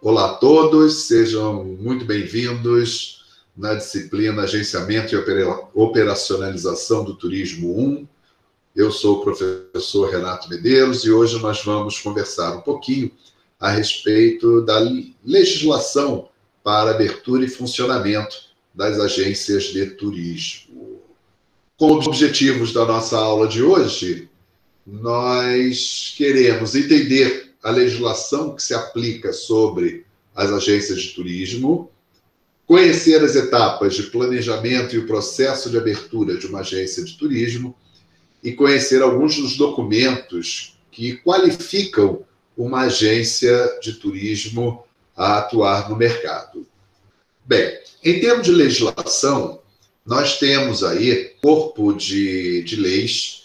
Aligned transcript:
Olá 0.00 0.32
a 0.32 0.34
todos, 0.34 1.04
sejam 1.04 1.64
muito 1.64 2.04
bem-vindos 2.04 3.24
na 3.56 3.74
disciplina 3.74 4.42
Agenciamento 4.42 5.14
e 5.14 5.18
Operacionalização 5.74 7.04
do 7.04 7.14
Turismo 7.14 7.78
1. 7.78 8.08
Eu 8.74 8.90
sou 8.90 9.18
o 9.18 9.22
professor 9.22 10.10
Renato 10.10 10.48
Medeiros 10.48 11.04
e 11.04 11.10
hoje 11.10 11.38
nós 11.40 11.62
vamos 11.64 11.98
conversar 12.00 12.56
um 12.56 12.60
pouquinho 12.60 13.10
a 13.60 13.70
respeito 13.70 14.62
da 14.62 14.78
legislação 15.24 16.28
para 16.64 16.90
abertura 16.90 17.44
e 17.44 17.48
funcionamento 17.48 18.36
das 18.74 18.98
agências 18.98 19.64
de 19.64 19.86
turismo. 19.86 21.00
Como 21.76 21.94
objetivos 21.94 22.72
da 22.72 22.84
nossa 22.84 23.16
aula 23.18 23.46
de 23.46 23.62
hoje, 23.62 24.28
nós 24.86 26.14
queremos 26.16 26.74
entender 26.74 27.52
a 27.62 27.70
legislação 27.70 28.54
que 28.54 28.62
se 28.62 28.74
aplica 28.74 29.32
sobre 29.32 30.04
as 30.34 30.50
agências 30.50 31.00
de 31.00 31.08
turismo, 31.10 31.90
conhecer 32.66 33.22
as 33.22 33.36
etapas 33.36 33.94
de 33.94 34.04
planejamento 34.04 34.94
e 34.94 34.98
o 34.98 35.06
processo 35.06 35.70
de 35.70 35.76
abertura 35.76 36.36
de 36.36 36.46
uma 36.46 36.60
agência 36.60 37.04
de 37.04 37.16
turismo 37.16 37.76
e 38.42 38.52
conhecer 38.52 39.02
alguns 39.02 39.36
dos 39.36 39.56
documentos 39.56 40.78
que 40.90 41.16
qualificam 41.18 42.24
uma 42.56 42.82
agência 42.82 43.78
de 43.80 43.94
turismo 43.94 44.84
a 45.16 45.38
atuar 45.38 45.88
no 45.88 45.96
mercado. 45.96 46.66
Bem, 47.44 47.78
em 48.02 48.20
termos 48.20 48.46
de 48.46 48.52
legislação, 48.52 49.60
nós 50.04 50.38
temos 50.38 50.82
aí 50.82 51.32
corpo 51.40 51.92
de, 51.92 52.62
de 52.64 52.76
leis 52.76 53.41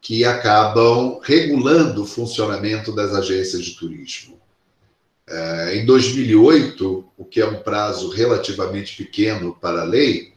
que 0.00 0.24
acabam 0.24 1.20
regulando 1.22 2.02
o 2.02 2.06
funcionamento 2.06 2.92
das 2.94 3.12
agências 3.12 3.64
de 3.64 3.76
turismo. 3.76 4.40
É, 5.28 5.76
em 5.76 5.86
2008, 5.86 7.04
o 7.16 7.24
que 7.24 7.40
é 7.40 7.46
um 7.46 7.62
prazo 7.62 8.08
relativamente 8.10 8.96
pequeno 8.96 9.56
para 9.60 9.82
a 9.82 9.84
lei, 9.84 10.32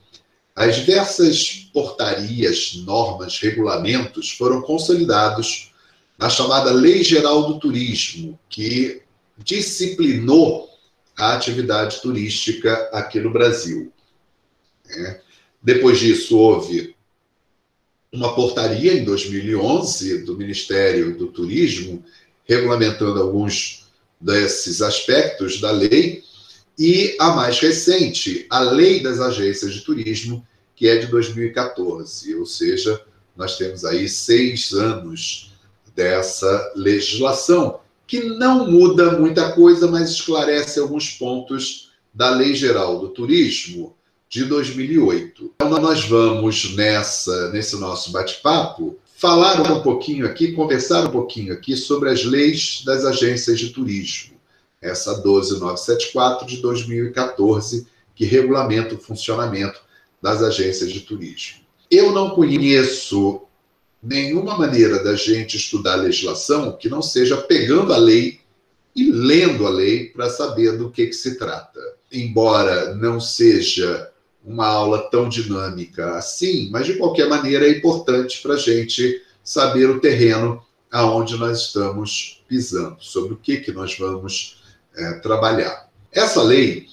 as 0.55 0.75
diversas 0.75 1.69
portarias, 1.73 2.75
normas, 2.85 3.39
regulamentos 3.39 4.31
foram 4.31 4.61
consolidados 4.61 5.73
na 6.17 6.29
chamada 6.29 6.71
Lei 6.71 7.03
Geral 7.03 7.47
do 7.47 7.59
Turismo, 7.59 8.39
que 8.47 9.01
disciplinou 9.37 10.69
a 11.17 11.33
atividade 11.33 12.01
turística 12.01 12.89
aqui 12.93 13.19
no 13.19 13.31
Brasil. 13.31 13.91
É. 14.87 15.21
Depois 15.61 15.99
disso, 15.99 16.37
houve 16.37 16.95
uma 18.13 18.35
portaria 18.35 18.93
em 18.93 19.03
2011 19.03 20.19
do 20.19 20.37
Ministério 20.37 21.17
do 21.17 21.27
Turismo, 21.27 22.03
regulamentando 22.45 23.19
alguns 23.19 23.87
desses 24.21 24.81
aspectos 24.81 25.59
da 25.59 25.71
lei, 25.71 26.23
e 26.77 27.15
a 27.19 27.31
mais 27.31 27.59
recente, 27.59 28.45
a 28.49 28.59
Lei 28.59 29.01
das 29.01 29.19
Agências 29.19 29.73
de 29.73 29.81
Turismo, 29.81 30.45
que 30.75 30.87
é 30.87 30.97
de 30.97 31.07
2014, 31.07 32.35
ou 32.35 32.45
seja, 32.45 32.99
nós 33.35 33.57
temos 33.57 33.85
aí 33.85 34.07
seis 34.07 34.71
anos 34.73 35.53
dessa 35.95 36.73
legislação, 36.75 37.79
que 38.07 38.23
não 38.23 38.69
muda 38.69 39.17
muita 39.19 39.51
coisa, 39.51 39.87
mas 39.87 40.09
esclarece 40.09 40.79
alguns 40.79 41.09
pontos 41.11 41.91
da 42.13 42.31
Lei 42.31 42.55
Geral 42.55 42.99
do 42.99 43.09
Turismo, 43.09 43.95
de 44.33 44.45
2008. 44.45 45.53
Então, 45.57 45.69
nós 45.79 46.05
vamos 46.05 46.73
nessa, 46.75 47.51
nesse 47.51 47.75
nosso 47.75 48.11
bate-papo 48.11 48.97
falar 49.15 49.61
um 49.61 49.81
pouquinho 49.81 50.25
aqui, 50.25 50.53
conversar 50.53 51.05
um 51.05 51.11
pouquinho 51.11 51.53
aqui 51.53 51.77
sobre 51.77 52.09
as 52.09 52.25
leis 52.25 52.81
das 52.83 53.05
agências 53.05 53.59
de 53.59 53.69
turismo. 53.69 54.33
Essa 54.81 55.21
12974 55.21 56.47
de 56.47 56.57
2014, 56.57 57.85
que 58.15 58.25
regulamenta 58.25 58.95
o 58.95 58.97
funcionamento 58.97 59.79
das 60.19 60.41
agências 60.41 60.91
de 60.91 61.01
turismo. 61.01 61.59
Eu 61.91 62.11
não 62.11 62.31
conheço 62.31 63.43
nenhuma 64.01 64.57
maneira 64.57 65.03
da 65.03 65.15
gente 65.15 65.57
estudar 65.57 65.93
a 65.93 66.01
legislação 66.01 66.75
que 66.75 66.89
não 66.89 67.03
seja 67.03 67.37
pegando 67.37 67.93
a 67.93 67.97
lei 67.97 68.39
e 68.95 69.11
lendo 69.11 69.67
a 69.67 69.69
lei 69.69 70.09
para 70.09 70.27
saber 70.27 70.75
do 70.75 70.89
que, 70.89 71.05
que 71.05 71.13
se 71.13 71.37
trata. 71.37 71.79
Embora 72.11 72.95
não 72.95 73.19
seja 73.19 74.09
uma 74.43 74.67
aula 74.67 75.09
tão 75.09 75.29
dinâmica 75.29 76.17
assim, 76.17 76.69
mas 76.69 76.85
de 76.85 76.95
qualquer 76.95 77.29
maneira 77.29 77.65
é 77.65 77.71
importante 77.71 78.41
para 78.41 78.55
a 78.55 78.57
gente 78.57 79.21
saber 79.43 79.89
o 79.89 79.99
terreno 79.99 80.61
aonde 80.91 81.37
nós 81.37 81.61
estamos 81.61 82.43
pisando, 82.47 82.97
sobre 82.99 83.33
o 83.33 83.37
que, 83.37 83.57
que 83.57 83.71
nós 83.71 83.97
vamos 83.97 84.61
é, 84.95 85.13
trabalhar. 85.13 85.89
Essa 86.11 86.43
lei, 86.43 86.87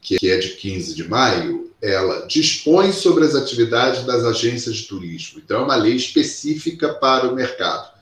que 0.00 0.18
é 0.28 0.38
de 0.38 0.50
15 0.50 0.94
de 0.94 1.08
maio, 1.08 1.70
ela 1.80 2.26
dispõe 2.26 2.92
sobre 2.92 3.24
as 3.24 3.36
atividades 3.36 4.04
das 4.04 4.24
agências 4.24 4.76
de 4.76 4.88
turismo. 4.88 5.40
Então, 5.44 5.60
é 5.60 5.64
uma 5.64 5.76
lei 5.76 5.94
específica 5.94 6.94
para 6.94 7.28
o 7.28 7.34
mercado, 7.34 7.92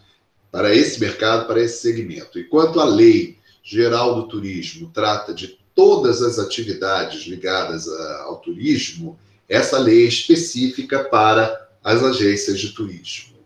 para 0.51 0.75
esse 0.75 0.99
mercado, 0.99 1.47
para 1.47 1.63
esse 1.63 1.83
segmento. 1.83 2.39
Enquanto 2.39 2.81
a 2.81 2.85
lei 2.85 3.37
geral 3.63 4.15
do 4.15 4.29
turismo 4.29 4.91
trata 4.95 5.35
de 5.35 5.59
todas 5.77 6.23
as 6.23 6.39
atividades 6.39 7.27
ligadas 7.27 7.87
ao 8.25 8.39
turismo, 8.39 9.17
essa 9.49 9.79
lei 9.79 10.07
é 10.07 10.09
específica 10.09 11.05
para 11.05 11.69
as 11.85 12.03
agências 12.03 12.59
de 12.59 12.71
turismo. 12.71 13.37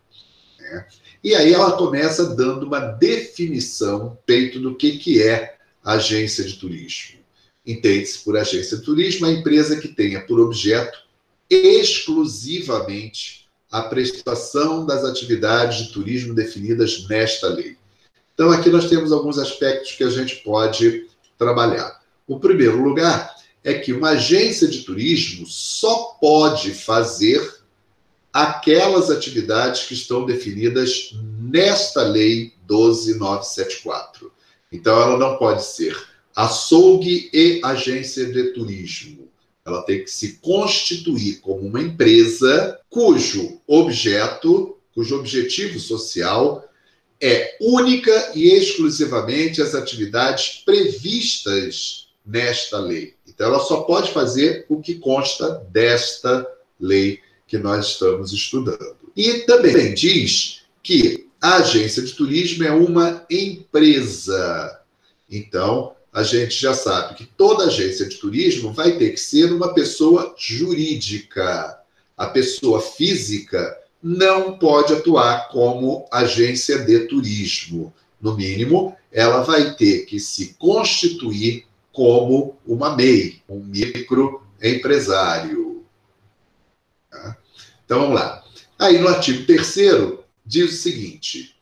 Né? 0.58 0.86
E 1.22 1.34
aí 1.34 1.52
ela 1.52 1.72
começa 1.72 2.34
dando 2.34 2.64
uma 2.64 2.78
definição 2.78 4.16
peito 4.24 4.58
do 4.60 4.74
que, 4.76 4.96
que 4.96 5.22
é 5.22 5.56
agência 5.84 6.44
de 6.44 6.54
turismo. 6.54 7.18
Entende-se 7.66 8.20
por 8.20 8.38
agência 8.38 8.78
de 8.78 8.84
turismo 8.84 9.26
a 9.26 9.32
empresa 9.32 9.78
que 9.78 9.88
tenha 9.88 10.24
por 10.24 10.40
objeto 10.40 10.98
exclusivamente 11.50 13.48
a 13.70 13.82
prestação 13.82 14.86
das 14.86 15.04
atividades 15.04 15.86
de 15.86 15.92
turismo 15.92 16.34
definidas 16.34 17.06
nesta 17.08 17.48
lei. 17.48 17.76
Então, 18.34 18.50
aqui 18.50 18.70
nós 18.70 18.88
temos 18.88 19.12
alguns 19.12 19.36
aspectos 19.36 19.92
que 19.92 20.04
a 20.04 20.08
gente 20.08 20.36
pode 20.36 21.06
trabalhar. 21.36 21.99
O 22.30 22.38
primeiro 22.38 22.80
lugar 22.80 23.34
é 23.64 23.74
que 23.74 23.92
uma 23.92 24.10
agência 24.10 24.68
de 24.68 24.84
turismo 24.84 25.44
só 25.48 26.16
pode 26.20 26.70
fazer 26.70 27.42
aquelas 28.32 29.10
atividades 29.10 29.82
que 29.82 29.94
estão 29.94 30.24
definidas 30.24 31.10
nesta 31.40 32.04
lei 32.04 32.52
12974. 32.68 34.30
Então, 34.70 35.02
ela 35.02 35.18
não 35.18 35.38
pode 35.38 35.64
ser 35.64 36.00
açougue 36.36 37.28
e 37.32 37.60
agência 37.64 38.26
de 38.26 38.52
turismo. 38.52 39.28
Ela 39.66 39.82
tem 39.82 40.04
que 40.04 40.10
se 40.12 40.34
constituir 40.34 41.40
como 41.40 41.66
uma 41.66 41.82
empresa 41.82 42.78
cujo 42.88 43.60
objeto, 43.66 44.76
cujo 44.94 45.18
objetivo 45.18 45.80
social 45.80 46.64
é 47.20 47.56
única 47.60 48.30
e 48.36 48.52
exclusivamente 48.52 49.60
as 49.60 49.74
atividades 49.74 50.62
previstas 50.64 52.08
nesta 52.24 52.78
lei. 52.78 53.14
Então, 53.26 53.48
ela 53.48 53.60
só 53.60 53.82
pode 53.82 54.12
fazer 54.12 54.66
o 54.68 54.80
que 54.80 54.96
consta 54.96 55.64
desta 55.70 56.46
lei 56.78 57.20
que 57.46 57.58
nós 57.58 57.88
estamos 57.88 58.32
estudando. 58.32 58.96
E 59.16 59.40
também 59.40 59.94
diz 59.94 60.62
que 60.82 61.28
a 61.40 61.56
agência 61.56 62.02
de 62.02 62.12
turismo 62.12 62.64
é 62.64 62.70
uma 62.70 63.24
empresa. 63.30 64.80
Então, 65.28 65.94
a 66.12 66.22
gente 66.22 66.54
já 66.54 66.74
sabe 66.74 67.14
que 67.14 67.24
toda 67.24 67.64
agência 67.64 68.06
de 68.06 68.16
turismo 68.16 68.72
vai 68.72 68.98
ter 68.98 69.10
que 69.10 69.20
ser 69.20 69.52
uma 69.52 69.72
pessoa 69.72 70.34
jurídica. 70.36 71.78
A 72.16 72.26
pessoa 72.26 72.80
física 72.80 73.78
não 74.02 74.58
pode 74.58 74.92
atuar 74.92 75.48
como 75.48 76.06
agência 76.10 76.78
de 76.78 77.00
turismo. 77.00 77.92
No 78.20 78.36
mínimo, 78.36 78.96
ela 79.10 79.42
vai 79.42 79.74
ter 79.74 80.04
que 80.04 80.20
se 80.20 80.54
constituir 80.58 81.64
como 81.92 82.58
uma 82.66 82.96
MEI, 82.96 83.42
um 83.48 83.62
microempresário. 83.64 85.84
Tá? 87.10 87.36
Então 87.84 88.00
vamos 88.00 88.14
lá. 88.14 88.42
Aí 88.78 88.98
no 88.98 89.08
artigo 89.08 89.44
3 89.46 89.74
diz 90.44 90.72
o 90.72 90.76
seguinte: 90.76 91.54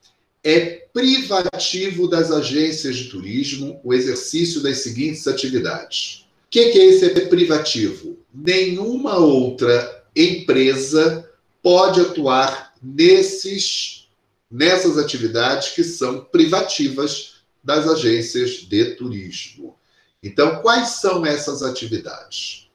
é 0.44 0.86
privativo 0.92 2.06
das 2.08 2.30
agências 2.30 2.96
de 2.96 3.08
turismo 3.08 3.80
o 3.84 3.94
exercício 3.94 4.62
das 4.62 4.78
seguintes 4.78 5.26
atividades. 5.26 6.26
O 6.46 6.50
que, 6.50 6.70
que 6.70 6.78
é 6.78 6.86
esse 6.86 7.10
privativo? 7.26 8.16
Nenhuma 8.32 9.18
outra 9.18 10.04
empresa 10.16 11.28
pode 11.62 12.00
atuar 12.00 12.72
nesses, 12.82 14.08
nessas 14.50 14.96
atividades 14.96 15.70
que 15.70 15.84
são 15.84 16.24
privativas 16.24 17.34
das 17.62 17.86
agências 17.86 18.62
de 18.62 18.94
turismo. 18.94 19.77
Então, 20.22 20.60
quais 20.62 20.88
são 21.00 21.24
essas 21.24 21.62
atividades? 21.62 22.68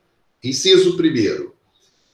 Inciso 0.43 0.95
primeiro, 0.97 1.55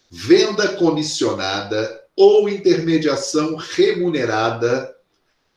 venda 0.09 0.75
comissionada 0.75 2.03
ou 2.15 2.49
intermediação 2.49 3.55
remunerada 3.55 4.95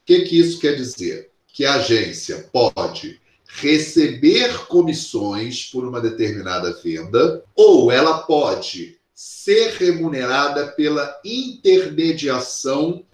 que, 0.05 0.23
que 0.23 0.39
isso 0.39 0.59
quer 0.59 0.75
dizer? 0.75 1.31
Que 1.49 1.65
a 1.65 1.75
agência 1.75 2.49
pode 2.53 3.21
receber 3.47 4.67
comissões 4.67 5.67
por 5.71 5.87
uma 5.87 6.01
determinada 6.01 6.73
venda, 6.83 7.45
ou 7.55 7.93
ela 7.93 8.23
pode 8.23 8.99
ser 9.15 9.75
remunerada 9.75 10.69
pela 10.69 11.21
intermediação 11.25 13.05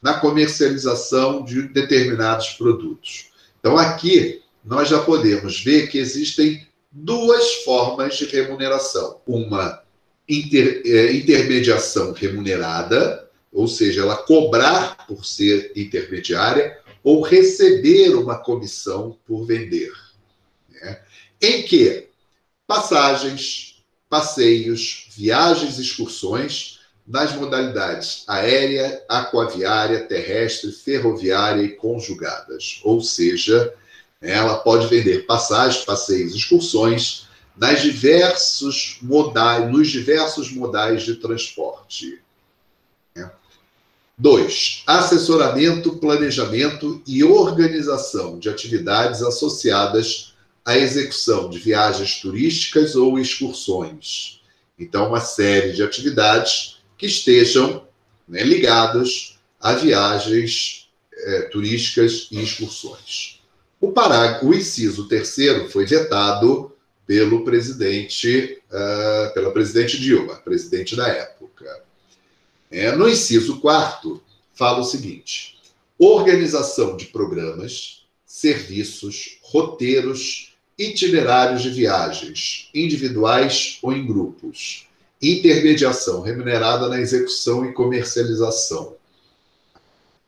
na 0.00 0.14
comercialização 0.14 1.44
de 1.44 1.62
determinados 1.68 2.50
produtos. 2.50 3.30
Então, 3.60 3.76
aqui 3.78 4.41
nós 4.64 4.88
já 4.88 5.00
podemos 5.00 5.62
ver 5.62 5.88
que 5.88 5.98
existem 5.98 6.66
duas 6.90 7.64
formas 7.64 8.16
de 8.16 8.26
remuneração: 8.26 9.20
uma 9.26 9.82
inter, 10.28 10.82
é, 10.84 11.12
intermediação 11.12 12.12
remunerada, 12.12 13.28
ou 13.52 13.66
seja, 13.66 14.02
ela 14.02 14.16
cobrar 14.16 15.06
por 15.06 15.24
ser 15.24 15.72
intermediária, 15.74 16.78
ou 17.02 17.22
receber 17.22 18.14
uma 18.14 18.38
comissão 18.38 19.18
por 19.26 19.44
vender. 19.44 19.92
Né? 20.70 21.00
Em 21.40 21.62
que 21.62 22.08
passagens, 22.66 23.82
passeios, 24.08 25.08
viagens, 25.16 25.78
excursões 25.78 26.80
nas 27.06 27.34
modalidades 27.34 28.24
aérea, 28.28 29.02
aquaviária, 29.08 30.06
terrestre, 30.06 30.70
ferroviária 30.70 31.62
e 31.62 31.70
conjugadas. 31.70 32.80
Ou 32.84 33.00
seja, 33.00 33.74
ela 34.22 34.56
pode 34.58 34.86
vender 34.86 35.26
passagens, 35.26 35.84
passeios, 35.84 36.34
excursões 36.34 37.26
nas 37.56 37.82
diversos 37.82 38.98
modais, 39.02 39.70
nos 39.70 39.88
diversos 39.88 40.50
modais 40.52 41.02
de 41.02 41.16
transporte. 41.16 42.22
Dois, 44.16 44.84
assessoramento, 44.86 45.96
planejamento 45.96 47.02
e 47.06 47.24
organização 47.24 48.38
de 48.38 48.48
atividades 48.48 49.20
associadas 49.20 50.34
à 50.64 50.78
execução 50.78 51.50
de 51.50 51.58
viagens 51.58 52.20
turísticas 52.20 52.94
ou 52.94 53.18
excursões. 53.18 54.40
Então, 54.78 55.08
uma 55.08 55.20
série 55.20 55.72
de 55.72 55.82
atividades 55.82 56.76
que 56.96 57.06
estejam 57.06 57.84
né, 58.28 58.44
ligadas 58.44 59.38
a 59.60 59.72
viagens 59.72 60.88
é, 61.12 61.42
turísticas 61.42 62.28
e 62.30 62.40
excursões. 62.40 63.41
O, 63.82 63.90
parágrafo, 63.90 64.46
o 64.46 64.54
inciso 64.54 65.08
terceiro 65.08 65.68
foi 65.68 65.84
vetado 65.84 66.72
pelo 67.04 67.44
presidente, 67.44 68.62
uh, 68.70 69.34
pela 69.34 69.50
presidente 69.50 69.98
Dilma, 69.98 70.36
presidente 70.36 70.94
da 70.94 71.08
época. 71.08 71.82
É, 72.70 72.92
no 72.92 73.08
inciso 73.08 73.60
quarto, 73.60 74.22
fala 74.54 74.78
o 74.78 74.84
seguinte: 74.84 75.58
organização 75.98 76.96
de 76.96 77.06
programas, 77.06 78.06
serviços, 78.24 79.40
roteiros, 79.42 80.54
itinerários 80.78 81.62
de 81.62 81.70
viagens, 81.70 82.70
individuais 82.72 83.80
ou 83.82 83.92
em 83.92 84.06
grupos, 84.06 84.86
intermediação 85.20 86.20
remunerada 86.22 86.88
na 86.88 87.00
execução 87.00 87.68
e 87.68 87.72
comercialização. 87.72 88.94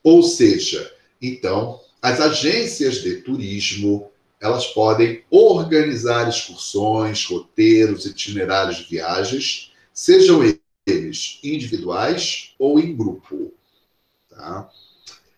Ou 0.02 0.24
seja, 0.24 0.92
então, 1.22 1.83
as 2.04 2.20
agências 2.20 2.96
de 2.96 3.22
turismo, 3.22 4.10
elas 4.38 4.66
podem 4.66 5.24
organizar 5.30 6.28
excursões, 6.28 7.24
roteiros, 7.24 8.04
itinerários 8.04 8.76
de 8.76 8.84
viagens, 8.84 9.72
sejam 9.90 10.42
eles 10.86 11.40
individuais 11.42 12.54
ou 12.58 12.78
em 12.78 12.94
grupo. 12.94 13.54
Tá? 14.28 14.68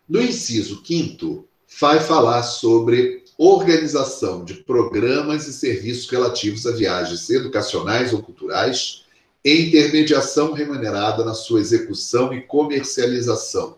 No 0.09 0.21
inciso 0.21 0.83
quinto, 0.83 1.47
vai 1.81 2.01
falar 2.01 2.43
sobre 2.43 3.23
organização 3.39 4.45
de 4.45 4.55
programas 4.55 5.47
e 5.47 5.53
serviços 5.53 6.11
relativos 6.11 6.67
a 6.67 6.73
viagens 6.73 7.31
educacionais 7.31 8.13
ou 8.13 8.21
culturais 8.21 9.05
e 9.45 9.69
intermediação 9.69 10.53
remunerada 10.53 11.25
na 11.25 11.33
sua 11.33 11.61
execução 11.61 12.35
e 12.35 12.43
comercialização. 12.43 13.77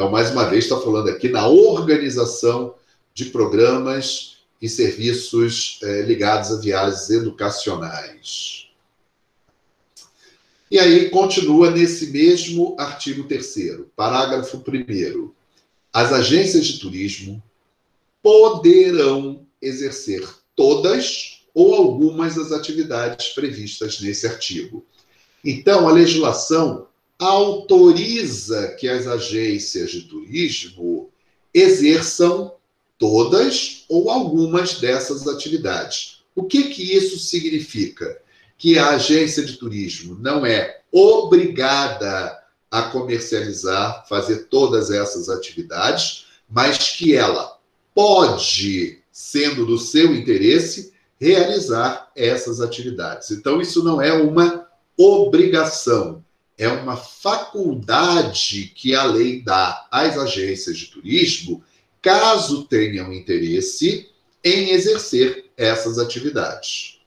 Então, 0.00 0.10
mais 0.10 0.30
uma 0.30 0.46
vez, 0.46 0.64
está 0.64 0.80
falando 0.80 1.10
aqui 1.10 1.28
na 1.28 1.46
organização 1.46 2.74
de 3.12 3.26
programas 3.26 4.38
e 4.58 4.66
serviços 4.66 5.78
eh, 5.82 6.00
ligados 6.00 6.50
a 6.50 6.58
viagens 6.58 7.10
educacionais. 7.10 8.70
E 10.70 10.78
aí 10.78 11.10
continua 11.10 11.70
nesse 11.70 12.06
mesmo 12.06 12.74
artigo 12.78 13.24
3 13.24 13.90
parágrafo 13.94 14.56
1 14.66 15.32
As 15.92 16.14
agências 16.14 16.66
de 16.66 16.78
turismo 16.78 17.42
poderão 18.22 19.46
exercer 19.60 20.26
todas 20.56 21.42
ou 21.52 21.74
algumas 21.74 22.36
das 22.36 22.52
atividades 22.52 23.34
previstas 23.34 24.00
nesse 24.00 24.26
artigo. 24.26 24.82
Então, 25.44 25.86
a 25.86 25.92
legislação 25.92 26.88
autoriza 27.20 28.68
que 28.78 28.88
as 28.88 29.06
agências 29.06 29.92
de 29.92 30.02
turismo 30.02 31.10
exerçam 31.54 32.54
todas 32.98 33.84
ou 33.88 34.10
algumas 34.10 34.80
dessas 34.80 35.28
atividades. 35.28 36.22
O 36.34 36.44
que, 36.44 36.64
que 36.64 36.96
isso 36.96 37.18
significa? 37.18 38.20
que 38.60 38.78
a 38.78 38.90
agência 38.90 39.42
de 39.42 39.54
turismo 39.54 40.18
não 40.20 40.44
é 40.44 40.80
obrigada 40.92 42.38
a 42.70 42.82
comercializar, 42.82 44.06
fazer 44.06 44.48
todas 44.50 44.90
essas 44.90 45.30
atividades, 45.30 46.26
mas 46.46 46.90
que 46.90 47.16
ela 47.16 47.56
pode, 47.94 48.98
sendo 49.10 49.64
do 49.64 49.78
seu 49.78 50.14
interesse, 50.14 50.92
realizar 51.18 52.12
essas 52.14 52.60
atividades. 52.60 53.30
Então, 53.30 53.62
isso 53.62 53.82
não 53.82 53.98
é 53.98 54.12
uma 54.12 54.66
obrigação, 54.94 56.22
é 56.60 56.68
uma 56.68 56.94
faculdade 56.94 58.70
que 58.74 58.94
a 58.94 59.04
lei 59.04 59.40
dá 59.40 59.88
às 59.90 60.18
agências 60.18 60.76
de 60.76 60.88
turismo, 60.88 61.64
caso 62.02 62.64
tenham 62.64 63.10
interesse 63.14 64.10
em 64.44 64.68
exercer 64.68 65.46
essas 65.56 65.98
atividades. 65.98 67.00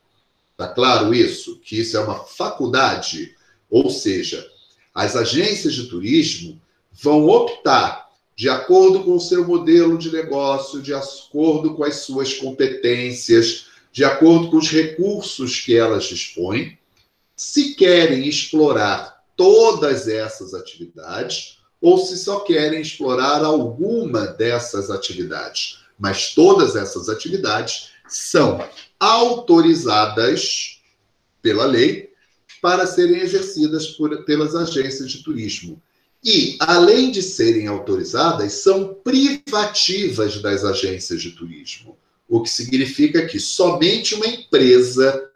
Está 0.54 0.70
claro 0.70 1.14
isso? 1.14 1.60
Que 1.60 1.82
isso 1.82 1.96
é 1.96 2.00
uma 2.00 2.24
faculdade, 2.24 3.36
ou 3.70 3.92
seja, 3.92 4.44
as 4.92 5.16
agências 5.16 5.76
de 5.76 5.84
turismo 5.84 6.60
vão 6.92 7.28
optar 7.28 8.10
de 8.36 8.50
acordo 8.50 9.04
com 9.04 9.18
o 9.18 9.22
seu 9.22 9.46
modelo 9.46 10.00
de 10.00 10.12
negócio, 10.12 10.82
de 10.82 10.96
acordo 10.96 11.76
com 11.76 11.84
as 11.84 11.98
suas 11.98 12.34
competências, 12.34 13.68
de 13.92 14.04
acordo 14.04 14.50
com 14.50 14.58
os 14.58 14.72
recursos 14.72 15.60
que 15.60 15.78
elas 15.78 16.06
dispõem, 16.06 16.76
se 17.36 17.76
querem 17.76 18.28
explorar 18.28 19.13
todas 19.36 20.08
essas 20.08 20.54
atividades 20.54 21.58
ou 21.82 21.98
se 21.98 22.18
só 22.18 22.40
querem 22.40 22.82
explorar 22.82 23.44
alguma 23.44 24.28
dessas 24.28 24.90
atividades. 24.90 25.80
Mas 26.00 26.34
todas 26.34 26.76
essas 26.76 27.10
atividades 27.10 27.90
são 28.08 28.66
autorizadas 29.00 30.82
pela 31.42 31.66
lei 31.66 32.14
para 32.62 32.88
serem 32.88 33.20
exercidas 33.20 33.88
por, 33.88 34.24
pelas 34.24 34.56
agências 34.56 35.12
de 35.12 35.22
turismo. 35.22 35.82
E, 36.24 36.56
além 36.62 37.12
de 37.12 37.22
serem 37.22 37.68
autorizadas, 37.68 38.54
são 38.54 38.94
privativas 39.04 40.42
das 40.42 40.64
agências 40.64 41.22
de 41.22 41.32
turismo. 41.32 41.98
O 42.30 42.42
que 42.42 42.50
significa 42.50 43.26
que 43.26 43.42
somente 43.42 44.16
uma 44.16 44.26
empresa 44.26 45.30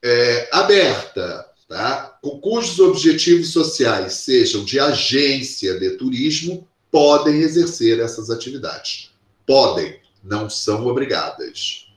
é, 0.00 0.48
aberta, 0.52 1.50
tá, 1.66 2.13
cujos 2.40 2.78
objetivos 2.78 3.52
sociais 3.52 4.14
sejam 4.14 4.64
de 4.64 4.80
agência 4.80 5.78
de 5.78 5.90
turismo, 5.96 6.66
podem 6.90 7.40
exercer 7.40 8.00
essas 8.00 8.30
atividades. 8.30 9.12
Podem, 9.46 10.00
não 10.22 10.48
são 10.48 10.86
obrigadas. 10.86 11.92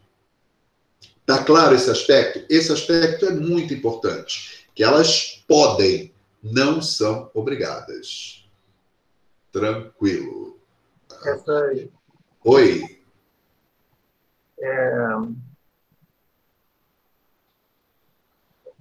Está 1.22 1.44
claro 1.44 1.76
esse 1.76 1.90
aspecto? 1.90 2.46
Esse 2.50 2.72
aspecto 2.72 3.26
é 3.26 3.32
muito 3.32 3.74
importante, 3.74 4.68
que 4.74 4.84
elas 4.84 5.44
podem, 5.48 6.14
não 6.42 6.82
são 6.82 7.30
obrigadas. 7.34 8.46
Tranquilo. 9.52 10.60
Essa 11.26 11.60
aí. 11.66 11.92
Oi. 12.44 13.02
É... 14.60 14.92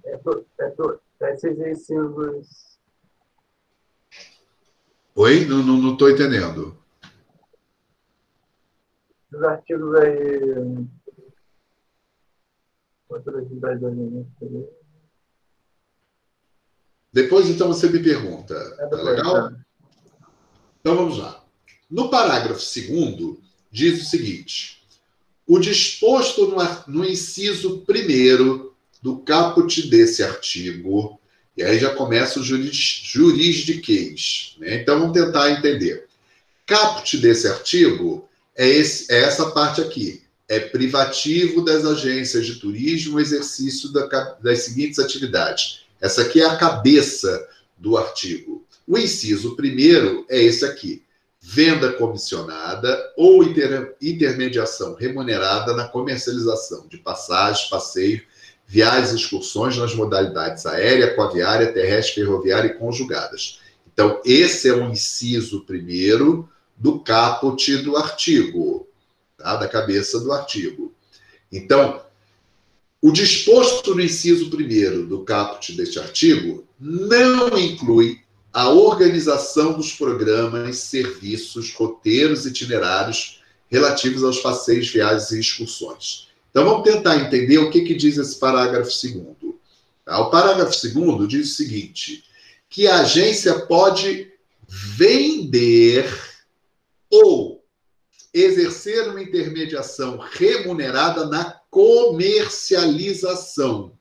É, 0.05 0.17
to, 0.17 0.45
é, 0.59 0.69
to, 0.69 1.01
esses. 1.19 2.77
Oi? 5.15 5.45
Não 5.45 5.93
estou 5.93 6.09
entendendo. 6.09 6.77
Os 9.33 9.43
artigos 9.43 9.95
aí 9.95 10.87
Né? 14.41 14.67
Depois, 17.11 17.49
então, 17.49 17.69
você 17.69 17.89
me 17.89 18.03
pergunta. 18.03 18.53
É 18.53 18.87
tá 18.87 18.97
legal? 18.97 19.51
Então 20.79 20.95
vamos 20.95 21.17
lá. 21.17 21.43
No 21.89 22.09
parágrafo 22.09 22.59
segundo, 22.59 23.41
diz 23.71 24.01
o 24.01 24.05
seguinte: 24.05 24.85
o 25.47 25.57
disposto 25.57 26.47
no, 26.47 26.57
no 26.87 27.05
inciso 27.05 27.81
primeiro 27.85 28.66
do 29.01 29.19
caput 29.19 29.89
desse 29.89 30.23
artigo, 30.23 31.19
e 31.55 31.63
aí 31.63 31.79
já 31.79 31.93
começa 31.93 32.39
o 32.39 32.43
juridiquês. 32.43 34.55
Né? 34.59 34.81
Então 34.81 34.99
vamos 34.99 35.13
tentar 35.13 35.51
entender. 35.51 36.05
Caput 36.65 37.17
desse 37.17 37.47
artigo 37.47 38.27
é, 38.55 38.67
esse, 38.67 39.11
é 39.11 39.21
essa 39.21 39.51
parte 39.51 39.81
aqui. 39.81 40.23
É 40.49 40.59
privativo 40.59 41.63
das 41.63 41.85
agências 41.85 42.45
de 42.45 42.55
turismo 42.55 43.17
o 43.17 43.19
exercício 43.19 43.91
da, 43.91 44.07
das 44.41 44.59
seguintes 44.59 44.97
atividades. 44.97 45.81
Essa 45.99 46.21
aqui 46.21 46.41
é 46.41 46.45
a 46.45 46.55
cabeça 46.55 47.47
do 47.77 47.97
artigo. 47.97 48.65
O 48.87 48.97
inciso 48.97 49.55
primeiro 49.55 50.25
é 50.29 50.41
esse 50.41 50.65
aqui: 50.65 51.03
venda 51.41 51.93
comissionada 51.93 52.97
ou 53.17 53.43
inter, 53.43 53.95
intermediação 54.01 54.95
remunerada 54.95 55.73
na 55.73 55.87
comercialização 55.87 56.87
de 56.87 56.97
passagens, 56.97 57.69
passeio, 57.69 58.21
viagens 58.67 59.13
e 59.13 59.15
excursões 59.15 59.77
nas 59.77 59.95
modalidades 59.95 60.65
aérea, 60.65 61.07
aquaviária, 61.07 61.71
terrestre, 61.71 62.15
ferroviária 62.15 62.67
e 62.67 62.73
conjugadas. 62.73 63.61
Então, 63.91 64.21
esse 64.25 64.67
é 64.67 64.73
o 64.73 64.91
inciso 64.91 65.61
primeiro 65.61 66.47
do 66.75 66.99
caput 66.99 67.77
do 67.77 67.95
artigo, 67.95 68.87
tá? 69.37 69.55
da 69.55 69.67
cabeça 69.67 70.19
do 70.19 70.31
artigo. 70.31 70.93
Então, 71.51 72.01
o 73.01 73.11
disposto 73.11 73.95
no 73.95 74.01
inciso 74.01 74.49
primeiro 74.49 75.05
do 75.05 75.23
caput 75.23 75.71
deste 75.73 75.97
artigo 75.97 76.67
não 76.79 77.57
inclui 77.57 78.19
a 78.51 78.69
organização 78.69 79.73
dos 79.73 79.93
programas, 79.93 80.77
serviços, 80.77 81.73
roteiros 81.73 82.45
itinerários 82.45 83.41
relativos 83.69 84.23
aos 84.23 84.39
passeios, 84.39 84.89
viagens 84.89 85.31
e 85.31 85.39
excursões. 85.39 86.27
Então 86.57 86.67
vamos 86.67 86.91
tentar 86.91 87.17
entender 87.17 87.59
o 87.59 87.69
que, 87.69 87.81
que 87.81 87.93
diz 87.93 88.17
esse 88.17 88.39
parágrafo 88.39 88.89
segundo. 88.89 89.59
Tá? 90.03 90.19
O 90.21 90.31
parágrafo 90.31 90.73
segundo 90.73 91.27
diz 91.27 91.51
o 91.51 91.55
seguinte: 91.55 92.23
que 92.67 92.87
a 92.87 93.01
agência 93.01 93.59
pode 93.67 94.31
vender 94.67 96.11
ou 97.11 97.63
exercer 98.33 99.07
uma 99.07 99.21
intermediação 99.21 100.17
remunerada 100.17 101.27
na 101.27 101.61
comercialização 101.69 103.91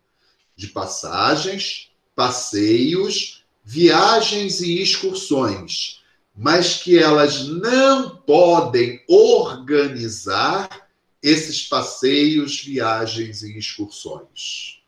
de 0.57 0.69
passagens, 0.69 1.91
passeios, 2.15 3.45
viagens 3.63 4.63
e 4.63 4.81
excursões, 4.81 6.01
mas 6.35 6.83
que 6.83 6.99
elas 6.99 7.49
não 7.49 8.17
podem 8.17 9.05
organizar 9.07 10.86
esses 11.27 11.67
passeios, 11.67 12.63
viagens 12.63 13.43
e 13.43 13.59
excursões. 13.59 14.81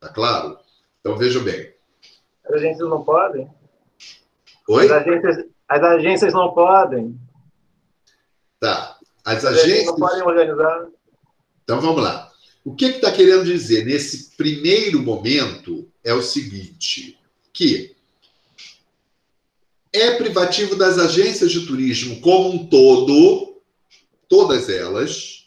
Tá 0.00 0.08
claro? 0.08 0.58
Então 1.00 1.18
veja 1.18 1.38
bem. 1.38 1.70
As 2.46 2.54
agências 2.54 2.88
não 2.88 3.04
podem? 3.04 3.50
Oi? 4.70 4.86
As 4.86 4.90
agências, 4.90 5.44
as 5.68 5.82
agências 5.82 6.32
não 6.32 6.54
podem. 6.54 7.20
Tá. 8.58 8.98
As 9.22 9.44
agências. 9.44 9.84
Não 9.84 9.96
podem 9.96 10.22
organizar. 10.22 10.88
Então 11.62 11.78
vamos 11.78 12.02
lá. 12.02 12.32
O 12.64 12.74
que 12.74 12.86
está 12.86 13.10
que 13.10 13.18
querendo 13.18 13.44
dizer 13.44 13.84
nesse 13.84 14.34
primeiro 14.34 15.02
momento 15.02 15.86
é 16.02 16.14
o 16.14 16.22
seguinte: 16.22 17.18
que 17.52 17.94
é 19.92 20.12
privativo 20.12 20.74
das 20.74 20.98
agências 20.98 21.52
de 21.52 21.66
turismo 21.66 22.18
como 22.22 22.48
um 22.48 22.66
todo, 22.66 23.60
todas 24.26 24.70
elas, 24.70 25.41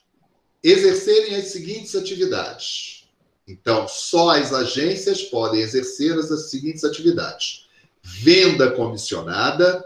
exercerem 0.65 1.35
as 1.35 1.49
seguintes 1.49 1.95
atividades. 1.95 3.05
Então, 3.47 3.87
só 3.87 4.31
as 4.31 4.51
agências 4.51 5.21
podem 5.21 5.61
exercer 5.61 6.17
as 6.17 6.49
seguintes 6.49 6.83
atividades: 6.83 7.67
venda 8.01 8.71
comissionada, 8.71 9.83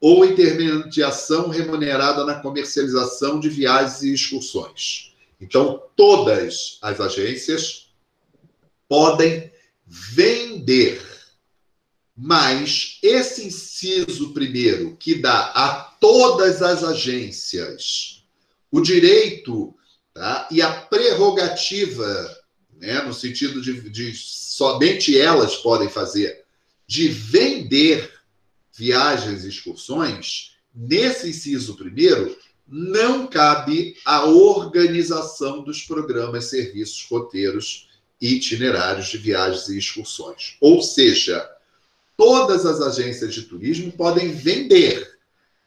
ou 0.00 0.24
intermediação 0.24 1.48
remunerada 1.48 2.24
na 2.24 2.40
comercialização 2.40 3.40
de 3.40 3.48
viagens 3.48 4.02
e 4.02 4.14
excursões. 4.14 5.12
Então, 5.40 5.82
todas 5.96 6.78
as 6.80 7.00
agências 7.00 7.90
podem 8.88 9.50
vender, 9.84 11.02
mas 12.16 13.00
esse 13.02 13.48
inciso 13.48 14.32
primeiro, 14.32 14.96
que 14.96 15.16
dá 15.16 15.50
a 15.56 15.96
todas 16.00 16.62
as 16.62 16.84
agências 16.84 18.24
o 18.70 18.80
direito 18.80 19.74
tá, 20.20 20.46
e 20.50 20.60
a 20.60 20.70
prerrogativa, 20.70 22.38
né, 22.78 23.00
no 23.00 23.14
sentido 23.14 23.62
de, 23.62 23.88
de 23.88 24.14
somente 24.14 25.18
elas 25.18 25.56
podem 25.56 25.88
fazer, 25.88 26.44
de 26.86 27.08
vender 27.08 28.12
viagens 28.76 29.44
e 29.44 29.48
excursões, 29.48 30.56
nesse 30.74 31.30
inciso 31.30 31.74
primeiro, 31.74 32.36
não 32.68 33.26
cabe 33.26 33.96
a 34.04 34.26
organização 34.26 35.64
dos 35.64 35.82
programas, 35.82 36.44
serviços, 36.44 37.06
roteiros 37.10 37.88
e 38.20 38.34
itinerários 38.34 39.08
de 39.08 39.16
viagens 39.16 39.68
e 39.68 39.78
excursões. 39.78 40.56
Ou 40.60 40.82
seja, 40.82 41.48
todas 42.14 42.66
as 42.66 42.80
agências 42.82 43.32
de 43.32 43.42
turismo 43.44 43.90
podem 43.90 44.32
vender, 44.32 45.18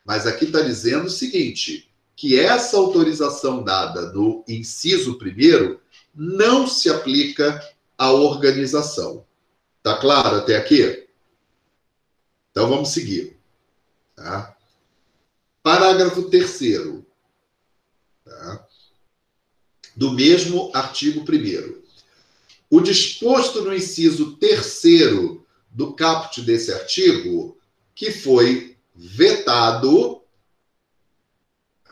mas 0.05 0.27
aqui 0.27 0.45
está 0.45 0.61
dizendo 0.61 1.07
o 1.07 1.09
seguinte: 1.09 1.91
que 2.15 2.39
essa 2.39 2.77
autorização 2.77 3.63
dada 3.63 4.13
no 4.13 4.43
inciso 4.47 5.17
primeiro 5.17 5.81
não 6.13 6.67
se 6.67 6.89
aplica 6.89 7.59
à 7.97 8.11
organização. 8.11 9.25
Tá 9.81 9.97
claro 9.97 10.37
até 10.37 10.55
aqui? 10.55 11.07
Então 12.51 12.69
vamos 12.69 12.89
seguir. 12.89 13.37
Tá? 14.15 14.55
Parágrafo 15.61 16.29
3 16.29 16.59
tá? 18.23 18.67
do 19.95 20.11
mesmo 20.11 20.71
artigo 20.73 21.21
1. 21.21 21.81
O 22.69 22.81
disposto 22.81 23.61
no 23.61 23.73
inciso 23.73 24.37
3 24.37 24.83
do 25.69 25.93
caput 25.93 26.41
desse 26.41 26.71
artigo, 26.71 27.57
que 27.95 28.11
foi 28.11 28.77
vetado. 28.95 30.22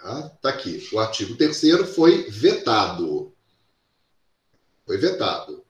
Está 0.01 0.29
tá 0.41 0.49
aqui. 0.49 0.89
O 0.91 0.99
artigo 0.99 1.35
3 1.35 1.61
foi 1.93 2.23
vetado. 2.27 3.31
Foi 4.83 4.97
vetado. 4.97 5.63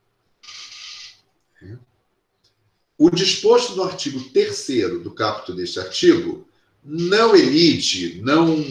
O 2.97 3.09
disposto 3.09 3.75
no 3.75 3.83
artigo 3.83 4.19
3 4.31 5.03
do 5.03 5.11
caput 5.11 5.53
deste 5.53 5.79
artigo 5.79 6.47
não 6.81 7.35
emite, 7.35 8.21
não 8.21 8.63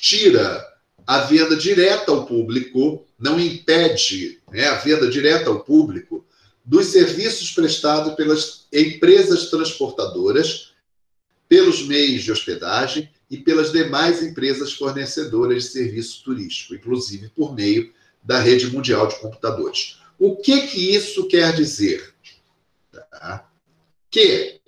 tira 0.00 0.62
a 1.06 1.20
venda 1.20 1.56
direta 1.56 2.12
ao 2.12 2.24
público, 2.24 3.04
não 3.18 3.40
impede 3.40 4.40
né, 4.52 4.68
a 4.68 4.76
venda 4.76 5.08
direta 5.08 5.50
ao 5.50 5.64
público 5.64 6.24
dos 6.64 6.86
serviços 6.86 7.50
prestados 7.50 8.14
pelas 8.14 8.66
empresas 8.72 9.50
transportadoras, 9.50 10.74
pelos 11.48 11.82
meios 11.86 12.22
de 12.22 12.30
hospedagem 12.30 13.10
e 13.32 13.38
pelas 13.38 13.72
demais 13.72 14.22
empresas 14.22 14.74
fornecedoras 14.74 15.64
de 15.64 15.70
serviço 15.70 16.22
turístico, 16.22 16.74
inclusive 16.74 17.30
por 17.30 17.54
meio 17.54 17.90
da 18.22 18.38
rede 18.38 18.66
mundial 18.66 19.06
de 19.06 19.18
computadores. 19.18 19.96
O 20.18 20.36
que, 20.36 20.66
que 20.66 20.94
isso 20.94 21.26
quer 21.28 21.54
dizer? 21.54 22.12
Tá? 22.92 23.48
que, 24.10 24.60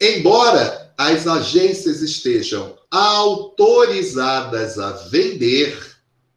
embora 0.00 0.94
as 0.96 1.26
agências 1.26 2.00
estejam 2.00 2.78
autorizadas 2.88 4.78
a 4.78 4.92
vender 5.08 5.76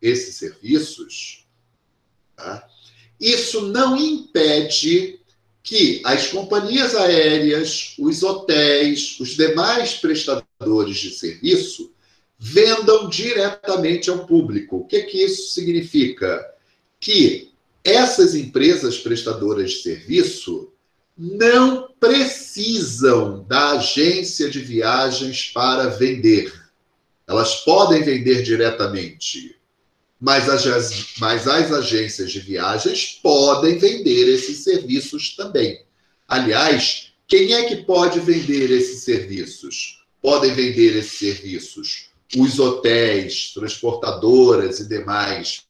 esses 0.02 0.38
serviços, 0.38 1.46
tá? 2.36 2.68
isso 3.20 3.68
não 3.68 3.96
impede 3.96 5.20
que 5.62 6.02
as 6.04 6.28
companhias 6.28 6.96
aéreas, 6.96 7.94
os 8.00 8.24
hotéis, 8.24 9.20
os 9.20 9.38
demais 9.38 9.94
prestadores 9.94 10.51
de 10.88 11.12
serviço 11.12 11.92
vendam 12.38 13.08
diretamente 13.10 14.10
ao 14.10 14.26
público. 14.26 14.78
O 14.78 14.86
que, 14.86 15.04
que 15.04 15.24
isso 15.24 15.54
significa? 15.54 16.44
Que 17.00 17.52
essas 17.84 18.36
empresas 18.36 18.98
prestadoras 18.98 19.72
de 19.72 19.82
serviço 19.84 20.72
não 21.18 21.90
precisam 22.00 23.44
da 23.48 23.72
agência 23.72 24.50
de 24.50 24.60
viagens 24.60 25.52
para 25.54 25.88
vender. 25.90 26.52
Elas 27.28 27.58
podem 27.64 28.02
vender 28.02 28.44
diretamente, 28.44 29.56
mas 30.20 30.50
as, 30.50 31.16
mas 31.20 31.48
as 31.48 31.72
agências 31.72 32.32
de 32.32 32.40
viagens 32.40 33.20
podem 33.22 33.78
vender 33.78 34.34
esses 34.34 34.64
serviços 34.64 35.36
também. 35.36 35.84
Aliás, 36.28 37.14
quem 37.28 37.54
é 37.54 37.66
que 37.66 37.78
pode 37.78 38.20
vender 38.20 38.72
esses 38.72 39.04
serviços? 39.04 40.01
Podem 40.22 40.54
vender 40.54 40.96
esses 40.98 41.18
serviços? 41.18 42.12
Os 42.38 42.60
hotéis, 42.60 43.52
transportadoras 43.54 44.80
e 44.80 44.88
demais 44.88 45.64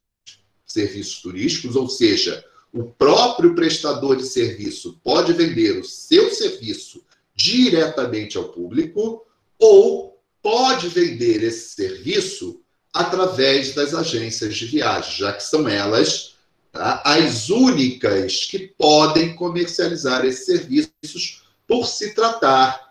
serviços 0.66 1.22
turísticos, 1.22 1.76
ou 1.76 1.90
seja, 1.90 2.44
o 2.74 2.86
próprio 2.86 3.54
prestador 3.54 4.16
de 4.16 4.26
serviço 4.26 5.00
pode 5.04 5.34
vender 5.34 5.80
o 5.80 5.84
seu 5.84 6.34
serviço 6.34 7.04
diretamente 7.36 8.38
ao 8.38 8.46
público 8.46 9.26
ou 9.60 10.18
pode 10.42 10.88
vender 10.88 11.44
esse 11.44 11.76
serviço 11.76 12.62
através 12.94 13.74
das 13.74 13.94
agências 13.94 14.56
de 14.56 14.66
viagem, 14.66 15.18
já 15.18 15.34
que 15.34 15.44
são 15.44 15.68
elas 15.68 16.36
tá, 16.72 17.02
as 17.06 17.50
únicas 17.50 18.46
que 18.46 18.74
podem 18.78 19.36
comercializar 19.36 20.26
esses 20.26 20.46
serviços 20.46 21.44
por 21.68 21.86
se 21.86 22.14
tratar 22.14 22.91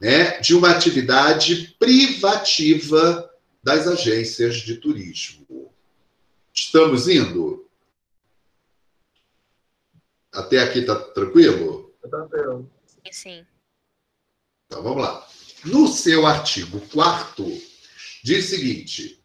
né, 0.00 0.38
de 0.40 0.54
uma 0.54 0.70
atividade 0.70 1.76
privativa 1.78 3.30
das 3.62 3.86
agências 3.86 4.56
de 4.56 4.76
turismo. 4.76 5.72
Estamos 6.52 7.06
indo? 7.06 7.68
Até 10.32 10.60
aqui 10.60 10.80
está 10.80 10.96
tranquilo? 10.96 11.94
Tranquilo. 12.08 12.70
Sim. 13.10 13.44
Então 14.66 14.82
vamos 14.82 15.02
lá. 15.02 15.28
No 15.64 15.88
seu 15.88 16.26
artigo 16.26 16.80
4 16.92 17.44
diz 18.24 18.46
o 18.46 18.48
seguinte: 18.48 19.22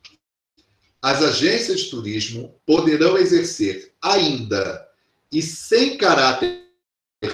as 1.01 1.21
agências 1.21 1.81
de 1.81 1.89
turismo 1.91 2.59
poderão 2.65 3.17
exercer 3.17 3.93
ainda 4.01 4.89
e 5.31 5.41
sem 5.41 5.97
caráter 5.97 6.65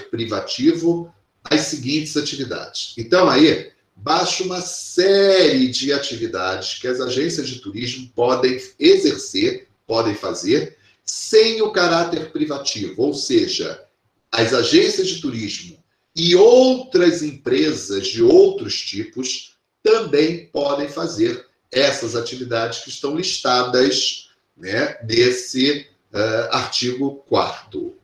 privativo 0.09 1.13
as 1.43 1.61
seguintes 1.61 2.15
atividades. 2.17 2.93
Então 2.97 3.29
aí 3.29 3.71
baixa 3.95 4.43
uma 4.43 4.61
série 4.61 5.67
de 5.67 5.93
atividades 5.93 6.79
que 6.79 6.87
as 6.87 6.99
agências 6.99 7.47
de 7.47 7.59
turismo 7.59 8.09
podem 8.15 8.59
exercer, 8.79 9.67
podem 9.85 10.15
fazer 10.15 10.77
sem 11.05 11.61
o 11.61 11.71
caráter 11.71 12.31
privativo, 12.31 13.01
ou 13.01 13.13
seja, 13.13 13.83
as 14.31 14.53
agências 14.53 15.07
de 15.07 15.19
turismo 15.19 15.77
e 16.15 16.35
outras 16.35 17.21
empresas 17.21 18.07
de 18.07 18.23
outros 18.23 18.79
tipos 18.81 19.55
também 19.83 20.47
podem 20.47 20.87
fazer 20.87 21.45
essas 21.71 22.15
atividades 22.15 22.79
que 22.79 22.89
estão 22.89 23.15
listadas 23.15 24.29
né, 24.55 24.97
nesse 25.03 25.87
uh, 26.13 26.55
artigo 26.55 27.23
4 27.27 28.01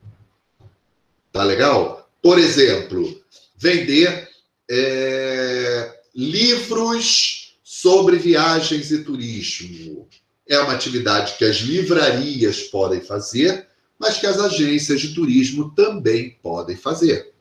Tá 1.38 1.44
legal? 1.44 2.10
Por 2.20 2.38
exemplo, 2.38 3.22
vender 3.58 4.28
é, 4.70 6.00
livros 6.14 7.56
sobre 7.62 8.16
viagens 8.16 8.90
e 8.92 9.02
turismo. 9.02 10.08
É 10.46 10.58
uma 10.60 10.72
atividade 10.72 11.34
que 11.36 11.44
as 11.44 11.56
livrarias 11.56 12.62
podem 12.62 13.00
fazer, 13.00 13.66
mas 13.98 14.18
que 14.18 14.26
as 14.26 14.38
agências 14.38 15.00
de 15.00 15.14
turismo 15.14 15.74
também 15.74 16.38
podem 16.42 16.76
fazer. 16.76 17.32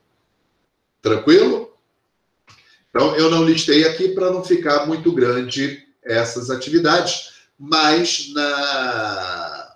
Tranquilo? 1.02 1.72
Então, 2.90 3.16
eu 3.16 3.30
não 3.30 3.44
listei 3.44 3.86
aqui 3.86 4.10
para 4.10 4.32
não 4.32 4.44
ficar 4.44 4.88
muito 4.88 5.12
grande 5.12 5.86
essas 6.04 6.50
atividades, 6.50 7.34
mas 7.60 8.32
na, 8.34 9.76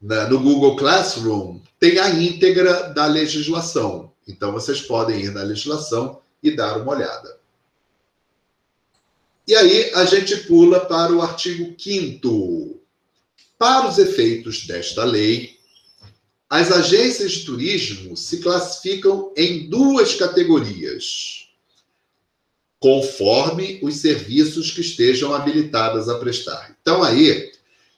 na, 0.00 0.28
no 0.28 0.40
Google 0.40 0.76
Classroom 0.76 1.60
tem 1.78 1.98
a 1.98 2.08
íntegra 2.08 2.90
da 2.94 3.06
legislação. 3.06 4.12
Então, 4.28 4.52
vocês 4.52 4.82
podem 4.82 5.22
ir 5.22 5.32
na 5.32 5.42
legislação 5.42 6.20
e 6.42 6.50
dar 6.50 6.76
uma 6.76 6.92
olhada. 6.92 7.38
E 9.46 9.56
aí, 9.56 9.90
a 9.94 10.04
gente 10.04 10.36
pula 10.36 10.80
para 10.80 11.10
o 11.12 11.22
artigo 11.22 11.74
5. 11.78 12.78
Para 13.58 13.88
os 13.88 13.98
efeitos 13.98 14.66
desta 14.66 15.02
lei, 15.02 15.58
as 16.50 16.70
agências 16.70 17.32
de 17.32 17.44
turismo 17.46 18.16
se 18.16 18.38
classificam 18.38 19.32
em 19.36 19.68
duas 19.68 20.14
categorias, 20.14 21.48
conforme 22.78 23.80
os 23.82 23.96
serviços 23.96 24.70
que 24.70 24.82
estejam 24.82 25.34
habilitadas 25.34 26.08
a 26.08 26.18
prestar. 26.18 26.76
Então, 26.80 27.02
aí, 27.02 27.50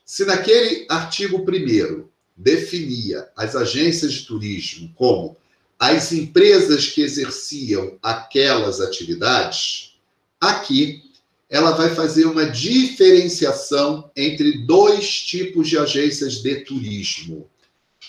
se 0.04 0.24
naquele 0.24 0.86
artigo 0.88 1.38
1 1.38 2.08
definia 2.36 3.28
as 3.36 3.54
agências 3.54 4.14
de 4.14 4.26
turismo 4.26 4.92
como 4.94 5.36
as 5.80 6.12
empresas 6.12 6.86
que 6.86 7.00
exerciam 7.00 7.98
aquelas 8.02 8.80
atividades, 8.80 9.94
aqui 10.40 11.02
ela 11.48 11.72
vai 11.72 11.92
fazer 11.94 12.26
uma 12.26 12.48
diferenciação 12.48 14.08
entre 14.14 14.66
dois 14.66 15.22
tipos 15.22 15.68
de 15.68 15.76
agências 15.76 16.34
de 16.42 16.64
turismo 16.64 17.50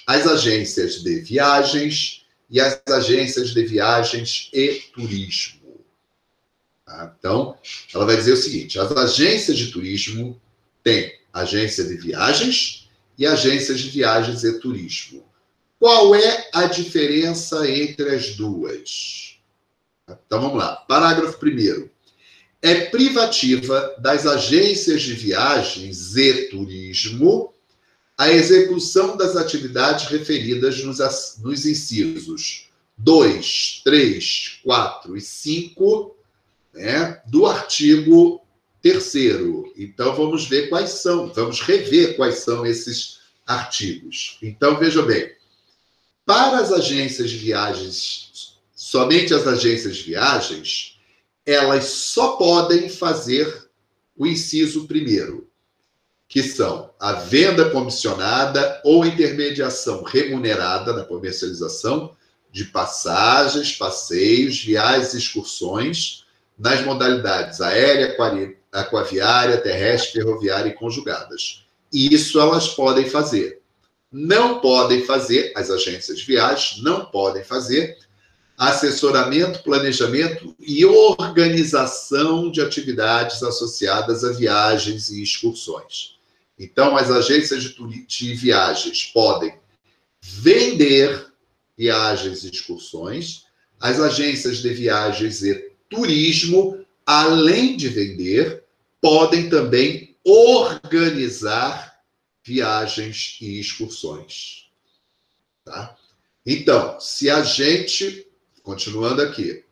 as 0.06 0.28
agências 0.28 1.02
de 1.04 1.22
viagens 1.22 2.26
e 2.50 2.60
as 2.60 2.82
agências 2.90 3.52
de 3.52 3.66
viagens 3.66 4.50
e 4.52 4.82
turismo. 4.94 5.86
Tá? 6.86 7.16
Então, 7.18 7.58
ela 7.94 8.06
vai 8.06 8.18
dizer 8.18 8.34
o 8.34 8.38
seguinte: 8.38 8.80
as 8.80 8.92
agências 8.92 9.58
de 9.58 9.72
turismo 9.72 10.40
têm 10.84 11.14
agência 11.32 11.84
de 11.84 11.96
viagens 11.96 12.90
e 13.18 13.26
agências 13.26 13.80
de 13.80 13.90
viagens 13.90 14.44
e 14.44 14.60
turismo. 14.60 15.24
Qual 15.82 16.14
é 16.14 16.48
a 16.54 16.68
diferença 16.68 17.68
entre 17.68 18.14
as 18.14 18.36
duas? 18.36 19.40
Então 20.08 20.40
vamos 20.40 20.60
lá. 20.60 20.76
Parágrafo 20.76 21.44
1. 21.44 21.90
É 22.62 22.82
privativa 22.82 23.96
das 23.98 24.28
agências 24.28 25.02
de 25.02 25.14
viagens 25.14 26.16
e 26.16 26.50
turismo 26.50 27.52
a 28.16 28.32
execução 28.32 29.18
das 29.18 29.36
atividades 29.36 30.06
referidas 30.06 30.84
nos, 30.84 31.00
nos 31.42 31.66
incisos 31.66 32.70
2, 33.00 33.82
3, 33.84 34.60
4 34.64 35.18
e 35.18 35.22
5 35.22 36.16
né, 36.76 37.20
do 37.26 37.48
artigo 37.48 38.40
3. 38.84 39.14
Então, 39.76 40.16
vamos 40.16 40.46
ver 40.46 40.70
quais 40.70 40.92
são, 40.92 41.34
vamos 41.34 41.60
rever 41.60 42.16
quais 42.16 42.36
são 42.36 42.68
esses 42.68 43.20
artigos. 43.48 44.38
Então, 44.44 44.78
veja 44.78 45.02
bem, 45.02 45.41
para 46.32 46.60
as 46.60 46.72
agências 46.72 47.30
de 47.30 47.36
viagens, 47.36 48.56
somente 48.74 49.34
as 49.34 49.46
agências 49.46 49.98
de 49.98 50.04
viagens, 50.04 50.98
elas 51.46 51.84
só 51.84 52.38
podem 52.38 52.88
fazer 52.88 53.70
o 54.18 54.26
inciso 54.26 54.88
primeiro, 54.88 55.50
que 56.30 56.42
são 56.42 56.90
a 56.98 57.12
venda 57.12 57.70
comissionada 57.70 58.82
ou 58.86 59.06
intermediação 59.06 60.04
remunerada 60.04 60.94
na 60.94 61.04
comercialização 61.04 62.16
de 62.50 62.64
passagens, 62.64 63.74
passeios, 63.74 64.64
viagens 64.64 65.14
e 65.14 65.18
excursões 65.18 66.26
nas 66.58 66.82
modalidades 66.86 67.60
aérea, 67.60 68.16
aquaviária, 68.72 69.58
terrestre, 69.58 70.22
ferroviária 70.22 70.70
e 70.70 70.76
conjugadas. 70.76 71.66
Isso 71.92 72.40
elas 72.40 72.70
podem 72.70 73.10
fazer. 73.10 73.61
Não 74.12 74.60
podem 74.60 75.06
fazer, 75.06 75.54
as 75.56 75.70
agências 75.70 76.20
de 76.20 76.26
viagens 76.26 76.84
não 76.84 77.06
podem 77.06 77.44
fazer 77.44 77.98
assessoramento, 78.58 79.64
planejamento 79.64 80.56
e 80.60 80.86
organização 80.86 82.52
de 82.52 82.62
atividades 82.62 83.42
associadas 83.42 84.24
a 84.24 84.34
viagens 84.34 85.10
e 85.10 85.24
excursões. 85.24 86.20
Então, 86.60 86.96
as 86.96 87.10
agências 87.10 87.64
de, 87.64 88.06
de 88.06 88.36
viagens 88.36 89.06
podem 89.06 89.56
vender 90.22 91.26
viagens 91.76 92.44
e 92.44 92.52
excursões, 92.52 93.46
as 93.80 94.00
agências 94.00 94.58
de 94.58 94.72
viagens 94.72 95.42
e 95.42 95.72
turismo, 95.90 96.86
além 97.04 97.76
de 97.76 97.88
vender, 97.88 98.64
podem 99.02 99.50
também 99.50 100.16
organizar 100.24 101.91
viagens 102.44 103.38
e 103.42 103.60
excursões. 103.60 104.70
Tá? 105.64 105.96
Então, 106.46 107.00
se 107.00 107.30
a 107.30 107.44
gente, 107.44 108.28
continuando 108.64 109.22
aqui, 109.22 109.64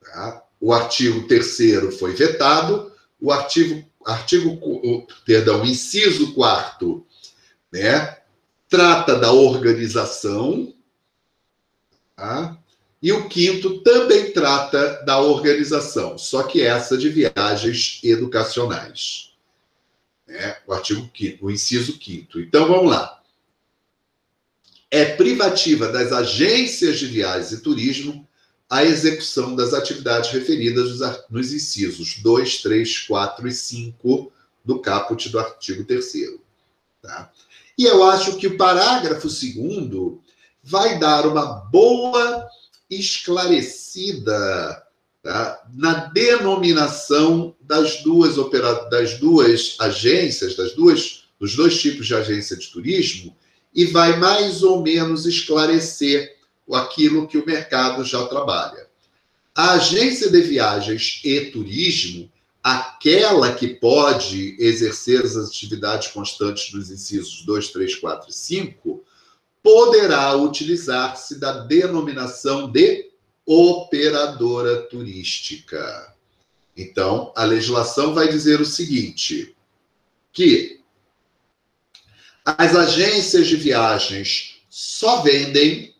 tá? 0.00 0.44
o 0.60 0.72
artigo 0.72 1.26
3 1.28 1.96
foi 1.98 2.14
vetado, 2.14 2.92
o 3.20 3.30
artigo 3.32 3.86
artigo, 4.10 5.06
perdão, 5.24 5.64
inciso 5.64 6.32
4 6.34 7.06
né, 7.70 8.18
trata 8.68 9.16
da 9.16 9.32
organização, 9.32 10.74
tá? 12.16 12.58
e 13.02 13.12
o 13.12 13.28
quinto 13.28 13.82
também 13.82 14.32
trata 14.32 15.02
da 15.04 15.20
organização, 15.20 16.18
só 16.18 16.42
que 16.42 16.62
essa 16.62 16.96
de 16.96 17.08
viagens 17.08 18.00
educacionais. 18.02 19.27
Né? 20.28 20.56
O 20.66 20.74
artigo 20.74 21.10
5, 21.16 21.46
o 21.46 21.50
inciso 21.50 21.98
5. 22.00 22.38
Então 22.40 22.68
vamos 22.68 22.90
lá. 22.90 23.20
É 24.90 25.04
privativa 25.16 25.88
das 25.88 26.12
agências 26.12 26.98
de 26.98 27.06
viagens 27.06 27.52
e 27.52 27.62
turismo 27.62 28.28
a 28.70 28.84
execução 28.84 29.56
das 29.56 29.72
atividades 29.72 30.30
referidas 30.30 30.98
nos 31.30 31.52
incisos 31.52 32.18
2, 32.22 32.62
3, 32.62 32.98
4 33.00 33.48
e 33.48 33.52
5 33.52 34.32
do 34.62 34.78
caput 34.80 35.28
do 35.30 35.38
artigo 35.38 35.84
3 35.84 36.12
tá? 37.00 37.32
E 37.76 37.84
eu 37.84 38.02
acho 38.04 38.36
que 38.36 38.46
o 38.46 38.58
parágrafo 38.58 39.28
2 39.28 40.18
vai 40.62 40.98
dar 40.98 41.26
uma 41.26 41.46
boa 41.46 42.46
esclarecida 42.90 44.86
tá? 45.28 45.62
na 45.74 46.06
denominação 46.06 47.54
das 47.60 48.02
duas, 48.02 48.38
opera... 48.38 48.88
das 48.88 49.18
duas 49.18 49.76
agências, 49.78 50.56
das 50.56 50.72
duas, 50.72 51.24
dos 51.38 51.54
dois 51.54 51.78
tipos 51.78 52.06
de 52.06 52.14
agência 52.14 52.56
de 52.56 52.66
turismo, 52.68 53.36
e 53.74 53.84
vai 53.84 54.18
mais 54.18 54.62
ou 54.62 54.82
menos 54.82 55.26
esclarecer 55.26 56.34
aquilo 56.72 57.28
que 57.28 57.36
o 57.36 57.44
mercado 57.44 58.02
já 58.04 58.26
trabalha. 58.26 58.88
A 59.54 59.72
agência 59.72 60.30
de 60.30 60.40
viagens 60.40 61.20
e 61.22 61.40
turismo, 61.50 62.30
aquela 62.62 63.52
que 63.52 63.68
pode 63.68 64.56
exercer 64.58 65.22
as 65.26 65.36
atividades 65.36 66.08
constantes 66.08 66.72
dos 66.72 66.90
incisos 66.90 67.42
2, 67.44 67.68
3, 67.68 67.96
4 67.96 68.30
e 68.30 68.32
5, 68.32 69.04
poderá 69.62 70.34
utilizar-se 70.36 71.38
da 71.38 71.52
denominação 71.52 72.70
de 72.70 73.07
operadora 73.48 74.82
turística. 74.82 76.14
Então, 76.76 77.32
a 77.34 77.44
legislação 77.44 78.12
vai 78.12 78.28
dizer 78.28 78.60
o 78.60 78.66
seguinte: 78.66 79.56
que 80.30 80.80
as 82.44 82.76
agências 82.76 83.46
de 83.46 83.56
viagens 83.56 84.60
só 84.68 85.22
vendem 85.22 85.94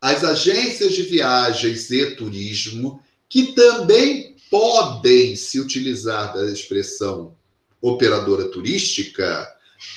as 0.00 0.24
agências 0.24 0.94
de 0.94 1.02
viagens 1.02 1.90
e 1.90 2.16
turismo, 2.16 3.02
que 3.28 3.52
também 3.52 4.34
podem 4.50 5.36
se 5.36 5.60
utilizar 5.60 6.34
da 6.34 6.50
expressão 6.50 7.36
operadora 7.80 8.48
turística, 8.48 9.46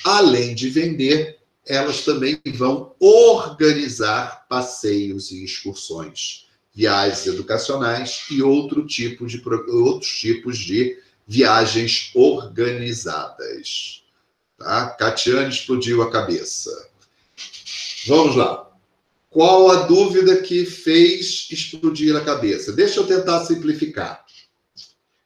além 0.04 0.54
de 0.54 0.68
vender, 0.68 1.38
elas 1.66 2.02
também 2.02 2.40
vão 2.54 2.94
organizar 2.98 4.46
passeios 4.48 5.30
e 5.30 5.44
excursões, 5.44 6.47
viagens 6.78 7.26
educacionais 7.26 8.22
e 8.30 8.40
outro 8.40 8.86
tipo 8.86 9.26
de, 9.26 9.42
outros 9.66 10.16
tipos 10.16 10.58
de 10.58 10.96
viagens 11.26 12.12
organizadas. 12.14 14.04
Tá? 14.56 14.90
Catiane 14.90 15.50
explodiu 15.50 16.02
a 16.02 16.12
cabeça. 16.12 16.70
Vamos 18.06 18.36
lá. 18.36 18.70
Qual 19.28 19.72
a 19.72 19.86
dúvida 19.86 20.40
que 20.40 20.64
fez 20.64 21.48
explodir 21.50 22.14
a 22.14 22.24
cabeça? 22.24 22.72
Deixa 22.72 23.00
eu 23.00 23.06
tentar 23.08 23.44
simplificar. 23.44 24.24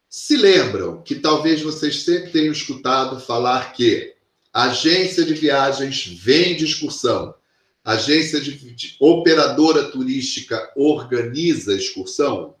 Se 0.09 0.35
lembram 0.35 1.03
que 1.03 1.13
talvez 1.13 1.61
vocês 1.61 2.01
sempre 2.01 2.31
tenham 2.31 2.51
escutado 2.51 3.19
falar 3.19 3.73
que 3.73 4.15
agência 4.51 5.23
de 5.23 5.35
viagens 5.35 6.03
vende 6.07 6.65
excursão, 6.65 7.35
agência 7.83 8.39
de, 8.39 8.55
de 8.73 8.95
operadora 8.99 9.91
turística 9.91 10.71
organiza 10.75 11.75
excursão? 11.75 12.55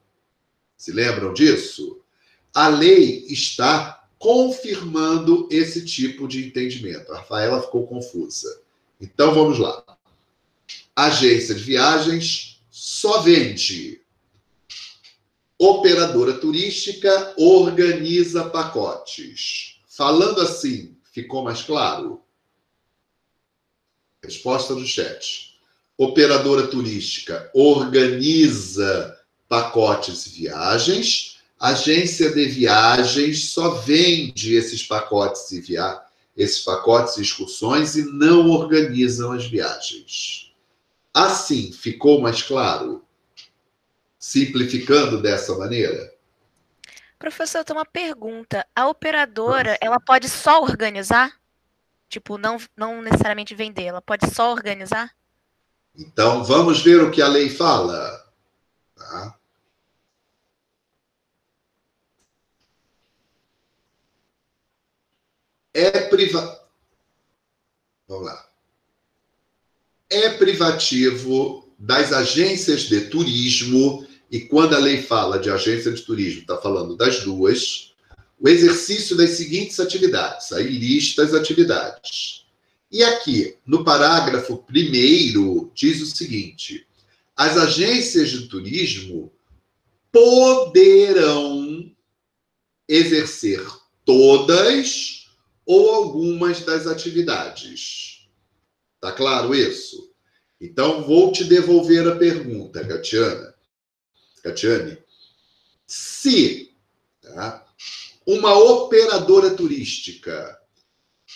Se 0.75 0.91
lembram 0.91 1.33
disso? 1.33 2.01
A 2.53 2.67
lei 2.67 3.25
está 3.27 4.05
confirmando 4.19 5.47
esse 5.51 5.85
tipo 5.85 6.27
de 6.27 6.45
entendimento. 6.45 7.11
A 7.11 7.17
Rafaela 7.17 7.61
ficou 7.61 7.87
confusa. 7.87 8.61
Então 8.99 9.33
vamos 9.33 9.59
lá 9.59 9.83
agência 10.95 11.55
de 11.55 11.63
viagens 11.63 12.61
só 12.69 13.21
vende. 13.21 14.01
Operadora 15.57 16.33
turística 16.33 17.33
organiza 17.37 18.49
pacotes. 18.49 19.79
Falando 19.87 20.41
assim, 20.41 20.97
ficou 21.11 21.43
mais 21.43 21.61
claro? 21.61 22.21
Resposta 24.23 24.73
do 24.73 24.85
chat. 24.85 25.59
Operadora 25.97 26.67
turística 26.67 27.51
organiza 27.53 29.19
pacotes 29.49 30.25
e 30.27 30.29
viagens. 30.29 31.37
Agência 31.59 32.31
de 32.31 32.45
viagens 32.45 33.49
só 33.49 33.69
vende 33.81 34.55
esses 34.55 34.81
pacotes 34.81 35.51
e 35.51 35.59
via... 35.59 36.01
esses 36.37 36.63
pacotes 36.63 37.17
e 37.17 37.21
excursões 37.21 37.95
e 37.95 38.05
não 38.13 38.49
organizam 38.49 39.33
as 39.33 39.45
viagens. 39.45 40.53
Assim, 41.13 41.71
ficou 41.73 42.21
mais 42.21 42.41
claro? 42.41 43.03
Simplificando 44.17 45.21
dessa 45.21 45.55
maneira? 45.57 46.13
Professor, 47.19 47.63
tenho 47.63 47.77
uma 47.77 47.85
pergunta. 47.85 48.65
A 48.73 48.87
operadora, 48.87 49.77
ela 49.81 49.99
pode 49.99 50.29
só 50.29 50.61
organizar? 50.61 51.42
Tipo, 52.13 52.37
não, 52.37 52.57
não 52.75 53.01
necessariamente 53.01 53.55
vender, 53.55 53.83
ela 53.83 54.01
pode 54.01 54.29
só 54.33 54.51
organizar? 54.51 55.11
Então, 55.95 56.43
vamos 56.43 56.81
ver 56.81 57.01
o 57.01 57.11
que 57.11 57.21
a 57.21 57.27
lei 57.27 57.49
fala. 57.49 58.23
Tá? 58.95 59.37
É 65.73 66.01
privado. 66.07 66.59
Vamos 68.07 68.25
lá 68.25 68.53
é 70.13 70.29
privativo 70.29 71.67
das 71.77 72.13
agências 72.13 72.83
de 72.83 73.01
turismo, 73.01 74.07
e 74.29 74.41
quando 74.41 74.75
a 74.75 74.79
lei 74.79 75.01
fala 75.01 75.39
de 75.39 75.49
agência 75.49 75.91
de 75.91 76.01
turismo, 76.01 76.41
está 76.41 76.57
falando 76.57 76.95
das 76.95 77.21
duas, 77.21 77.92
o 78.43 78.47
exercício 78.47 79.15
das 79.15 79.31
seguintes 79.31 79.79
atividades. 79.79 80.51
Aí 80.51 80.67
lista 80.67 81.23
as 81.23 81.33
atividades. 81.33 82.45
E 82.91 83.01
aqui, 83.03 83.57
no 83.65 83.83
parágrafo 83.83 84.57
primeiro, 84.57 85.71
diz 85.73 86.01
o 86.01 86.05
seguinte: 86.05 86.85
as 87.35 87.57
agências 87.57 88.29
de 88.29 88.47
turismo 88.47 89.31
poderão 90.11 91.91
exercer 92.87 93.65
todas 94.05 95.27
ou 95.65 95.89
algumas 95.89 96.59
das 96.61 96.85
atividades 96.85 98.13
Tá 99.03 99.11
claro 99.11 99.53
isso? 99.53 100.09
Então, 100.61 101.03
vou 101.03 101.29
te 101.33 101.43
devolver 101.43 102.07
a 102.07 102.15
pergunta, 102.15 102.87
Catiana. 102.87 103.53
Catiane. 104.41 104.97
Se 105.85 106.73
tá, 107.21 107.62
uma 108.25 108.57
operadora 108.57 109.51
turística 109.51 110.57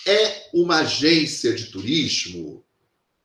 é 0.06 0.50
uma 0.54 0.80
agência 0.80 1.54
de 1.54 1.66
turismo, 1.66 2.64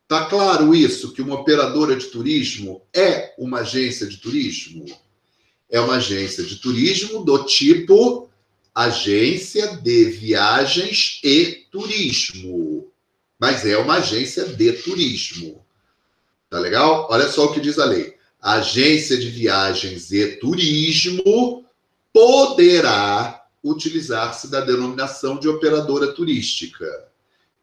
tá 0.07 0.25
claro 0.25 0.73
isso, 0.73 1.13
que 1.13 1.21
uma 1.21 1.35
operadora 1.35 1.95
de 1.95 2.07
turismo 2.07 2.81
é 2.93 3.33
uma 3.37 3.59
agência 3.59 4.07
de 4.07 4.17
turismo? 4.17 4.85
É 5.69 5.79
uma 5.79 5.95
agência 5.95 6.43
de 6.43 6.57
turismo 6.57 7.23
do 7.23 7.43
tipo 7.45 8.29
agência 8.75 9.77
de 9.77 10.05
viagens 10.05 11.19
e 11.23 11.65
turismo 11.71 12.91
mas 13.43 13.65
é 13.65 13.77
uma 13.77 13.95
agência 13.95 14.45
de 14.45 14.71
turismo. 14.71 15.65
Tá 16.49 16.59
legal? 16.59 17.09
Olha 17.11 17.27
só 17.27 17.43
o 17.43 17.53
que 17.53 17.59
diz 17.59 17.77
a 17.77 17.83
lei. 17.83 18.15
A 18.41 18.53
agência 18.53 19.17
de 19.17 19.29
viagens 19.29 20.13
e 20.13 20.37
turismo 20.37 21.65
poderá 22.13 23.42
utilizar-se 23.63 24.49
da 24.49 24.61
denominação 24.61 25.39
de 25.39 25.47
operadora 25.47 26.11
turística. 26.11 26.85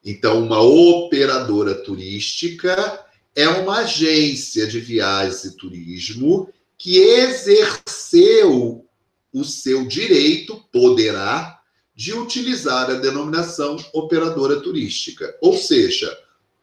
Então, 0.04 0.42
uma 0.42 0.60
operadora 0.60 1.74
turística 1.74 3.04
é 3.36 3.46
uma 3.48 3.80
agência 3.80 4.66
de 4.66 4.80
viagens 4.80 5.44
e 5.44 5.56
turismo 5.56 6.48
que 6.78 6.98
exerceu 6.98 8.86
o 9.32 9.44
seu 9.44 9.86
direito, 9.86 10.64
poderá 10.72 11.60
de 11.94 12.14
utilizar 12.14 12.90
a 12.90 12.94
denominação 12.94 13.76
operadora 13.92 14.60
turística. 14.60 15.36
Ou 15.42 15.56
seja, 15.56 16.10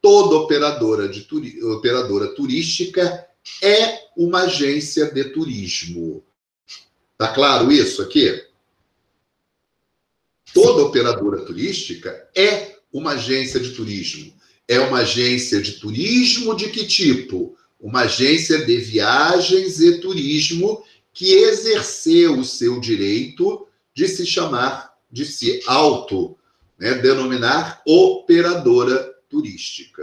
toda 0.02 0.34
operadora, 0.36 1.08
de 1.08 1.22
turi 1.22 1.62
operadora 1.62 2.34
turística 2.34 3.26
é 3.62 4.00
uma 4.16 4.42
agência 4.42 5.06
de 5.06 5.24
turismo. 5.26 6.24
Tá 7.16 7.28
claro 7.28 7.70
isso 7.70 8.02
aqui? 8.02 8.47
Toda 10.52 10.82
operadora 10.82 11.44
turística 11.44 12.28
é 12.34 12.76
uma 12.92 13.12
agência 13.12 13.60
de 13.60 13.70
turismo. 13.70 14.32
É 14.66 14.78
uma 14.80 14.98
agência 14.98 15.60
de 15.60 15.72
turismo 15.72 16.54
de 16.54 16.70
que 16.70 16.86
tipo? 16.86 17.56
Uma 17.80 18.02
agência 18.02 18.64
de 18.64 18.76
viagens 18.78 19.80
e 19.80 20.00
turismo 20.00 20.84
que 21.12 21.32
exerceu 21.32 22.38
o 22.38 22.44
seu 22.44 22.80
direito 22.80 23.66
de 23.94 24.08
se 24.08 24.26
chamar 24.26 24.96
de 25.10 25.24
se 25.24 25.62
auto 25.66 26.36
né, 26.78 26.94
denominar 26.94 27.82
operadora 27.86 29.14
turística. 29.28 30.02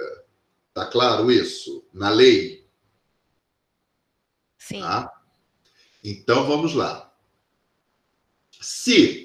Tá 0.74 0.86
claro 0.86 1.32
isso? 1.32 1.86
Na 1.94 2.10
lei? 2.10 2.66
Sim. 4.58 4.82
Tá? 4.82 5.12
Então 6.04 6.46
vamos 6.48 6.74
lá. 6.74 7.14
Se 8.60 9.25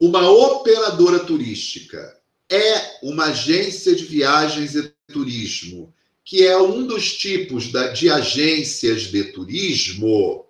uma 0.00 0.28
operadora 0.30 1.20
turística 1.20 2.16
é 2.50 2.98
uma 3.02 3.26
agência 3.26 3.94
de 3.94 4.04
viagens 4.04 4.74
e 4.74 4.92
turismo, 5.08 5.92
que 6.24 6.44
é 6.44 6.56
um 6.58 6.86
dos 6.86 7.16
tipos 7.16 7.72
da, 7.72 7.88
de 7.88 8.10
agências 8.10 9.02
de 9.02 9.24
turismo, 9.32 10.46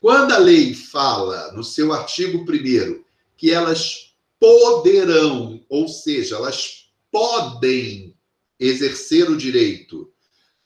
quando 0.00 0.32
a 0.32 0.38
lei 0.38 0.74
fala 0.74 1.52
no 1.52 1.62
seu 1.62 1.92
artigo 1.92 2.38
1 2.38 3.04
que 3.36 3.50
elas 3.50 4.14
poderão, 4.40 5.64
ou 5.68 5.86
seja, 5.86 6.36
elas 6.36 6.88
podem 7.10 8.16
exercer 8.58 9.30
o 9.30 9.36
direito 9.36 10.12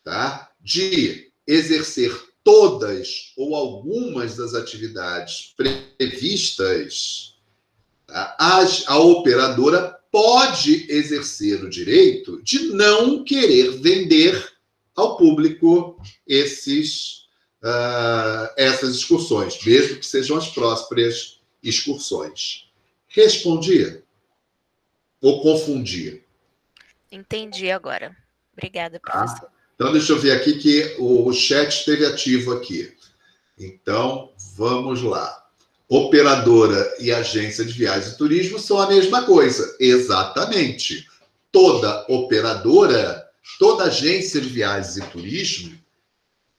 tá, 0.03 0.51
de 0.61 1.31
exercer 1.47 2.17
todas 2.43 3.33
ou 3.37 3.55
algumas 3.55 4.37
das 4.37 4.55
atividades 4.55 5.55
previstas, 5.99 7.36
a, 8.09 8.65
a 8.87 8.99
operadora 8.99 9.99
pode 10.11 10.91
exercer 10.91 11.63
o 11.63 11.71
direito 11.71 12.43
de 12.43 12.69
não 12.69 13.23
querer 13.25 13.73
vender 13.73 14.53
ao 14.95 15.17
público 15.17 16.01
esses, 16.27 17.27
uh, 17.63 18.49
essas 18.57 18.95
excursões, 18.97 19.63
mesmo 19.65 19.97
que 19.99 20.07
sejam 20.07 20.37
as 20.39 20.49
próprias 20.49 21.41
excursões. 21.63 22.71
Respondi 23.09 24.03
ou 25.21 25.43
confundi? 25.43 26.23
Entendi 27.11 27.71
agora. 27.71 28.17
Obrigada, 28.53 28.99
Tá? 28.99 29.13
professor. 29.13 29.51
Então, 29.75 29.93
deixa 29.93 30.13
eu 30.13 30.19
ver 30.19 30.33
aqui 30.33 30.59
que 30.59 30.97
o 30.99 31.31
chat 31.35 31.69
esteve 31.71 32.07
ativo 32.07 32.53
aqui. 32.55 32.97
Então, 33.59 34.33
vamos 34.57 35.03
lá. 35.03 35.46
Operadora 35.89 36.97
e 36.99 37.13
agência 37.13 37.65
de 37.65 37.73
viagens 37.73 38.15
e 38.15 38.19
turismo 38.19 38.59
são 38.59 38.79
a 38.79 38.89
mesma 38.89 39.23
coisa. 39.23 39.77
Exatamente. 39.79 41.07
Toda 41.53 42.05
operadora, 42.09 43.25
toda 43.59 43.85
agência 43.85 44.41
de 44.41 44.49
viagens 44.49 44.97
e 44.97 45.03
turismo 45.03 45.79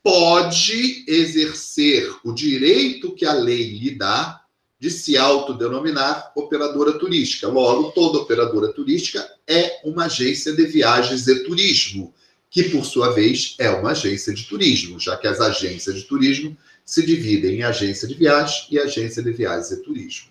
pode 0.02 1.04
exercer 1.06 2.10
o 2.24 2.32
direito 2.32 3.14
que 3.14 3.26
a 3.26 3.34
lei 3.34 3.78
lhe 3.78 3.90
dá 3.90 4.40
de 4.80 4.90
se 4.90 5.16
autodenominar 5.16 6.32
operadora 6.34 6.92
turística. 6.92 7.48
Logo, 7.48 7.90
toda 7.90 8.18
operadora 8.18 8.72
turística 8.72 9.28
é 9.46 9.80
uma 9.84 10.06
agência 10.06 10.52
de 10.52 10.64
viagens 10.66 11.26
e 11.26 11.44
turismo, 11.44 12.14
que, 12.50 12.64
por 12.64 12.84
sua 12.84 13.10
vez, 13.10 13.56
é 13.58 13.68
uma 13.70 13.90
agência 13.90 14.32
de 14.32 14.44
turismo, 14.44 14.98
já 14.98 15.16
que 15.16 15.26
as 15.26 15.40
agências 15.40 15.96
de 15.96 16.02
turismo 16.04 16.56
se 16.88 17.04
dividem 17.04 17.56
em 17.56 17.62
agência 17.62 18.08
de 18.08 18.14
viagens 18.14 18.66
e 18.70 18.78
agência 18.78 19.22
de 19.22 19.30
viagens 19.30 19.70
e 19.70 19.82
turismo. 19.82 20.30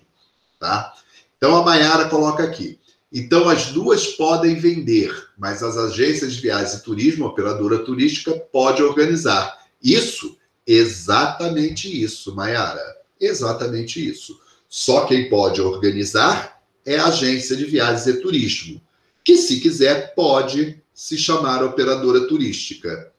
Tá? 0.60 0.91
Então, 1.38 1.56
a 1.56 1.63
Maiara 1.63 2.10
coloca 2.10 2.43
aqui. 2.43 2.80
Então, 3.13 3.48
as 3.48 3.67
duas 3.67 4.08
podem 4.08 4.56
vender, 4.56 5.15
mas 5.38 5.62
as 5.62 5.78
agências 5.78 6.34
de 6.34 6.41
viagens 6.41 6.74
e 6.74 6.84
turismo, 6.84 7.26
a 7.26 7.28
operadora 7.28 7.86
turística, 7.86 8.34
pode 8.52 8.82
organizar. 8.82 9.56
Isso, 9.84 10.36
exatamente 10.65 12.04
isso, 12.04 12.34
Maiara. 12.34 12.98
Exatamente 13.22 14.04
isso. 14.04 14.36
Só 14.67 15.06
quem 15.06 15.30
pode 15.30 15.62
organizar 15.62 16.60
é 16.84 16.98
a 16.98 17.06
agência 17.06 17.56
de 17.56 17.65
viagens 17.65 18.08
e 18.08 18.20
turismo, 18.20 18.82
que, 19.24 19.38
se 19.38 19.60
quiser, 19.60 20.15
pode 20.15 20.82
se 20.91 21.20
chamar 21.20 21.63
operadora 21.63 22.28
turística. 22.28 23.13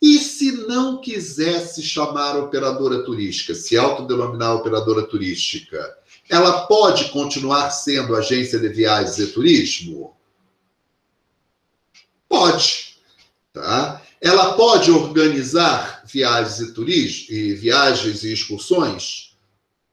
E 0.00 0.18
se 0.18 0.52
não 0.66 1.00
quiser 1.00 1.60
se 1.60 1.82
chamar 1.82 2.36
operadora 2.36 3.04
turística, 3.04 3.54
se 3.54 3.76
autodenominar 3.76 4.54
operadora 4.54 5.02
turística, 5.02 5.98
ela 6.28 6.66
pode 6.66 7.10
continuar 7.10 7.70
sendo 7.70 8.16
agência 8.16 8.58
de 8.58 8.68
viagens 8.68 9.18
e 9.18 9.26
turismo? 9.26 10.16
Pode. 12.28 12.96
Tá? 13.52 14.00
Ela 14.20 14.54
pode 14.54 14.90
organizar 14.90 16.02
viagens 16.06 16.60
e 16.60 16.72
turismo 16.72 17.34
e 17.34 17.54
viagens 17.54 18.22
e 18.22 18.32
excursões? 18.32 19.36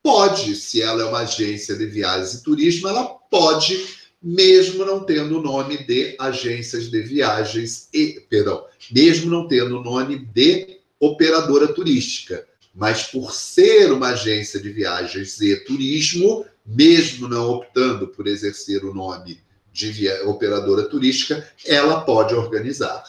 Pode, 0.04 0.56
se 0.56 0.82
ela 0.82 1.02
é 1.02 1.06
uma 1.06 1.20
agência 1.20 1.76
de 1.76 1.86
viagens 1.86 2.36
e 2.36 2.44
turismo, 2.44 2.88
ela 2.88 3.06
pode, 3.06 3.98
mesmo 4.22 4.86
não 4.86 5.04
tendo 5.04 5.38
o 5.38 5.42
nome 5.42 5.84
de 5.86 6.16
agências 6.20 6.90
de 6.90 7.02
viagens 7.02 7.88
e, 7.94 8.20
perdão, 8.30 8.66
mesmo 8.92 9.30
não 9.30 9.48
tendo 9.48 9.80
o 9.80 9.84
nome 9.84 10.18
de 10.18 10.80
operadora 11.00 11.68
turística. 11.68 12.48
Mas 12.74 13.04
por 13.04 13.32
ser 13.32 13.92
uma 13.92 14.10
agência 14.10 14.60
de 14.60 14.70
viagens 14.70 15.40
e 15.42 15.56
turismo, 15.64 16.46
mesmo 16.66 17.28
não 17.28 17.50
optando 17.50 18.08
por 18.08 18.28
exercer 18.28 18.84
o 18.84 18.94
nome 18.94 19.40
de 19.72 20.10
operadora 20.24 20.84
turística, 20.90 21.48
ela 21.66 22.02
pode 22.02 22.34
organizar. 22.34 23.04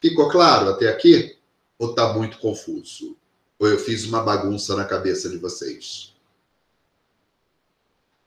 Ficou 0.00 0.28
claro 0.28 0.70
até 0.70 0.88
aqui? 0.88 1.36
Ou 1.78 1.90
está 1.90 2.12
muito 2.12 2.38
confuso? 2.38 3.16
Ou 3.58 3.68
eu 3.68 3.78
fiz 3.78 4.04
uma 4.04 4.22
bagunça 4.22 4.76
na 4.76 4.84
cabeça 4.84 5.28
de 5.28 5.36
vocês? 5.36 6.14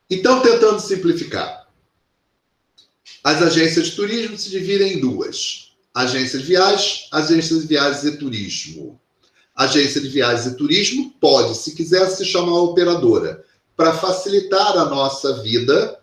Então, 0.10 0.42
tentando 0.42 0.80
simplificar. 0.80 1.61
As 3.24 3.42
agências 3.42 3.88
de 3.88 3.96
turismo 3.96 4.38
se 4.38 4.50
dividem 4.50 4.94
em 4.94 5.00
duas: 5.00 5.72
agência 5.94 6.40
de 6.40 6.46
viagens, 6.46 7.08
agência 7.12 7.60
de 7.60 7.68
viagens 7.68 8.04
e 8.04 8.18
turismo. 8.18 9.00
Agência 9.56 10.02
de 10.02 10.08
viagens 10.08 10.48
e 10.48 10.58
turismo 10.58 11.14
pode, 11.20 11.56
se 11.56 11.76
quiser, 11.76 12.10
se 12.10 12.26
chamar 12.26 12.58
operadora. 12.60 13.46
Para 13.76 13.94
facilitar 13.94 14.78
a 14.78 14.86
nossa 14.86 15.42
vida, 15.42 16.00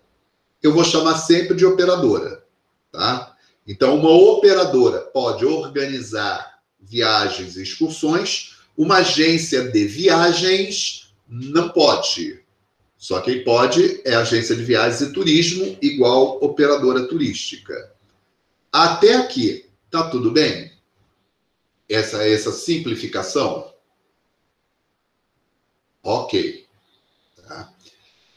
eu 0.62 0.72
vou 0.72 0.85
chamar 0.85 1.18
sempre 1.18 1.57
de 1.57 1.64
operadora, 1.64 2.44
tá? 2.92 3.35
Então, 3.66 3.96
uma 3.96 4.11
operadora 4.11 5.00
pode 5.00 5.44
organizar 5.44 6.59
viagens 6.81 7.57
e 7.57 7.62
excursões, 7.62 8.57
uma 8.76 8.98
agência 8.98 9.68
de 9.68 9.85
viagens 9.87 11.12
não 11.28 11.68
pode. 11.68 12.40
Só 12.98 13.20
quem 13.20 13.44
pode 13.44 14.02
é 14.04 14.14
a 14.14 14.20
agência 14.22 14.56
de 14.56 14.64
viagens 14.64 15.00
e 15.00 15.12
turismo, 15.12 15.78
igual 15.80 16.42
operadora 16.42 17.06
turística. 17.06 17.94
Até 18.72 19.14
aqui, 19.14 19.70
tá 19.88 20.11
tudo 20.11 20.32
bem? 20.32 20.72
Essa 21.88 22.28
essa 22.28 22.50
simplificação? 22.50 23.72
Ok. 26.02 26.66
Tá? 27.37 27.72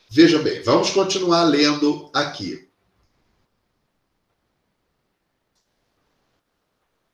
Veja 0.07 0.37
bem, 0.37 0.61
vamos 0.61 0.91
continuar 0.91 1.43
lendo 1.45 2.11
aqui. 2.13 2.69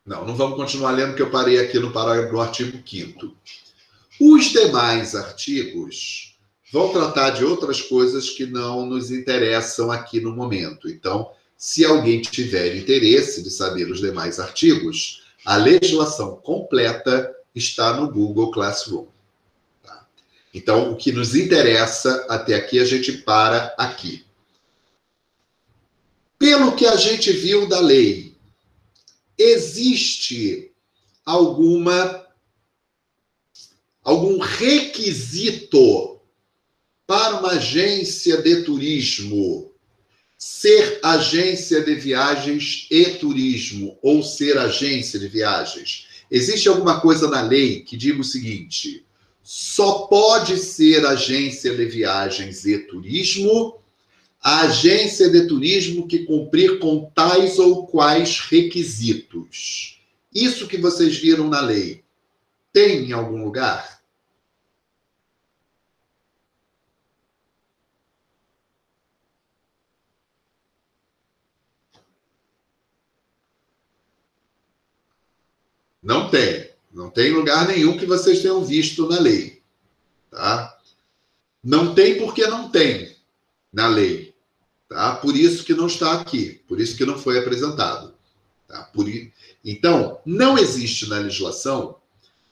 Não, 0.05 0.25
não 0.25 0.36
vamos 0.36 0.57
continuar 0.57 0.91
lendo, 0.91 1.10
porque 1.10 1.21
eu 1.21 1.31
parei 1.31 1.60
aqui 1.60 1.79
no 1.79 1.93
parágrafo 1.93 2.31
do 2.31 2.41
artigo 2.41 2.77
5 2.86 3.38
Os 4.19 4.45
demais 4.45 5.15
artigos 5.15 6.26
vão 6.71 6.91
tratar 6.91 7.32
de 7.32 7.45
outras 7.45 7.82
coisas 7.82 8.30
que 8.30 8.45
não 8.45 8.86
nos 8.86 9.12
interessam 9.12 9.91
aqui 9.91 10.19
no 10.19 10.36
momento. 10.36 10.89
Então, 10.89 11.32
se 11.58 11.86
alguém 11.86 12.21
tiver 12.21 12.75
interesse 12.75 13.41
de 13.41 13.49
saber 13.49 13.89
os 13.89 13.99
demais 13.99 14.39
artigos, 14.39 15.23
a 15.45 15.56
legislação 15.56 16.36
completa 16.36 17.34
está 17.56 17.93
no 17.93 18.12
Google 18.12 18.51
Classroom. 18.51 19.08
tá? 19.82 20.06
Então, 20.53 20.91
o 20.91 20.95
que 20.95 21.12
nos 21.12 21.36
interessa 21.36 22.25
até 22.30 22.53
aqui, 22.53 22.80
a 22.80 22.86
gente 22.86 23.13
para 23.13 23.73
aqui. 23.77 24.25
Pelo 26.38 26.75
que 26.75 26.86
a 26.86 26.95
gente 26.95 27.32
viu 27.32 27.67
da 27.67 27.80
lei, 27.80 28.36
existe 29.38 30.71
alguma 31.25 32.25
algum 34.03 34.39
requisito 34.39 36.16
para 37.08 37.39
uma 37.39 37.54
agência 37.54 38.41
de 38.41 38.63
turismo 38.63 39.72
ser 40.38 41.00
agência 41.02 41.82
de 41.82 41.96
viagens 41.96 42.86
e 42.91 43.06
turismo 43.06 43.98
ou 44.04 44.22
ser 44.22 44.58
agência 44.58 45.17
de 45.17 45.28
viagens? 45.28 46.06
Existe 46.30 46.67
alguma 46.67 47.00
coisa 47.00 47.30
na 47.30 47.41
lei 47.41 47.80
que 47.82 47.96
diga 47.96 48.20
o 48.20 48.26
seguinte: 48.26 49.06
só 49.41 50.00
pode 50.08 50.58
ser 50.58 51.06
agência 51.06 51.74
de 51.74 51.86
viagens 51.86 52.65
e 52.65 52.78
turismo 52.78 53.80
a 54.41 54.62
agência 54.62 55.30
de 55.30 55.48
turismo 55.48 56.08
que 56.08 56.20
cumprir 56.20 56.80
com 56.80 57.10
tais 57.15 57.58
ou 57.58 57.88
quais 57.88 58.39
requisitos. 58.39 60.00
Isso 60.34 60.67
que 60.67 60.78
vocês 60.78 61.17
viram 61.17 61.50
na 61.50 61.62
lei, 61.62 62.04
tem 62.72 63.10
em 63.10 63.12
algum 63.12 63.43
lugar? 63.43 63.96
Não 76.08 76.30
tem. 76.30 76.70
Não 76.93 77.10
tem 77.10 77.34
lugar 77.34 77.67
nenhum 77.67 77.98
que 77.98 78.06
vocês 78.06 78.41
tenham 78.41 78.63
visto 78.63 79.10
na 79.10 79.20
lei. 79.20 79.62
Tá? 80.32 80.80
Não 81.62 81.93
tem 81.93 82.17
porque 82.17 82.48
não 82.48 82.70
tem 82.70 83.13
na 83.74 83.89
lei. 83.89 84.34
Tá? 84.88 85.17
Por 85.17 85.36
isso 85.36 85.65
que 85.65 85.74
não 85.74 85.88
está 85.88 86.13
aqui, 86.13 86.62
por 86.65 86.80
isso 86.80 86.96
que 86.96 87.06
não 87.06 87.20
foi 87.20 87.38
apresentado. 87.38 88.13
Tá? 88.70 88.84
Por... 88.84 89.06
Então, 89.65 90.22
não 90.26 90.58
existe 90.58 91.10
na 91.10 91.20
legislação 91.20 91.98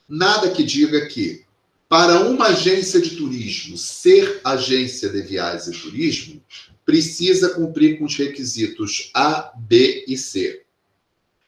nada 0.06 0.50
que 0.50 0.62
diga 0.62 1.06
que 1.06 1.46
para 1.88 2.28
uma 2.28 2.48
agência 2.48 3.00
de 3.00 3.16
turismo 3.16 3.78
ser 3.78 4.38
agência 4.44 5.08
de 5.08 5.22
viagens 5.22 5.66
e 5.66 5.80
turismo, 5.80 6.42
precisa 6.84 7.54
cumprir 7.54 7.98
com 7.98 8.04
os 8.04 8.16
requisitos 8.16 9.10
A, 9.14 9.50
B 9.56 10.04
e 10.06 10.18
C. 10.18 10.62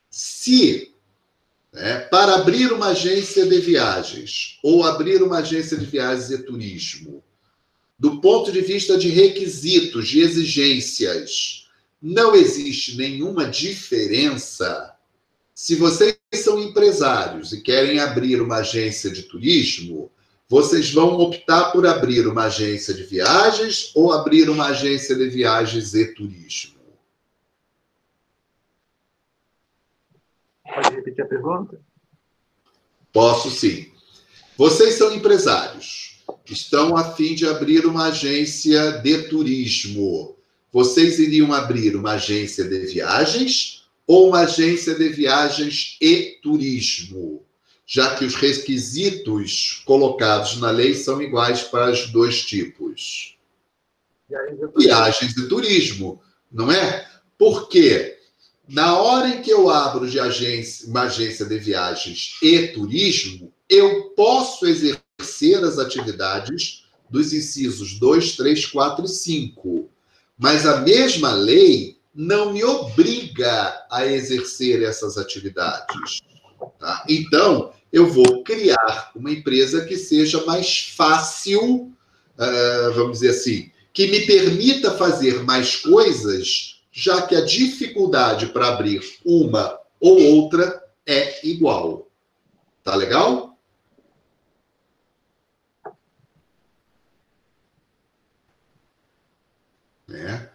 Se 0.09 0.95
né, 1.79 2.01
para 2.11 2.35
abrir 2.35 2.73
uma 2.73 2.89
agência 2.89 3.47
de 3.47 3.61
viagens 3.61 4.59
ou 4.65 4.85
abrir 4.85 5.23
uma 5.23 5.39
agência 5.39 5.77
de 5.77 5.87
viagens 5.87 6.31
e 6.31 6.39
turismo, 6.43 7.23
do 7.97 8.21
ponto 8.21 8.51
de 8.51 8.61
vista 8.61 8.99
de 8.99 9.09
requisitos, 9.09 10.09
de 10.09 10.21
exigências, 10.21 11.69
não 12.03 12.35
existe 12.35 12.97
nenhuma 12.97 13.45
diferença. 13.47 14.93
Se 15.55 15.77
vocês 15.77 16.17
são 16.35 16.61
empresários 16.61 17.53
e 17.53 17.61
querem 17.61 18.01
abrir 18.01 18.43
uma 18.43 18.57
agência 18.57 19.11
de 19.11 19.23
turismo, 19.23 20.11
vocês 20.49 20.93
vão 20.93 21.19
optar 21.19 21.71
por 21.71 21.87
abrir 21.87 22.27
uma 22.27 22.45
agência 22.45 22.93
de 22.93 23.05
viagens 23.05 23.93
ou 23.95 24.13
abrir 24.13 24.49
uma 24.51 24.67
agência 24.67 25.15
de 25.15 25.29
viagens 25.29 25.95
e 25.95 26.07
turismo? 26.07 26.78
Pode 30.75 30.97
repetir 30.97 31.25
a 31.25 31.29
pergunta? 31.29 31.81
Posso 33.13 33.51
sim. 33.51 33.91
Vocês 34.57 34.95
são 34.95 35.15
empresários, 35.15 36.25
estão 36.47 36.97
a 36.97 37.13
fim 37.13 37.35
de 37.35 37.47
abrir 37.47 37.87
uma 37.87 38.07
agência 38.07 38.93
de 38.93 39.29
turismo. 39.29 40.37
Vocês 40.73 41.19
iriam 41.19 41.53
abrir 41.53 41.97
uma 41.97 42.13
agência 42.13 42.65
de 42.65 42.79
viagens 42.87 43.89
ou 44.07 44.29
uma 44.29 44.41
agência 44.41 44.95
de 44.95 45.09
viagens 45.09 45.97
e 46.01 46.39
turismo? 46.43 47.45
já 47.91 48.15
que 48.15 48.25
os 48.27 48.35
requisitos 48.35 49.83
colocados 49.87 50.59
na 50.59 50.71
lei 50.71 50.93
são 50.93 51.23
iguais 51.23 51.63
para 51.63 51.91
os 51.91 52.11
dois 52.11 52.43
tipos. 52.45 53.39
Viagens 54.77 55.35
e 55.35 55.49
turismo, 55.49 56.21
não 56.53 56.71
é? 56.71 57.09
Porque 57.39 58.18
na 58.69 58.99
hora 58.99 59.29
em 59.29 59.43
que 59.43 59.51
eu 59.51 59.71
abro 59.71 60.09
de 60.09 60.21
agência, 60.21 60.87
uma 60.89 61.03
agência 61.03 61.47
de 61.47 61.59
viagens 61.59 62.35
e 62.43 62.69
turismo, 62.69 63.51
eu 63.69 64.11
posso 64.11 64.67
exercer 64.67 65.65
as 65.65 65.79
atividades 65.79 66.85
dos 67.09 67.33
incisos 67.33 67.99
2, 67.99 68.37
3, 68.37 68.67
4 68.67 69.05
e 69.05 69.09
5. 69.09 69.89
Mas 70.39 70.67
a 70.67 70.83
mesma 70.83 71.33
lei 71.33 71.97
não 72.15 72.53
me 72.53 72.63
obriga 72.63 73.87
a 73.91 74.07
exercer 74.07 74.83
essas 74.83 75.17
atividades. 75.17 76.21
Tá? 76.79 77.05
Então, 77.09 77.73
eu 77.93 78.07
vou 78.07 78.43
criar 78.43 79.13
uma 79.15 79.31
empresa 79.31 79.85
que 79.85 79.97
seja 79.97 80.45
mais 80.45 80.93
fácil, 80.95 81.93
uh, 82.37 82.93
vamos 82.95 83.21
dizer 83.21 83.31
assim, 83.31 83.71
que 83.93 84.09
me 84.09 84.27
permita 84.27 84.97
fazer 84.97 85.43
mais 85.45 85.77
coisas, 85.77 86.78
já 86.91 87.23
que 87.23 87.35
a 87.35 87.45
dificuldade 87.45 88.47
para 88.47 88.69
abrir 88.69 89.01
uma 89.25 89.79
ou 90.01 90.21
outra 90.21 90.83
é 91.07 91.47
igual. 91.47 92.09
Tá 92.83 92.95
legal? 92.95 93.59
É. 100.11 100.49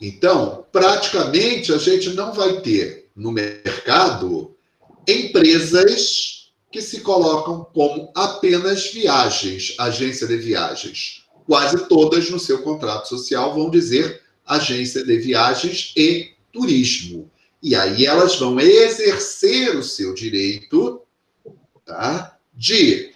Então, 0.00 0.66
praticamente 0.70 1.72
a 1.72 1.78
gente 1.78 2.10
não 2.10 2.32
vai 2.32 2.60
ter 2.60 3.10
no 3.14 3.30
mercado 3.30 4.54
empresas 5.08 6.52
que 6.70 6.80
se 6.80 7.00
colocam 7.00 7.64
como 7.72 8.10
apenas 8.14 8.90
viagens, 8.90 9.74
agência 9.78 10.26
de 10.26 10.36
viagens. 10.36 11.24
Quase 11.46 11.86
todas 11.88 12.30
no 12.30 12.38
seu 12.38 12.62
contrato 12.62 13.08
social 13.08 13.54
vão 13.54 13.70
dizer 13.70 14.22
agência 14.46 15.04
de 15.04 15.18
viagens 15.18 15.92
e 15.96 16.32
turismo. 16.52 17.30
E 17.62 17.74
aí 17.74 18.06
elas 18.06 18.36
vão 18.36 18.58
exercer 18.58 19.76
o 19.76 19.82
seu 19.82 20.14
direito 20.14 21.02
tá, 21.84 22.36
de 22.52 23.12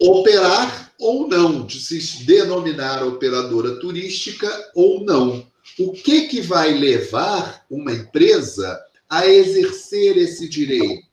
operar 0.00 0.92
ou 0.98 1.28
não, 1.28 1.64
de 1.64 1.80
se 1.80 2.24
denominar 2.24 3.04
operadora 3.04 3.76
turística 3.76 4.48
ou 4.74 5.04
não. 5.04 5.46
O 5.78 5.92
que, 5.92 6.28
que 6.28 6.40
vai 6.40 6.72
levar 6.74 7.64
uma 7.70 7.92
empresa 7.92 8.80
a 9.08 9.26
exercer 9.26 10.16
esse 10.16 10.48
direito? 10.48 11.08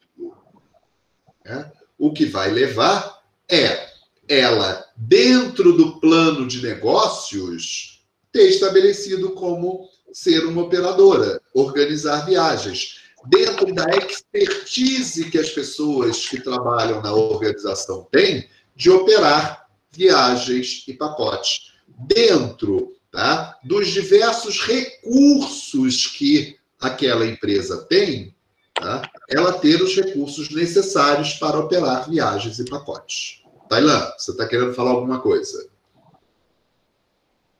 Né? 1.46 1.72
O 1.98 2.12
que 2.12 2.26
vai 2.26 2.52
levar 2.52 3.24
é 3.50 3.88
ela, 4.28 4.86
dentro 4.96 5.74
do 5.74 6.00
plano 6.00 6.46
de 6.46 6.62
negócios, 6.62 7.97
ter 8.32 8.50
estabelecido 8.50 9.32
como 9.32 9.88
ser 10.12 10.46
uma 10.46 10.64
operadora, 10.64 11.42
organizar 11.54 12.26
viagens. 12.26 13.02
Dentro 13.28 13.74
da 13.74 13.86
expertise 13.98 15.30
que 15.30 15.38
as 15.38 15.50
pessoas 15.50 16.28
que 16.28 16.42
trabalham 16.42 17.02
na 17.02 17.14
organização 17.14 18.08
têm 18.12 18.48
de 18.76 18.90
operar 18.90 19.68
viagens 19.92 20.84
e 20.88 20.94
pacotes. 20.94 21.74
Dentro 21.88 22.94
tá, 23.12 23.58
dos 23.64 23.88
diversos 23.88 24.62
recursos 24.62 26.08
que 26.08 26.56
aquela 26.80 27.26
empresa 27.26 27.86
tem, 27.90 28.36
tá? 28.74 29.02
ela 29.30 29.54
ter 29.54 29.82
os 29.82 29.96
recursos 29.96 30.50
necessários 30.52 31.34
para 31.34 31.60
operar 31.60 32.10
viagens 32.10 32.60
e 32.60 32.66
pacotes. 32.66 33.42
Tailan, 33.68 34.12
você 34.18 34.32
está 34.32 34.48
querendo 34.48 34.74
falar 34.74 34.92
alguma 34.92 35.20
coisa? 35.20 35.68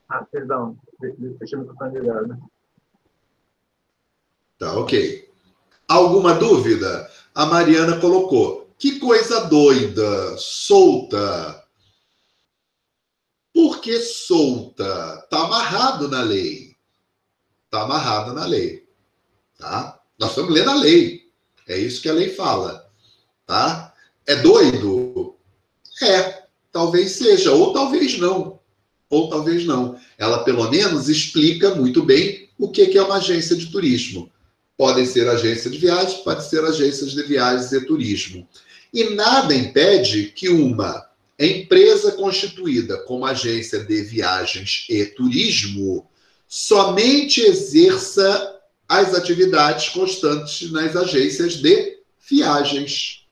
Ah, 0.10 0.24
perdão, 0.24 0.78
deixa 1.40 1.56
eu 1.56 1.60
me 1.60 2.00
ligado. 2.00 2.38
Tá, 4.58 4.74
ok. 4.80 5.30
Alguma 5.88 6.34
dúvida? 6.34 7.10
A 7.36 7.46
Mariana 7.46 8.00
colocou. 8.00 8.70
Que 8.78 9.00
coisa 9.00 9.46
doida, 9.46 10.38
solta. 10.38 11.64
Por 13.54 13.82
que 13.82 14.00
solta? 14.00 15.20
Está 15.24 15.46
amarrado 15.46 16.08
na 16.08 16.22
lei. 16.22 16.76
Está 17.66 17.84
amarrado 17.84 18.34
na 18.34 18.46
lei. 18.46 18.88
Tá? 19.58 20.00
Nós 20.20 20.30
estamos 20.30 20.54
lendo 20.54 20.70
a 20.70 20.76
lei. 20.76 21.32
É 21.68 21.78
isso 21.78 22.02
que 22.02 22.10
a 22.10 22.14
lei 22.14 22.30
fala. 22.30 22.90
Tá? 23.46 23.94
É 24.26 24.36
doido? 24.36 25.36
É, 26.02 26.48
talvez 26.72 27.14
seja, 27.14 27.52
ou 27.52 27.74
talvez 27.74 28.18
não. 28.20 28.57
Ou 29.10 29.30
talvez 29.30 29.66
não. 29.66 30.00
Ela, 30.18 30.44
pelo 30.44 30.70
menos, 30.70 31.10
explica 31.10 31.76
muito 31.76 32.04
bem 32.04 32.50
o 32.58 32.70
que 32.70 32.98
é 32.98 33.02
uma 33.02 33.18
agência 33.18 33.56
de 33.56 33.68
turismo. 33.68 34.32
Podem 34.76 35.06
ser 35.06 35.28
agências 35.28 35.74
de 35.74 35.80
viagens, 35.80 36.20
pode 36.22 36.48
ser 36.48 36.64
agências 36.64 37.12
de 37.12 37.24
viagens 37.24 37.72
e 37.72 37.86
turismo. 37.86 38.48
E 38.94 39.06
nada 39.16 39.54
impede 39.54 40.32
que 40.36 40.50
uma 40.50 41.08
empresa 41.40 42.12
constituída 42.14 42.98
como 43.04 43.26
agência 43.26 43.84
de 43.84 44.02
viagens 44.04 44.86
e 44.90 45.06
turismo 45.06 46.08
somente 46.48 47.42
exerça 47.42 48.56
as 48.88 49.14
atividades 49.14 49.90
constantes 49.90 50.72
nas 50.72 50.96
agências 50.96 51.56
de 51.56 51.98
viagens. 52.30 53.26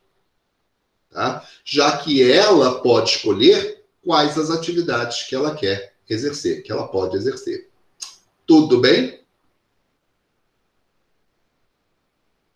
Tá? 1.09 1.47
Já 1.63 1.97
que 1.97 2.21
ela 2.21 2.81
pode 2.81 3.11
escolher 3.11 3.74
quais 4.05 4.37
as 4.37 4.49
atividades 4.49 5.23
que 5.23 5.35
ela 5.35 5.55
quer 5.55 5.95
exercer, 6.09 6.63
que 6.63 6.71
ela 6.71 6.87
pode 6.87 7.17
exercer. 7.17 7.69
Tudo 8.45 8.79
bem? 8.79 9.19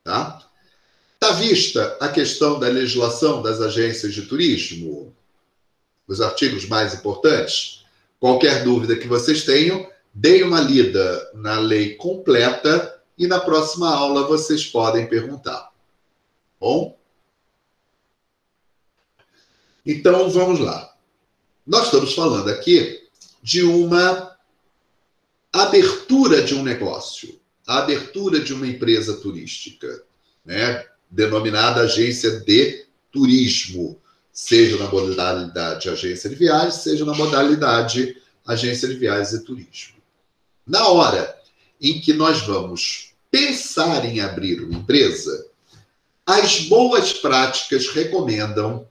Tá? 0.03 0.49
Está 1.15 1.33
vista 1.33 1.97
a 1.99 2.07
questão 2.07 2.59
da 2.59 2.67
legislação 2.69 3.41
das 3.41 3.59
agências 3.59 4.13
de 4.13 4.21
turismo? 4.27 5.13
Os 6.07 6.21
artigos 6.21 6.65
mais 6.67 6.93
importantes? 6.93 7.83
Qualquer 8.19 8.63
dúvida 8.63 8.95
que 8.95 9.07
vocês 9.07 9.43
tenham, 9.43 9.89
Deem 10.13 10.43
uma 10.43 10.59
lida 10.59 11.31
na 11.33 11.59
lei 11.59 11.95
completa 11.95 13.01
e 13.17 13.27
na 13.27 13.39
próxima 13.39 13.89
aula 13.89 14.27
vocês 14.27 14.65
podem 14.65 15.07
perguntar. 15.07 15.71
Bom? 16.59 16.97
Então 19.85 20.29
vamos 20.29 20.59
lá. 20.59 20.93
Nós 21.69 21.85
estamos 21.85 22.15
falando 22.15 22.49
aqui 22.49 22.99
de 23.43 23.61
uma 23.61 24.35
abertura 25.53 26.41
de 26.41 26.55
um 26.55 26.63
negócio, 26.63 27.39
a 27.67 27.77
abertura 27.77 28.39
de 28.39 28.55
uma 28.55 28.65
empresa 28.65 29.17
turística, 29.17 30.03
né? 30.43 30.83
denominada 31.11 31.81
agência 31.81 32.39
de 32.39 32.87
turismo, 33.11 34.01
seja 34.33 34.77
na 34.77 34.89
modalidade 34.89 35.87
agência 35.87 36.27
de 36.27 36.35
viagens, 36.35 36.73
seja 36.73 37.05
na 37.05 37.13
modalidade 37.13 38.17
agência 38.47 38.87
de 38.87 38.95
viagens 38.95 39.33
e 39.33 39.45
turismo. 39.45 39.97
Na 40.65 40.87
hora 40.87 41.37
em 41.79 42.01
que 42.01 42.13
nós 42.13 42.41
vamos 42.41 43.13
pensar 43.29 44.05
em 44.05 44.21
abrir 44.21 44.63
uma 44.63 44.73
empresa, 44.73 45.45
as 46.25 46.61
boas 46.61 47.13
práticas 47.13 47.89
recomendam 47.89 48.88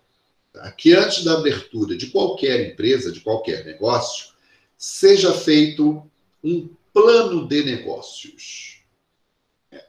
que 0.77 0.93
antes 0.95 1.25
da 1.25 1.35
abertura 1.35 1.97
de 1.97 2.09
qualquer 2.09 2.73
empresa, 2.73 3.13
de 3.13 3.21
qualquer 3.21 3.65
negócio, 3.65 4.33
seja 4.77 5.33
feito 5.33 6.09
um 6.43 6.69
plano 6.93 7.47
de 7.47 7.63
negócios. 7.65 8.83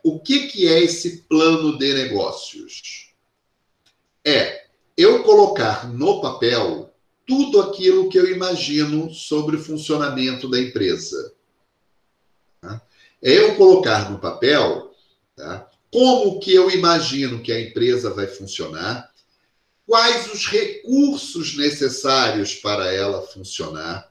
O 0.03 0.19
que, 0.19 0.47
que 0.47 0.67
é 0.67 0.79
esse 0.79 1.23
plano 1.23 1.77
de 1.77 1.93
negócios? 1.93 3.13
É 4.25 4.65
eu 4.97 5.23
colocar 5.23 5.87
no 5.87 6.21
papel 6.21 6.93
tudo 7.25 7.61
aquilo 7.61 8.09
que 8.09 8.17
eu 8.17 8.29
imagino 8.29 9.13
sobre 9.13 9.55
o 9.55 9.63
funcionamento 9.63 10.49
da 10.49 10.59
empresa. 10.59 11.33
Tá? 12.59 12.81
É 13.21 13.31
eu 13.31 13.55
colocar 13.55 14.11
no 14.11 14.19
papel 14.19 14.93
tá? 15.35 15.69
como 15.91 16.39
que 16.39 16.53
eu 16.53 16.69
imagino 16.69 17.41
que 17.41 17.51
a 17.51 17.61
empresa 17.61 18.13
vai 18.13 18.27
funcionar, 18.27 19.08
quais 19.89 20.31
os 20.31 20.45
recursos 20.45 21.57
necessários 21.57 22.53
para 22.53 22.93
ela 22.93 23.23
funcionar, 23.23 24.07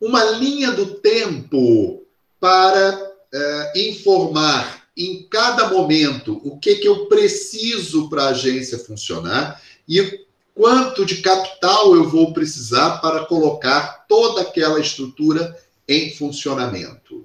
uma 0.00 0.24
linha 0.24 0.72
do 0.72 0.94
tempo 0.94 2.04
para 2.40 3.12
é, 3.32 3.88
informar 3.88 4.88
em 4.96 5.22
cada 5.28 5.68
momento 5.68 6.40
o 6.42 6.58
que, 6.58 6.74
que 6.76 6.88
eu 6.88 7.06
preciso 7.06 8.10
para 8.10 8.24
a 8.24 8.28
agência 8.30 8.76
funcionar 8.76 9.62
e 9.88 10.26
quanto 10.52 11.06
de 11.06 11.22
capital 11.22 11.94
eu 11.94 12.08
vou 12.08 12.32
precisar 12.32 12.98
para 12.98 13.24
colocar 13.26 14.04
toda 14.08 14.40
aquela 14.40 14.80
estrutura 14.80 15.56
em 15.86 16.12
funcionamento. 16.12 17.24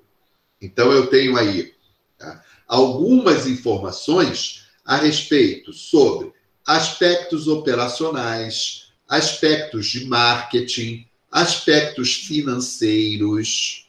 Então, 0.61 0.91
eu 0.91 1.07
tenho 1.07 1.35
aí 1.35 1.73
tá, 2.19 2.43
algumas 2.67 3.47
informações 3.47 4.67
a 4.85 4.97
respeito 4.97 5.73
sobre 5.73 6.39
aspectos 6.65 7.47
operacionais, 7.47 8.91
aspectos 9.07 9.87
de 9.87 10.05
marketing, 10.05 11.05
aspectos 11.31 12.15
financeiros, 12.15 13.87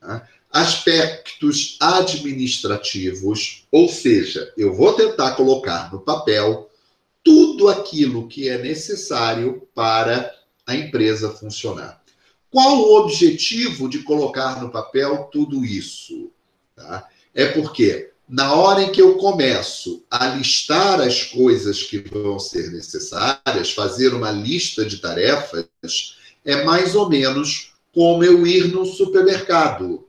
tá? 0.00 0.28
aspectos 0.50 1.76
administrativos, 1.80 3.66
ou 3.72 3.88
seja, 3.88 4.52
eu 4.56 4.72
vou 4.74 4.92
tentar 4.92 5.32
colocar 5.32 5.92
no 5.92 6.00
papel 6.00 6.70
tudo 7.24 7.68
aquilo 7.68 8.28
que 8.28 8.48
é 8.48 8.58
necessário 8.58 9.66
para 9.74 10.32
a 10.66 10.76
empresa 10.76 11.30
funcionar. 11.30 12.02
Qual 12.50 12.78
o 12.78 13.00
objetivo 13.00 13.88
de 13.88 14.04
colocar 14.04 14.62
no 14.62 14.70
papel 14.70 15.24
tudo 15.32 15.64
isso? 15.64 16.30
Tá? 16.76 17.08
É 17.34 17.46
porque 17.46 18.12
na 18.28 18.54
hora 18.54 18.82
em 18.82 18.92
que 18.92 19.02
eu 19.02 19.16
começo 19.16 20.02
a 20.10 20.28
listar 20.28 21.00
as 21.00 21.22
coisas 21.24 21.82
que 21.82 21.98
vão 21.98 22.38
ser 22.38 22.70
necessárias, 22.70 23.72
fazer 23.72 24.14
uma 24.14 24.30
lista 24.30 24.84
de 24.84 24.98
tarefas, 24.98 25.66
é 26.44 26.64
mais 26.64 26.94
ou 26.94 27.08
menos 27.08 27.72
como 27.92 28.24
eu 28.24 28.46
ir 28.46 28.68
no 28.68 28.86
supermercado. 28.86 30.08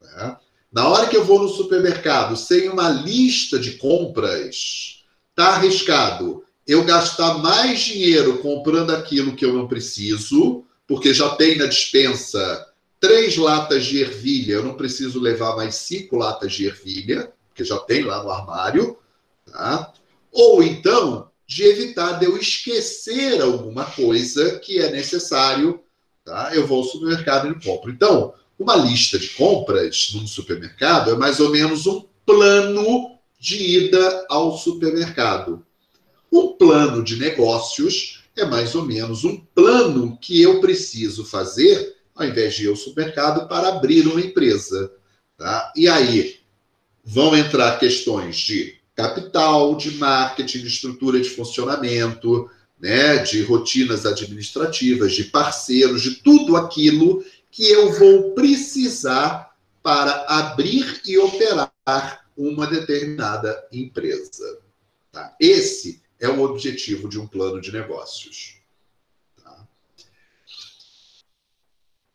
Tá? 0.00 0.40
Na 0.72 0.88
hora 0.88 1.06
que 1.06 1.16
eu 1.16 1.24
vou 1.24 1.42
no 1.42 1.48
supermercado 1.48 2.36
sem 2.36 2.68
uma 2.68 2.88
lista 2.88 3.58
de 3.58 3.72
compras, 3.72 5.04
tá 5.34 5.54
arriscado 5.54 6.44
eu 6.66 6.84
gastar 6.84 7.38
mais 7.38 7.80
dinheiro 7.80 8.38
comprando 8.38 8.90
aquilo 8.90 9.34
que 9.34 9.44
eu 9.44 9.54
não 9.54 9.66
preciso, 9.66 10.64
porque 10.86 11.14
já 11.14 11.30
tem 11.30 11.56
na 11.56 11.66
dispensa 11.66 12.67
três 13.00 13.36
latas 13.36 13.86
de 13.86 14.00
ervilha, 14.00 14.54
eu 14.54 14.64
não 14.64 14.74
preciso 14.74 15.20
levar 15.20 15.56
mais 15.56 15.76
cinco 15.76 16.16
latas 16.16 16.52
de 16.52 16.66
ervilha, 16.66 17.32
porque 17.48 17.64
já 17.64 17.78
tem 17.78 18.02
lá 18.02 18.22
no 18.22 18.30
armário, 18.30 18.96
tá? 19.46 19.92
Ou 20.32 20.62
então 20.62 21.28
de 21.46 21.64
evitar 21.64 22.18
de 22.18 22.26
eu 22.26 22.36
esquecer 22.36 23.40
alguma 23.40 23.86
coisa 23.86 24.58
que 24.58 24.78
é 24.78 24.90
necessário, 24.90 25.80
tá? 26.24 26.50
Eu 26.54 26.66
vou 26.66 26.78
ao 26.78 26.84
supermercado 26.84 27.48
e 27.48 27.64
compro. 27.64 27.90
Então, 27.90 28.34
uma 28.58 28.76
lista 28.76 29.18
de 29.18 29.28
compras 29.30 30.10
num 30.14 30.26
supermercado 30.26 31.10
é 31.10 31.16
mais 31.16 31.40
ou 31.40 31.50
menos 31.50 31.86
um 31.86 32.04
plano 32.26 33.18
de 33.40 33.56
ida 33.56 34.26
ao 34.28 34.58
supermercado. 34.58 35.64
Um 36.30 36.48
plano 36.48 37.02
de 37.02 37.16
negócios 37.16 38.24
é 38.36 38.44
mais 38.44 38.74
ou 38.74 38.84
menos 38.84 39.24
um 39.24 39.38
plano 39.54 40.18
que 40.20 40.42
eu 40.42 40.60
preciso 40.60 41.24
fazer 41.24 41.96
ao 42.18 42.26
invés 42.26 42.54
de 42.54 42.64
ir 42.64 42.68
ao 42.68 42.76
supermercado 42.76 43.48
para 43.48 43.68
abrir 43.68 44.06
uma 44.06 44.20
empresa. 44.20 44.92
Tá? 45.36 45.72
E 45.76 45.88
aí 45.88 46.40
vão 47.04 47.36
entrar 47.36 47.78
questões 47.78 48.36
de 48.36 48.76
capital, 48.94 49.76
de 49.76 49.92
marketing, 49.92 50.58
de 50.58 50.66
estrutura 50.66 51.20
de 51.20 51.30
funcionamento, 51.30 52.50
né, 52.80 53.18
de 53.18 53.42
rotinas 53.42 54.04
administrativas, 54.04 55.14
de 55.14 55.24
parceiros, 55.24 56.02
de 56.02 56.16
tudo 56.16 56.56
aquilo 56.56 57.24
que 57.50 57.64
eu 57.70 57.92
vou 57.92 58.34
precisar 58.34 59.52
para 59.82 60.24
abrir 60.28 61.00
e 61.06 61.16
operar 61.16 61.72
uma 62.36 62.66
determinada 62.66 63.64
empresa. 63.72 64.58
Tá? 65.12 65.34
Esse 65.40 66.02
é 66.20 66.28
o 66.28 66.42
objetivo 66.42 67.08
de 67.08 67.18
um 67.18 67.26
plano 67.26 67.60
de 67.60 67.72
negócios. 67.72 68.57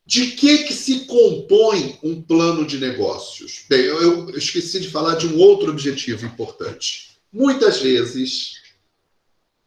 De 0.06 0.32
que, 0.32 0.66
que 0.66 0.74
se 0.74 1.06
compõe 1.06 1.98
um 2.04 2.22
plano 2.22 2.66
de 2.66 2.78
negócios? 2.78 3.64
Bem, 3.70 3.82
eu, 3.82 4.30
eu 4.30 4.38
esqueci 4.38 4.82
de 4.82 4.90
falar 4.90 5.16
de 5.16 5.28
um 5.28 5.38
outro 5.38 5.72
objetivo 5.72 6.26
importante. 6.26 7.18
Muitas 7.32 7.80
vezes, 7.82 8.62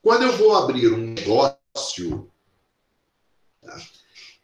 quando 0.02 0.24
eu 0.24 0.36
vou 0.36 0.54
abrir 0.54 0.92
um 0.92 1.14
negócio, 1.14 2.30
tá? 3.62 3.82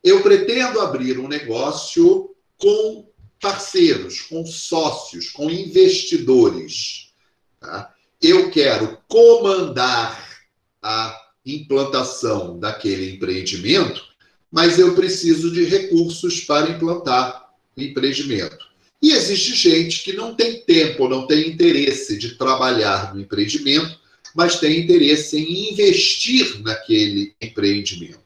eu 0.03 0.23
pretendo 0.23 0.81
abrir 0.81 1.19
um 1.19 1.29
negócio 1.29 2.35
com 2.57 3.07
parceiros, 3.39 4.23
com 4.23 4.47
sócios, 4.47 5.29
com 5.29 5.51
investidores. 5.51 7.13
Tá? 7.61 7.95
Eu 8.21 8.51
quero 8.51 8.99
comandar 9.09 10.41
a 10.81 11.21
implantação 11.45 12.59
daquele 12.59 13.15
empreendimento 13.15 14.12
mas 14.53 14.79
eu 14.79 14.95
preciso 14.95 15.51
de 15.51 15.65
recursos 15.65 16.43
para 16.43 16.71
implantar 16.71 17.49
o 17.75 17.81
empreendimento. 17.81 18.71
E 19.01 19.13
existe 19.13 19.55
gente 19.57 20.05
que 20.05 20.13
não 20.13 20.35
tem 20.35 20.61
tempo, 20.61 21.09
não 21.09 21.27
tem 21.27 21.49
interesse 21.49 22.19
de 22.19 22.37
trabalhar 22.37 23.15
no 23.15 23.21
empreendimento, 23.23 23.99
mas 24.35 24.61
tem 24.61 24.79
interesse 24.79 25.39
em 25.39 25.73
investir 25.73 26.61
naquele 26.63 27.35
empreendimento. 27.41 28.21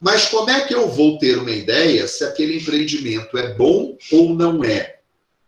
Mas 0.00 0.26
como 0.26 0.50
é 0.50 0.66
que 0.66 0.74
eu 0.74 0.90
vou 0.90 1.18
ter 1.18 1.38
uma 1.38 1.50
ideia 1.50 2.06
se 2.06 2.24
aquele 2.24 2.58
empreendimento 2.58 3.38
é 3.38 3.54
bom 3.54 3.96
ou 4.12 4.34
não 4.34 4.62
é? 4.62 4.98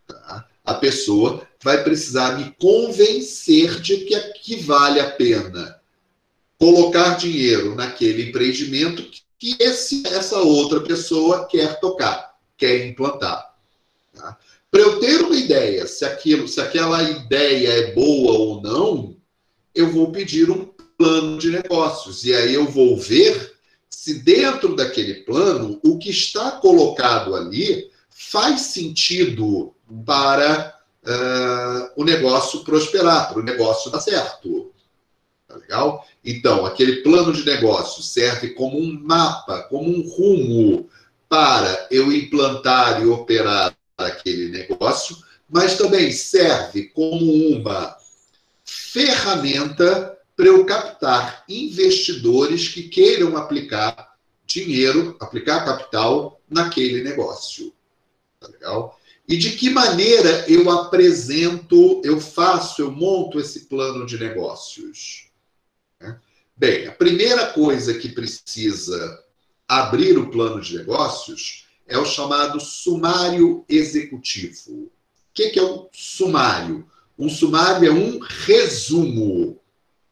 Tá? 0.06 0.48
A 0.64 0.74
pessoa 0.74 1.46
vai 1.62 1.82
precisar 1.82 2.38
me 2.38 2.54
convencer 2.58 3.80
de 3.80 3.98
que, 3.98 4.18
que 4.40 4.56
vale 4.56 5.00
a 5.00 5.10
pena 5.10 5.78
colocar 6.58 7.16
dinheiro 7.16 7.74
naquele 7.74 8.30
empreendimento 8.30 9.02
que 9.38 9.56
esse, 9.60 10.06
essa 10.06 10.38
outra 10.38 10.80
pessoa 10.80 11.46
quer 11.46 11.78
tocar, 11.80 12.34
quer 12.56 12.86
implantar. 12.86 13.54
Tá? 14.14 14.36
Para 14.70 14.80
eu 14.80 14.98
ter 14.98 15.22
uma 15.22 15.36
ideia 15.36 15.86
se, 15.86 16.04
aquilo, 16.04 16.48
se 16.48 16.60
aquela 16.60 17.02
ideia 17.02 17.68
é 17.68 17.92
boa 17.94 18.32
ou 18.32 18.60
não, 18.60 19.16
eu 19.74 19.90
vou 19.90 20.10
pedir 20.10 20.50
um 20.50 20.68
plano 20.96 21.38
de 21.38 21.50
negócios. 21.50 22.24
E 22.24 22.34
aí 22.34 22.54
eu 22.54 22.66
vou 22.66 22.96
ver 22.98 23.54
se 23.88 24.14
dentro 24.14 24.74
daquele 24.74 25.22
plano 25.22 25.80
o 25.84 25.98
que 25.98 26.10
está 26.10 26.52
colocado 26.52 27.34
ali 27.34 27.90
faz 28.08 28.62
sentido 28.62 29.72
para 30.04 30.74
uh, 31.04 31.90
o 31.96 32.04
negócio 32.04 32.64
prosperar, 32.64 33.28
para 33.28 33.40
o 33.40 33.44
negócio 33.44 33.90
dar 33.90 34.00
certo. 34.00 34.72
Tá 35.48 35.56
legal? 35.56 36.06
Então, 36.22 36.66
aquele 36.66 36.96
plano 36.96 37.32
de 37.32 37.42
negócio 37.42 38.02
serve 38.02 38.50
como 38.50 38.78
um 38.78 39.00
mapa, 39.00 39.62
como 39.62 39.88
um 39.88 40.06
rumo 40.06 40.90
para 41.26 41.88
eu 41.90 42.12
implantar 42.12 43.02
e 43.02 43.06
operar 43.06 43.74
aquele 43.96 44.50
negócio, 44.50 45.16
mas 45.48 45.78
também 45.78 46.12
serve 46.12 46.84
como 46.90 47.32
uma 47.48 47.96
ferramenta 48.62 50.18
para 50.36 50.46
eu 50.46 50.64
captar 50.66 51.44
investidores 51.48 52.68
que 52.68 52.82
queiram 52.82 53.36
aplicar 53.36 54.14
dinheiro, 54.46 55.16
aplicar 55.18 55.64
capital 55.64 56.40
naquele 56.48 57.02
negócio. 57.02 57.72
Tá 58.38 58.48
legal? 58.48 58.98
E 59.26 59.36
de 59.36 59.52
que 59.52 59.70
maneira 59.70 60.44
eu 60.46 60.70
apresento, 60.70 62.02
eu 62.04 62.20
faço, 62.20 62.82
eu 62.82 62.90
monto 62.92 63.40
esse 63.40 63.66
plano 63.66 64.06
de 64.06 64.18
negócios? 64.18 65.27
Bem, 66.56 66.88
a 66.88 66.92
primeira 66.92 67.52
coisa 67.52 67.94
que 67.94 68.08
precisa 68.08 69.22
abrir 69.66 70.18
o 70.18 70.30
plano 70.30 70.60
de 70.60 70.78
negócios 70.78 71.66
é 71.86 71.96
o 71.96 72.04
chamado 72.04 72.58
sumário 72.58 73.64
executivo. 73.68 74.72
O 74.72 74.90
que 75.32 75.56
é 75.58 75.62
um 75.62 75.86
sumário? 75.92 76.84
Um 77.16 77.28
sumário 77.28 77.88
é 77.88 77.92
um 77.92 78.18
resumo, 78.18 79.60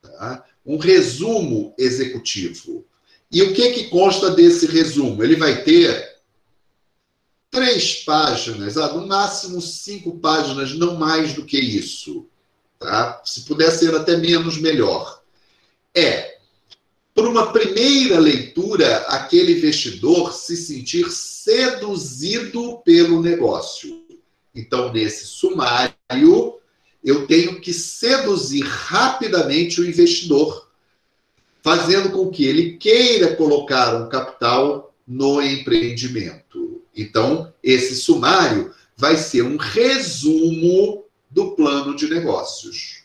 tá? 0.00 0.44
um 0.64 0.76
resumo 0.76 1.74
executivo. 1.76 2.84
E 3.30 3.42
o 3.42 3.52
que, 3.52 3.72
que 3.72 3.88
consta 3.88 4.30
desse 4.30 4.66
resumo? 4.66 5.22
Ele 5.22 5.36
vai 5.36 5.64
ter 5.64 6.16
três 7.50 8.04
páginas, 8.04 8.76
ah, 8.76 8.92
no 8.92 9.06
máximo 9.06 9.60
cinco 9.60 10.18
páginas, 10.18 10.74
não 10.74 10.96
mais 10.96 11.32
do 11.32 11.44
que 11.44 11.58
isso. 11.58 12.26
Tá? 12.78 13.20
Se 13.24 13.44
puder 13.44 13.70
ser 13.70 13.94
até 13.94 14.16
menos, 14.16 14.58
melhor. 14.58 15.15
É, 15.96 16.36
por 17.14 17.26
uma 17.26 17.50
primeira 17.50 18.18
leitura, 18.18 18.98
aquele 19.08 19.52
investidor 19.52 20.34
se 20.34 20.54
sentir 20.54 21.10
seduzido 21.10 22.82
pelo 22.84 23.22
negócio. 23.22 24.04
Então, 24.54 24.92
nesse 24.92 25.24
sumário, 25.24 26.56
eu 27.02 27.26
tenho 27.26 27.58
que 27.62 27.72
seduzir 27.72 28.62
rapidamente 28.64 29.80
o 29.80 29.86
investidor, 29.86 30.70
fazendo 31.62 32.10
com 32.10 32.30
que 32.30 32.44
ele 32.44 32.76
queira 32.76 33.34
colocar 33.34 33.96
um 33.96 34.10
capital 34.10 34.94
no 35.08 35.40
empreendimento. 35.40 36.82
Então, 36.94 37.50
esse 37.62 37.96
sumário 37.96 38.74
vai 38.94 39.16
ser 39.16 39.40
um 39.40 39.56
resumo 39.56 41.06
do 41.30 41.52
plano 41.52 41.96
de 41.96 42.06
negócios. 42.06 43.04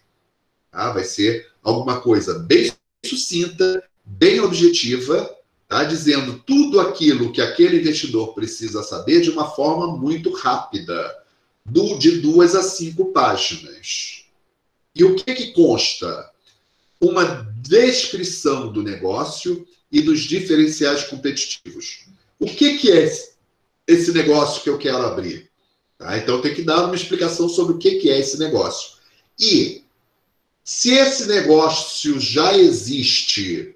Tá? 0.70 0.92
Vai 0.92 1.06
ser 1.06 1.50
alguma 1.64 2.02
coisa 2.02 2.38
bem 2.38 2.72
sucinta, 3.06 3.84
bem 4.06 4.40
objetiva, 4.40 5.30
tá? 5.68 5.84
dizendo 5.84 6.42
tudo 6.46 6.80
aquilo 6.80 7.32
que 7.32 7.42
aquele 7.42 7.80
investidor 7.80 8.34
precisa 8.34 8.84
saber 8.84 9.22
de 9.22 9.30
uma 9.30 9.50
forma 9.50 9.96
muito 9.98 10.32
rápida, 10.32 11.18
do, 11.66 11.98
de 11.98 12.20
duas 12.20 12.56
a 12.56 12.64
cinco 12.64 13.12
páginas. 13.12 14.26
E 14.96 15.04
o 15.04 15.16
que, 15.16 15.34
que 15.34 15.52
consta? 15.52 16.30
Uma 17.00 17.48
descrição 17.58 18.72
do 18.72 18.84
negócio 18.84 19.66
e 19.92 20.02
dos 20.02 20.22
diferenciais 20.22 21.04
competitivos. 21.04 22.06
O 22.40 22.46
que, 22.46 22.78
que 22.78 22.92
é 22.92 23.12
esse 23.88 24.12
negócio 24.12 24.64
que 24.64 24.70
eu 24.70 24.78
quero 24.78 24.98
abrir? 24.98 25.50
Tá? 25.98 26.18
Então 26.18 26.42
tem 26.42 26.54
que 26.54 26.64
dar 26.64 26.86
uma 26.86 26.96
explicação 26.96 27.48
sobre 27.48 27.74
o 27.74 27.78
que, 27.78 28.00
que 28.00 28.10
é 28.10 28.20
esse 28.20 28.38
negócio. 28.38 28.98
E 29.40 29.81
se 30.64 30.94
esse 30.94 31.28
negócio 31.28 32.20
já 32.20 32.58
existe, 32.58 33.76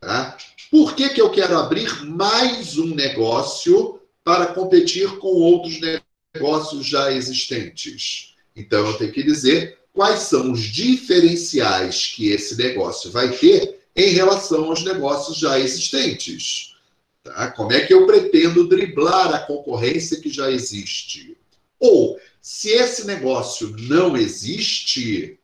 tá? 0.00 0.36
por 0.70 0.96
que, 0.96 1.10
que 1.10 1.20
eu 1.20 1.30
quero 1.30 1.56
abrir 1.56 2.04
mais 2.04 2.76
um 2.78 2.94
negócio 2.94 4.00
para 4.24 4.46
competir 4.46 5.18
com 5.18 5.28
outros 5.28 5.78
negócios 6.34 6.84
já 6.84 7.12
existentes? 7.12 8.34
Então 8.56 8.84
eu 8.86 8.94
tenho 8.94 9.12
que 9.12 9.22
dizer 9.22 9.78
quais 9.92 10.20
são 10.20 10.50
os 10.50 10.62
diferenciais 10.62 12.06
que 12.08 12.28
esse 12.28 12.56
negócio 12.56 13.10
vai 13.12 13.30
ter 13.30 13.78
em 13.94 14.10
relação 14.10 14.64
aos 14.64 14.82
negócios 14.82 15.38
já 15.38 15.60
existentes. 15.60 16.74
Tá? 17.22 17.52
Como 17.52 17.72
é 17.72 17.80
que 17.80 17.94
eu 17.94 18.04
pretendo 18.04 18.68
driblar 18.68 19.32
a 19.32 19.38
concorrência 19.38 20.20
que 20.20 20.28
já 20.28 20.50
existe? 20.50 21.36
Ou, 21.78 22.18
se 22.42 22.70
esse 22.70 23.06
negócio 23.06 23.74
não 23.78 24.16
existe, 24.16 25.38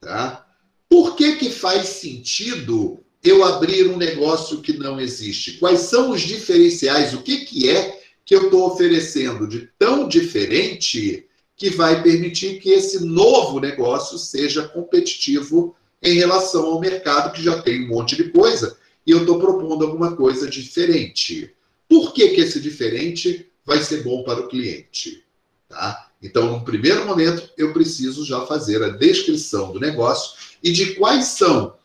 tá? 0.00 0.48
por 0.88 1.14
que, 1.14 1.36
que 1.36 1.50
faz 1.50 1.86
sentido 1.88 3.00
eu 3.22 3.44
abrir 3.44 3.88
um 3.88 3.96
negócio 3.96 4.60
que 4.62 4.72
não 4.72 5.00
existe? 5.00 5.58
Quais 5.58 5.80
são 5.80 6.10
os 6.10 6.22
diferenciais? 6.22 7.12
O 7.12 7.22
que, 7.22 7.44
que 7.44 7.68
é 7.68 8.00
que 8.24 8.34
eu 8.34 8.44
estou 8.44 8.66
oferecendo 8.66 9.46
de 9.46 9.68
tão 9.78 10.08
diferente 10.08 11.26
que 11.56 11.70
vai 11.70 12.02
permitir 12.02 12.60
que 12.60 12.70
esse 12.70 13.04
novo 13.04 13.60
negócio 13.60 14.16
seja 14.18 14.66
competitivo 14.68 15.74
em 16.02 16.14
relação 16.14 16.66
ao 16.66 16.80
mercado 16.80 17.32
que 17.32 17.42
já 17.42 17.60
tem 17.60 17.84
um 17.84 17.88
monte 17.88 18.16
de 18.16 18.30
coisa 18.30 18.76
e 19.06 19.10
eu 19.10 19.20
estou 19.20 19.38
propondo 19.38 19.84
alguma 19.84 20.14
coisa 20.14 20.48
diferente. 20.48 21.54
Por 21.88 22.12
que, 22.12 22.28
que 22.28 22.40
esse 22.42 22.60
diferente 22.60 23.50
vai 23.64 23.82
ser 23.82 24.04
bom 24.04 24.22
para 24.22 24.40
o 24.40 24.48
cliente? 24.48 25.24
Tá? 25.68 26.07
Então, 26.22 26.50
no 26.50 26.64
primeiro 26.64 27.06
momento, 27.06 27.48
eu 27.56 27.72
preciso 27.72 28.24
já 28.24 28.44
fazer 28.44 28.82
a 28.82 28.88
descrição 28.88 29.72
do 29.72 29.78
negócio 29.78 30.36
e 30.62 30.72
de 30.72 30.94
quais 30.94 31.26
são 31.26 31.76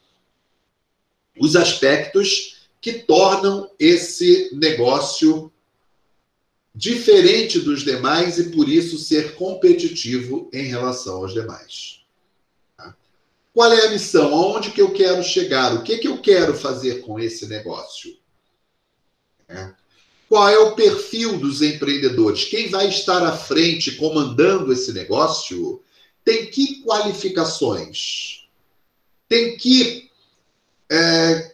os 1.40 1.56
aspectos 1.56 2.68
que 2.82 2.94
tornam 2.94 3.70
esse 3.80 4.50
negócio 4.54 5.52
diferente 6.76 7.60
dos 7.60 7.84
demais 7.84 8.40
e, 8.40 8.50
por 8.50 8.68
isso, 8.68 8.98
ser 8.98 9.36
competitivo 9.36 10.50
em 10.52 10.66
relação 10.66 11.18
aos 11.18 11.34
demais. 11.34 12.04
Tá? 12.76 12.96
Qual 13.54 13.72
é 13.72 13.86
a 13.86 13.92
missão? 13.92 14.34
Aonde 14.34 14.72
que 14.72 14.82
eu 14.82 14.92
quero 14.92 15.24
chegar? 15.24 15.76
O 15.76 15.84
que, 15.84 16.00
que 16.00 16.08
eu 16.08 16.20
quero 16.20 16.56
fazer 16.56 17.02
com 17.02 17.20
esse 17.20 17.48
negócio? 17.48 18.18
É. 19.48 19.83
Qual 20.34 20.50
é 20.50 20.58
o 20.58 20.74
perfil 20.74 21.38
dos 21.38 21.62
empreendedores? 21.62 22.46
Quem 22.46 22.68
vai 22.68 22.88
estar 22.90 23.22
à 23.22 23.38
frente 23.38 23.92
comandando 23.92 24.74
esse 24.74 24.92
negócio 24.92 25.80
tem 26.26 26.48
que 26.48 26.82
qualificações? 26.82 28.48
Tem 29.30 29.56
que 29.56 30.10
é, 30.92 31.54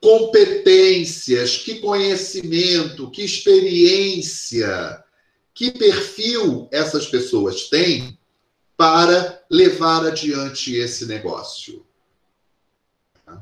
competências, 0.00 1.58
que 1.58 1.80
conhecimento, 1.80 3.10
que 3.10 3.22
experiência, 3.22 5.04
que 5.52 5.70
perfil 5.72 6.66
essas 6.72 7.06
pessoas 7.06 7.68
têm 7.68 8.18
para 8.74 9.44
levar 9.50 10.06
adiante 10.06 10.74
esse 10.74 11.04
negócio? 11.04 11.84
O 13.28 13.36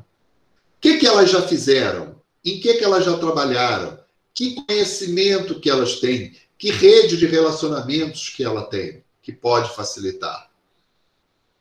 que, 0.80 0.99
que 0.99 1.07
elas 1.07 1.30
já 1.30 1.47
fizeram? 1.47 2.20
Em 2.45 2.59
que, 2.59 2.74
que 2.74 2.83
elas 2.83 3.05
já 3.05 3.16
trabalharam? 3.16 4.01
Que 4.35 4.57
conhecimento 4.66 5.61
que 5.61 5.68
elas 5.68 6.01
têm, 6.01 6.35
que 6.59 6.70
rede 6.70 7.16
de 7.16 7.26
relacionamentos 7.26 8.28
que 8.28 8.45
ela 8.45 8.62
tem, 8.62 9.03
que 9.22 9.33
pode 9.33 9.74
facilitar. 9.74 10.51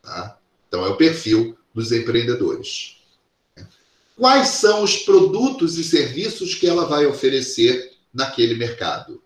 Tá? 0.01 0.37
Então, 0.67 0.85
é 0.85 0.89
o 0.89 0.97
perfil 0.97 1.57
dos 1.73 1.91
empreendedores. 1.91 2.97
Quais 4.17 4.49
são 4.49 4.83
os 4.83 4.97
produtos 4.97 5.77
e 5.77 5.83
serviços 5.83 6.53
que 6.53 6.67
ela 6.67 6.85
vai 6.85 7.05
oferecer 7.05 7.93
naquele 8.13 8.55
mercado? 8.55 9.21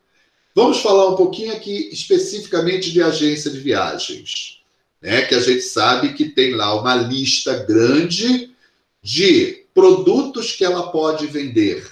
Vamos 0.54 0.80
falar 0.80 1.10
um 1.10 1.16
pouquinho 1.16 1.54
aqui 1.54 1.90
especificamente 1.92 2.92
de 2.92 3.02
agência 3.02 3.52
de 3.52 3.60
viagens, 3.60 4.62
né? 5.02 5.24
que 5.24 5.36
a 5.36 5.42
gente 5.42 5.62
sabe 5.62 6.14
que 6.14 6.30
tem 6.30 6.56
lá 6.56 6.74
uma 6.80 6.96
lista 6.96 7.58
grande 7.66 8.56
de 9.04 9.66
produtos 9.74 10.54
que 10.54 10.64
ela 10.64 10.92
pode 10.92 11.28
vender, 11.28 11.86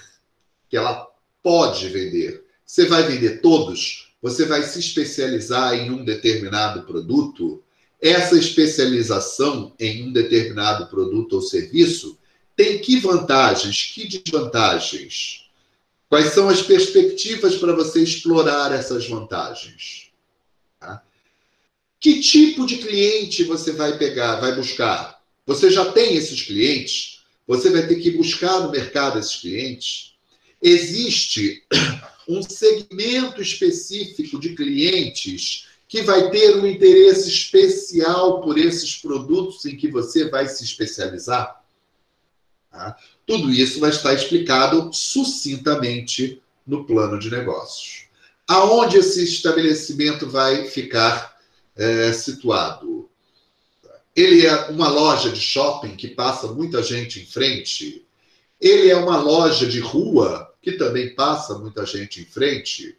que 0.70 0.76
ela 0.76 1.06
pode 1.44 1.88
vender. 1.90 2.42
Você 2.64 2.86
vai 2.86 3.02
vender 3.02 3.42
todos? 3.42 4.14
Você 4.22 4.46
vai 4.46 4.62
se 4.62 4.80
especializar 4.80 5.74
em 5.74 5.90
um 5.90 6.02
determinado 6.02 6.84
produto? 6.84 7.62
Essa 8.00 8.38
especialização 8.38 9.74
em 9.78 10.08
um 10.08 10.12
determinado 10.12 10.86
produto 10.86 11.34
ou 11.34 11.42
serviço 11.42 12.18
tem 12.56 12.78
que 12.78 12.98
vantagens, 12.98 13.92
que 13.94 14.08
desvantagens? 14.08 15.44
Quais 16.08 16.32
são 16.32 16.48
as 16.48 16.62
perspectivas 16.62 17.56
para 17.56 17.74
você 17.74 18.02
explorar 18.02 18.72
essas 18.72 19.06
vantagens? 19.06 20.10
Tá? 20.80 21.02
Que 22.00 22.20
tipo 22.20 22.64
de 22.64 22.78
cliente 22.78 23.44
você 23.44 23.72
vai 23.72 23.98
pegar, 23.98 24.40
vai 24.40 24.54
buscar? 24.54 25.20
Você 25.46 25.70
já 25.70 25.92
tem 25.92 26.16
esses 26.16 26.40
clientes? 26.40 27.20
Você 27.46 27.68
vai 27.68 27.86
ter 27.86 27.96
que 27.96 28.12
buscar 28.12 28.60
no 28.60 28.70
mercado 28.70 29.18
esses 29.18 29.36
clientes? 29.36 30.13
Existe 30.64 31.62
um 32.26 32.42
segmento 32.42 33.42
específico 33.42 34.40
de 34.40 34.54
clientes 34.54 35.68
que 35.86 36.00
vai 36.00 36.30
ter 36.30 36.56
um 36.56 36.66
interesse 36.66 37.28
especial 37.28 38.40
por 38.40 38.56
esses 38.56 38.96
produtos 38.96 39.66
em 39.66 39.76
que 39.76 39.90
você 39.90 40.30
vai 40.30 40.48
se 40.48 40.64
especializar? 40.64 41.62
Tá? 42.70 42.96
Tudo 43.26 43.50
isso 43.50 43.78
vai 43.78 43.90
estar 43.90 44.14
explicado 44.14 44.90
sucintamente 44.90 46.42
no 46.66 46.86
plano 46.86 47.18
de 47.18 47.30
negócios. 47.30 48.06
Aonde 48.48 48.96
esse 48.96 49.22
estabelecimento 49.22 50.28
vai 50.28 50.66
ficar 50.68 51.36
é, 51.76 52.10
situado? 52.14 53.08
Ele 54.16 54.46
é 54.46 54.66
uma 54.70 54.88
loja 54.88 55.30
de 55.30 55.40
shopping 55.40 55.94
que 55.94 56.08
passa 56.08 56.46
muita 56.48 56.82
gente 56.82 57.20
em 57.20 57.26
frente? 57.26 58.04
Ele 58.60 58.90
é 58.90 58.96
uma 58.96 59.18
loja 59.18 59.66
de 59.66 59.80
rua 59.80 60.53
que 60.64 60.72
também 60.72 61.14
passa 61.14 61.58
muita 61.58 61.84
gente 61.84 62.22
em 62.22 62.24
frente. 62.24 62.96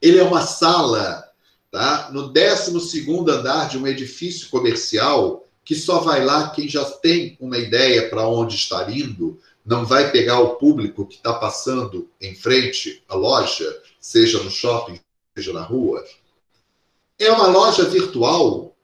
Ele 0.00 0.18
é 0.18 0.22
uma 0.22 0.40
sala, 0.40 1.30
tá? 1.70 2.10
No 2.10 2.28
12 2.32 3.06
andar 3.28 3.68
de 3.68 3.76
um 3.76 3.86
edifício 3.86 4.48
comercial 4.48 5.46
que 5.62 5.74
só 5.74 5.98
vai 5.98 6.24
lá 6.24 6.50
quem 6.50 6.68
já 6.68 6.84
tem 6.84 7.36
uma 7.40 7.58
ideia 7.58 8.08
para 8.08 8.26
onde 8.26 8.54
está 8.54 8.90
indo, 8.90 9.38
não 9.64 9.84
vai 9.84 10.12
pegar 10.12 10.40
o 10.40 10.54
público 10.54 11.04
que 11.04 11.16
está 11.16 11.34
passando 11.34 12.08
em 12.20 12.34
frente 12.36 13.02
à 13.08 13.16
loja, 13.16 13.82
seja 14.00 14.42
no 14.42 14.50
shopping, 14.50 14.98
seja 15.36 15.52
na 15.52 15.62
rua. 15.62 16.04
É 17.18 17.30
uma 17.32 17.48
loja 17.48 17.84
virtual 17.84 18.76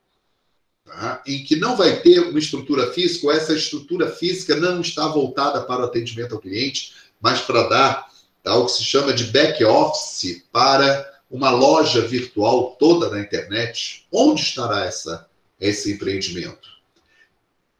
tá? 0.84 1.22
em 1.24 1.44
que 1.44 1.54
não 1.54 1.76
vai 1.76 2.00
ter 2.00 2.18
uma 2.18 2.38
estrutura 2.38 2.92
física, 2.92 3.26
ou 3.26 3.32
essa 3.32 3.54
estrutura 3.54 4.10
física 4.10 4.56
não 4.56 4.80
está 4.80 5.06
voltada 5.06 5.62
para 5.62 5.82
o 5.82 5.84
atendimento 5.84 6.34
ao 6.34 6.40
cliente, 6.40 6.92
mas 7.22 7.40
para 7.40 7.68
dar 7.68 8.08
tá, 8.42 8.56
o 8.56 8.66
que 8.66 8.72
se 8.72 8.84
chama 8.84 9.12
de 9.12 9.24
back 9.24 9.64
office 9.64 10.44
para 10.52 11.10
uma 11.30 11.50
loja 11.50 12.02
virtual 12.02 12.76
toda 12.78 13.08
na 13.08 13.20
internet. 13.20 14.06
Onde 14.12 14.42
estará 14.42 14.84
essa, 14.84 15.26
esse 15.58 15.92
empreendimento? 15.92 16.68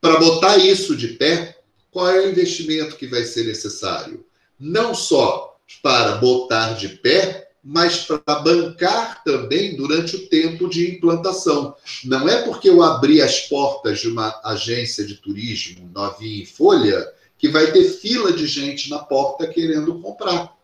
Para 0.01 0.19
botar 0.19 0.57
isso 0.57 0.97
de 0.97 1.09
pé, 1.09 1.59
qual 1.91 2.09
é 2.09 2.21
o 2.21 2.31
investimento 2.31 2.97
que 2.97 3.07
vai 3.07 3.25
ser 3.25 3.45
necessário? 3.45 4.25
Não 4.59 4.95
só 4.95 5.59
para 5.83 6.17
botar 6.17 6.75
de 6.75 6.89
pé, 6.89 7.51
mas 7.63 8.05
para 8.05 8.41
bancar 8.41 9.23
também 9.23 9.77
durante 9.77 10.17
o 10.17 10.29
tempo 10.29 10.69
de 10.69 10.97
implantação. 10.97 11.77
Não 12.05 12.29
é 12.29 12.43
porque 12.43 12.69
eu 12.69 12.83
abri 12.83 13.21
as 13.23 13.41
portas 13.41 14.01
de 14.01 14.09
uma 14.09 14.41
agência 14.45 15.05
de 15.05 15.15
turismo 15.15 15.91
novinha 15.95 16.43
em 16.43 16.47
folha 16.47 17.07
que 17.43 17.49
vai 17.49 17.73
ter 17.73 17.83
fila 17.83 18.33
de 18.33 18.47
gente 18.47 18.89
na 18.89 19.01
porta 19.01 19.49
querendo 19.49 19.99
comprar. 19.99 20.57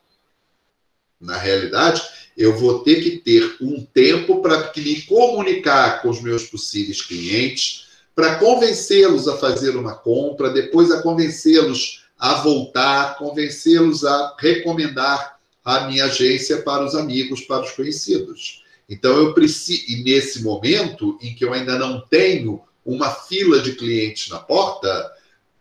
Na 1.20 1.36
realidade, 1.36 2.00
eu 2.36 2.56
vou 2.56 2.84
ter 2.84 3.02
que 3.02 3.18
ter 3.18 3.56
um 3.60 3.84
tempo 3.84 4.40
para 4.40 4.72
me 4.76 5.02
comunicar 5.02 6.00
com 6.00 6.08
os 6.08 6.22
meus 6.22 6.44
possíveis 6.44 7.02
clientes, 7.02 7.88
para 8.14 8.36
convencê-los 8.36 9.26
a 9.26 9.36
fazer 9.36 9.74
uma 9.74 9.96
compra, 9.96 10.50
depois 10.50 10.92
a 10.92 11.02
convencê-los 11.02 12.04
a 12.16 12.34
voltar, 12.34 13.18
convencê-los 13.18 14.04
a 14.04 14.36
recomendar 14.38 15.36
a 15.64 15.80
minha 15.88 16.04
agência 16.04 16.62
para 16.62 16.84
os 16.84 16.94
amigos, 16.94 17.40
para 17.40 17.62
os 17.62 17.72
conhecidos. 17.72 18.62
Então 18.88 19.16
eu 19.16 19.34
preciso, 19.34 19.82
e 19.88 20.04
nesse 20.04 20.44
momento 20.44 21.18
em 21.20 21.34
que 21.34 21.44
eu 21.44 21.52
ainda 21.52 21.76
não 21.76 22.00
tenho 22.02 22.62
uma 22.86 23.10
fila 23.10 23.60
de 23.60 23.72
clientes 23.72 24.28
na 24.28 24.38
porta, 24.38 25.17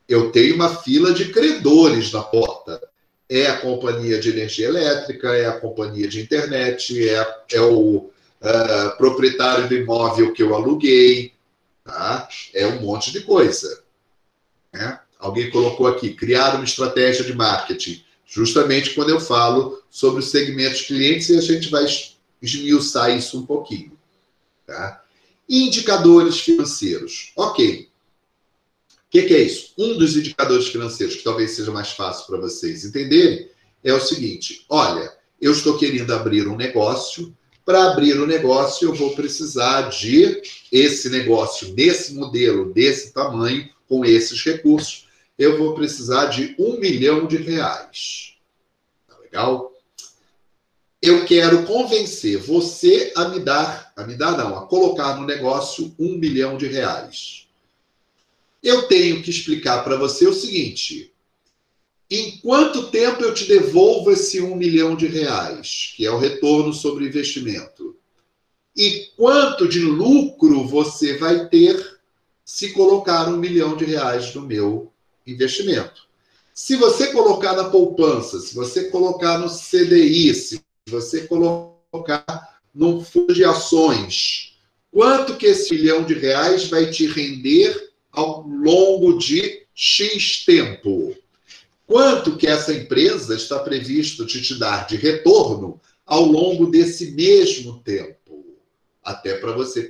eu 0.08 0.32
tenho 0.32 0.56
uma 0.56 0.76
fila 0.76 1.14
de 1.14 1.32
credores 1.32 2.12
na 2.12 2.22
porta. 2.22 2.82
É 3.30 3.48
a 3.48 3.58
companhia 3.58 4.20
de 4.20 4.30
energia 4.30 4.68
elétrica, 4.68 5.36
é 5.36 5.48
a 5.48 5.60
companhia 5.60 6.08
de 6.08 6.22
internet, 6.22 7.08
é, 7.10 7.36
é 7.52 7.62
o 7.62 7.98
uh, 7.98 8.98
proprietário 8.98 9.68
do 9.68 9.76
imóvel 9.76 10.32
que 10.32 10.42
eu 10.42 10.56
aluguei, 10.56 11.34
Tá? 11.88 12.28
É 12.54 12.68
um 12.68 12.82
monte 12.82 13.14
de 13.14 13.22
coisa. 13.22 13.82
Né? 14.74 15.00
Alguém 15.18 15.50
colocou 15.50 15.88
aqui, 15.88 16.14
criar 16.14 16.56
uma 16.56 16.66
estratégia 16.66 17.24
de 17.24 17.34
marketing, 17.34 18.04
justamente 18.26 18.94
quando 18.94 19.10
eu 19.10 19.22
falo 19.22 19.82
sobre 19.90 20.20
os 20.20 20.30
segmentos 20.30 20.82
clientes 20.82 21.30
e 21.30 21.38
a 21.38 21.42
gente 21.42 21.70
vai 21.70 21.86
esmiuçar 22.42 23.16
isso 23.16 23.40
um 23.40 23.46
pouquinho. 23.46 23.98
Tá? 24.66 25.02
Indicadores 25.50 26.42
financeiros. 26.42 27.32
Ok. 27.38 27.88
O 29.08 29.10
que, 29.10 29.24
que, 29.24 29.34
é 29.34 29.40
isso? 29.40 29.74
Um 29.78 29.98
dos 29.98 30.18
indicadores 30.18 30.68
financeiros, 30.68 31.16
que 31.16 31.24
talvez 31.24 31.52
seja 31.52 31.72
mais 31.72 31.92
fácil 31.92 32.28
para 32.28 32.40
vocês 32.40 32.84
entenderem, 32.84 33.50
é 33.84 33.94
o 33.94 34.02
seguinte: 34.02 34.66
olha, 34.70 35.12
eu 35.40 35.54
estou 35.54 35.78
querendo 35.78 36.14
abrir 36.14 36.48
um 36.48 36.58
negócio, 36.58 37.34
para 37.68 37.92
abrir 37.92 38.18
o 38.20 38.26
negócio, 38.26 38.88
eu 38.88 38.94
vou 38.94 39.14
precisar 39.14 39.90
de 39.90 40.42
esse 40.72 41.10
negócio 41.10 41.74
nesse 41.74 42.14
modelo, 42.14 42.74
desse 42.74 43.14
tamanho, 43.14 43.70
com 43.88 44.06
esses 44.06 44.42
recursos. 44.44 45.08
Eu 45.38 45.58
vou 45.58 45.74
precisar 45.74 46.28
de 46.28 46.56
um 46.58 46.80
milhão 46.80 47.28
de 47.28 47.38
reais. 47.38 48.36
Tá 49.08 49.18
legal? 49.20 49.74
Eu 51.02 51.26
quero 51.26 51.64
convencer 51.66 52.38
você 52.38 53.12
a 53.16 53.28
me 53.30 53.40
dar, 53.40 53.92
a 53.96 54.04
me 54.06 54.16
dar 54.16 54.38
não, 54.38 54.58
a 54.58 54.66
colocar 54.66 55.16
no 55.16 55.26
negócio 55.26 55.94
um 56.00 56.18
milhão 56.18 56.58
de 56.58 56.68
reais. 56.68 57.47
Eu 58.68 58.82
tenho 58.90 59.24
que 59.24 59.30
explicar 59.30 59.82
para 59.82 59.96
você 59.96 60.28
o 60.28 60.34
seguinte: 60.34 61.14
em 62.12 62.38
quanto 62.40 62.92
tempo 62.92 63.24
eu 63.24 63.34
te 63.34 63.46
devolvo 63.46 64.12
esse 64.12 64.42
um 64.42 64.58
milhão 64.58 64.94
de 64.94 65.08
reais, 65.08 65.94
que 65.96 66.06
é 66.06 66.12
o 66.12 66.18
retorno 66.18 66.74
sobre 66.74 67.08
investimento? 67.08 67.96
E 68.76 69.10
quanto 69.16 69.70
de 69.70 69.80
lucro 69.80 70.68
você 70.68 71.18
vai 71.18 71.48
ter 71.48 71.98
se 72.44 72.74
colocar 72.74 73.30
um 73.30 73.38
milhão 73.38 73.78
de 73.78 73.86
reais 73.86 74.36
no 74.36 74.42
meu 74.42 74.92
investimento? 75.26 76.06
Se 76.54 76.76
você 76.76 77.14
colocar 77.14 77.56
na 77.56 77.70
poupança, 77.70 78.38
se 78.42 78.54
você 78.54 78.90
colocar 78.90 79.38
no 79.38 79.48
CDI, 79.48 80.36
se 80.36 80.62
você 80.90 81.26
colocar 81.26 82.60
num 82.76 83.02
fundo 83.02 83.34
de 83.34 83.46
ações, 83.46 84.58
quanto 84.92 85.38
que 85.38 85.46
esse 85.46 85.74
milhão 85.74 86.04
de 86.04 86.16
reais 86.16 86.68
vai 86.68 86.92
te 86.92 87.08
render 87.08 87.87
ao 88.18 88.42
longo 88.48 89.18
de 89.18 89.66
X 89.74 90.44
tempo? 90.46 91.16
quanto 91.88 92.36
que 92.36 92.46
essa 92.46 92.74
empresa 92.74 93.34
está 93.34 93.58
previsto 93.60 94.26
de 94.26 94.42
te 94.42 94.60
dar 94.60 94.86
de 94.86 94.98
retorno 94.98 95.80
ao 96.06 96.26
longo 96.26 96.68
desse 96.68 97.12
mesmo 97.12 97.80
tempo, 97.80 98.46
até 99.04 99.38
para 99.38 99.54
você 99.54 99.90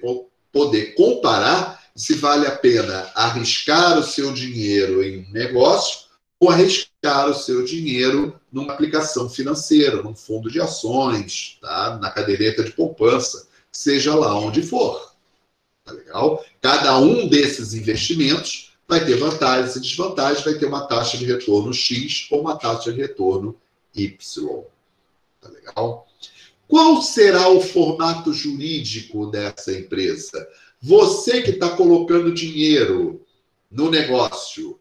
poder 0.51 0.93
comparar 0.93 1.83
se 1.95 2.13
vale 2.13 2.45
a 2.45 2.55
pena 2.55 3.09
arriscar 3.15 3.97
o 3.97 4.03
seu 4.03 4.31
dinheiro 4.31 5.03
em 5.03 5.25
um 5.25 5.31
negócio 5.31 6.05
ou 6.39 6.51
arriscar 6.51 7.27
o 7.27 7.33
seu 7.33 7.65
dinheiro 7.65 8.39
numa 8.51 8.73
aplicação 8.73 9.27
financeira, 9.27 10.03
num 10.03 10.15
fundo 10.15 10.51
de 10.51 10.61
ações, 10.61 11.57
tá? 11.59 11.97
na 11.99 12.11
caderneta 12.11 12.63
de 12.63 12.71
poupança, 12.71 13.47
seja 13.71 14.13
lá 14.13 14.37
onde 14.37 14.61
for. 14.61 15.16
Tá 15.87 15.93
legal? 15.93 16.45
Cada 16.61 16.99
um 16.99 17.29
desses 17.29 17.73
investimentos 17.73 18.73
vai 18.85 19.05
ter 19.05 19.15
vantagens 19.15 19.77
e 19.77 19.79
desvantagens, 19.79 20.43
vai 20.43 20.55
ter 20.55 20.65
uma 20.65 20.85
taxa 20.85 21.17
de 21.17 21.25
retorno 21.25 21.73
X 21.73 22.27
ou 22.29 22.41
uma 22.41 22.57
taxa 22.57 22.91
de 22.91 22.99
retorno 22.99 23.55
Y. 23.95 24.63
Tá 25.39 25.49
legal? 25.49 26.05
Qual 26.67 27.01
será 27.01 27.47
o 27.47 27.61
formato 27.61 28.33
jurídico 28.33 29.27
dessa 29.27 29.71
empresa? 29.71 30.45
Você 30.81 31.41
que 31.41 31.51
está 31.51 31.69
colocando 31.69 32.33
dinheiro 32.33 33.25
no 33.71 33.89
negócio, 33.89 34.77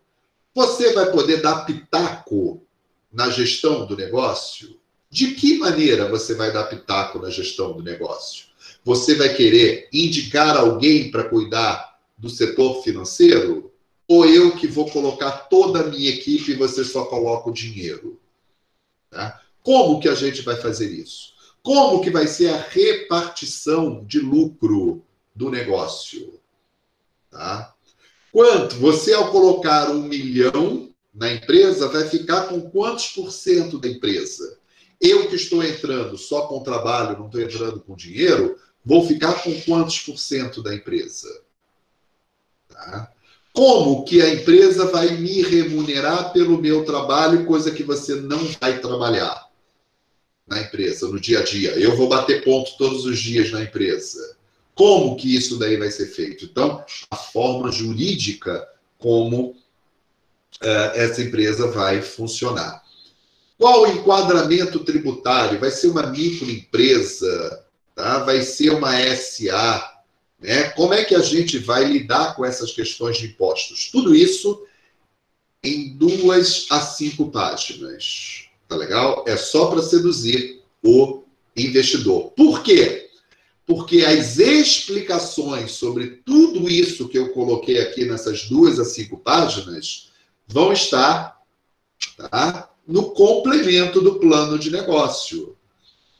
você 0.53 0.93
vai 0.93 1.13
poder 1.13 1.41
dar 1.41 1.65
pitaco 1.65 2.61
na 3.13 3.31
gestão 3.31 3.87
do 3.87 3.97
negócio? 3.97 4.77
De 5.09 5.35
que 5.35 5.59
maneira 5.59 6.09
você 6.09 6.35
vai 6.35 6.53
dar 6.53 6.65
pitaco 6.65 7.21
na 7.21 7.31
gestão 7.31 7.73
do 7.73 7.83
negócio? 7.83 8.47
Você 8.87 9.15
vai 9.17 9.35
querer 9.35 9.91
indicar 9.93 10.57
alguém 10.57 11.11
para 11.11 11.25
cuidar 11.25 11.99
do 12.17 12.31
setor 12.31 12.83
financeiro? 12.83 13.67
ou 14.09 14.25
eu 14.25 14.57
que 14.57 14.67
vou 14.67 14.89
colocar 14.91 15.33
toda 15.49 15.81
a 15.81 15.87
minha 15.87 16.11
equipe 16.11 16.53
e 16.53 16.57
você 16.57 16.85
só 16.85 17.05
coloca 17.07 17.51
o 17.51 17.53
dinheiro? 17.53 18.21
Tá? 19.11 19.41
Como 19.63 20.01
que 20.01 20.09
a 20.09 20.15
gente 20.15 20.43
vai 20.43 20.57
fazer 20.57 20.91
isso? 20.91 21.35
Como 21.63 22.01
que 22.01 22.11
vai 22.11 22.27
ser 22.29 22.51
a 22.51 22.61
repartição 22.61 24.05
de 24.05 24.21
lucro 24.21 25.05
do 25.35 25.51
negócio? 25.51 26.41
Tá? 27.31 27.75
Quanto? 28.31 28.77
Você, 28.77 29.13
ao 29.13 29.33
colocar 29.33 29.91
um 29.91 30.03
milhão 30.03 30.91
na 31.13 31.33
empresa, 31.33 31.89
vai 31.89 32.09
ficar 32.09 32.49
com 32.49 32.61
quantos 32.71 33.09
por 33.09 33.33
cento 33.33 33.79
da 33.79 33.89
empresa? 33.89 34.59
Eu 35.01 35.29
que 35.29 35.35
estou 35.35 35.65
entrando 35.65 36.17
só 36.17 36.47
com 36.47 36.63
trabalho, 36.63 37.19
não 37.19 37.27
estou 37.27 37.41
entrando 37.41 37.81
com 37.81 37.97
dinheiro, 37.97 38.57
vou 38.87 39.05
ficar 39.05 39.43
com 39.43 39.61
quantos 39.63 39.99
por 39.99 40.17
cento 40.17 40.63
da 40.63 40.73
empresa? 40.73 41.43
Tá? 42.69 43.13
Como 43.53 44.05
que 44.05 44.23
a 44.23 44.33
empresa 44.33 44.87
vai 44.87 45.17
me 45.17 45.43
remunerar 45.43 46.33
pelo 46.33 46.61
meu 46.61 46.85
trabalho, 46.85 47.45
coisa 47.47 47.73
que 47.73 47.83
você 47.83 48.15
não 48.15 48.39
vai 48.61 48.79
trabalhar 48.79 49.51
na 50.47 50.61
empresa, 50.61 51.09
no 51.09 51.19
dia 51.19 51.41
a 51.41 51.43
dia? 51.43 51.71
Eu 51.71 51.97
vou 51.97 52.09
bater 52.09 52.45
ponto 52.45 52.77
todos 52.79 53.05
os 53.05 53.19
dias 53.19 53.51
na 53.51 53.63
empresa. 53.63 54.37
Como 54.75 55.17
que 55.17 55.35
isso 55.35 55.59
daí 55.59 55.77
vai 55.77 55.91
ser 55.91 56.07
feito? 56.07 56.45
Então, 56.45 56.85
a 57.11 57.17
forma 57.17 57.73
jurídica 57.73 58.69
como 58.99 59.49
uh, 59.51 60.93
essa 60.95 61.23
empresa 61.23 61.67
vai 61.71 62.03
funcionar. 62.03 62.85
Qual 63.59 63.83
o 63.83 63.87
enquadramento 63.87 64.81
tributário? 64.81 65.59
Vai 65.59 65.71
ser 65.71 65.89
uma 65.89 66.07
microempresa? 66.07 67.66
Tá? 67.97 68.21
Vai 68.21 68.43
ser 68.43 68.71
uma 68.71 68.93
SA? 69.17 70.01
Né? 70.39 70.69
Como 70.71 70.95
é 70.95 71.05
que 71.05 71.17
a 71.17 71.21
gente 71.21 71.59
vai 71.59 71.85
lidar 71.85 72.37
com 72.37 72.45
essas 72.45 72.71
questões 72.71 73.19
de 73.19 73.27
impostos? 73.27 73.91
Tudo 73.91 74.15
isso 74.15 74.65
em 75.65 75.97
duas 75.97 76.67
a 76.71 76.81
cinco 76.81 77.29
páginas. 77.33 78.45
Tá 78.69 78.77
legal? 78.77 79.25
É 79.27 79.37
só 79.37 79.67
para 79.67 79.83
seduzir 79.83 80.63
o 80.85 81.25
investidor. 81.57 82.31
Por 82.37 82.63
quê? 82.63 83.07
porque 83.67 84.05
as 84.05 84.39
explicações 84.39 85.73
sobre 85.73 86.23
tudo 86.25 86.71
isso 86.71 87.09
que 87.09 87.19
eu 87.19 87.33
coloquei 87.33 87.81
aqui 87.81 88.05
nessas 88.05 88.49
duas 88.49 88.79
a 88.79 88.85
cinco 88.85 89.19
páginas 89.19 90.13
vão 90.47 90.73
estar 90.73 91.37
tá, 92.17 92.71
no 92.87 93.11
complemento 93.11 94.01
do 94.01 94.21
plano 94.21 94.57
de 94.57 94.71
negócio. 94.71 95.56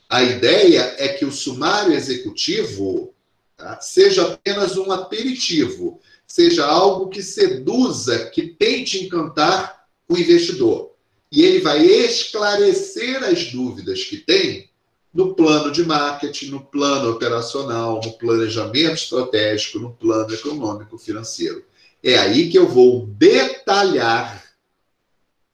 A 0.09 0.23
ideia 0.23 0.95
é 0.97 1.09
que 1.09 1.25
o 1.25 1.31
sumário 1.31 1.93
executivo 1.93 3.13
tá, 3.57 3.79
seja 3.81 4.25
apenas 4.25 4.77
um 4.77 4.91
aperitivo, 4.91 5.99
seja 6.25 6.65
algo 6.65 7.09
que 7.09 7.21
seduza, 7.21 8.29
que 8.29 8.47
tente 8.47 9.03
encantar 9.03 9.85
o 10.07 10.17
investidor. 10.17 10.91
E 11.29 11.43
ele 11.43 11.59
vai 11.59 11.85
esclarecer 11.85 13.21
as 13.23 13.51
dúvidas 13.51 14.03
que 14.05 14.17
tem 14.17 14.69
no 15.13 15.33
plano 15.33 15.71
de 15.71 15.83
marketing, 15.83 16.51
no 16.51 16.63
plano 16.63 17.11
operacional, 17.11 17.99
no 18.03 18.13
planejamento 18.13 18.93
estratégico, 18.93 19.79
no 19.79 19.91
plano 19.91 20.33
econômico 20.33 20.97
financeiro. 20.97 21.65
É 22.03 22.17
aí 22.17 22.49
que 22.49 22.57
eu 22.57 22.67
vou 22.67 23.07
detalhar 23.07 24.45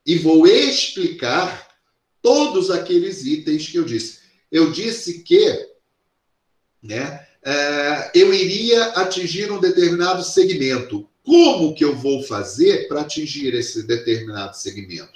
e 0.06 0.18
vou 0.18 0.46
explicar 0.46 1.70
todos 2.22 2.70
aqueles 2.70 3.26
itens 3.26 3.68
que 3.68 3.78
eu 3.78 3.86
disse. 3.86 4.23
Eu 4.54 4.72
disse 4.72 5.24
que 5.24 5.68
né, 6.82 7.26
é, 7.44 8.12
eu 8.16 8.34
iria 8.34 8.86
atingir 8.92 9.52
um 9.52 9.60
determinado 9.60 10.24
segmento. 10.24 11.10
Como 11.22 11.76
que 11.76 11.84
eu 11.84 11.94
vou 11.96 12.24
fazer 12.24 12.88
para 12.88 13.02
atingir 13.02 13.54
esse 13.54 13.86
determinado 13.86 14.56
segmento? 14.56 15.12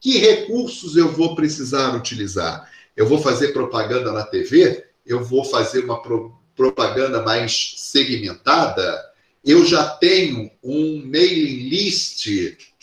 Que 0.00 0.18
recursos 0.18 0.96
eu 0.96 1.12
vou 1.12 1.34
precisar 1.34 1.94
utilizar? 1.94 2.70
eu 2.96 3.06
vou 3.06 3.18
fazer 3.18 3.48
propaganda 3.48 4.10
na 4.10 4.24
TV, 4.24 4.86
eu 5.04 5.22
vou 5.22 5.44
fazer 5.44 5.84
uma 5.84 6.00
pro, 6.00 6.34
propaganda 6.56 7.22
mais 7.22 7.74
segmentada, 7.76 9.04
eu 9.44 9.64
já 9.64 9.86
tenho 9.86 10.50
um 10.62 11.04
mailing 11.04 11.68
list 11.68 12.26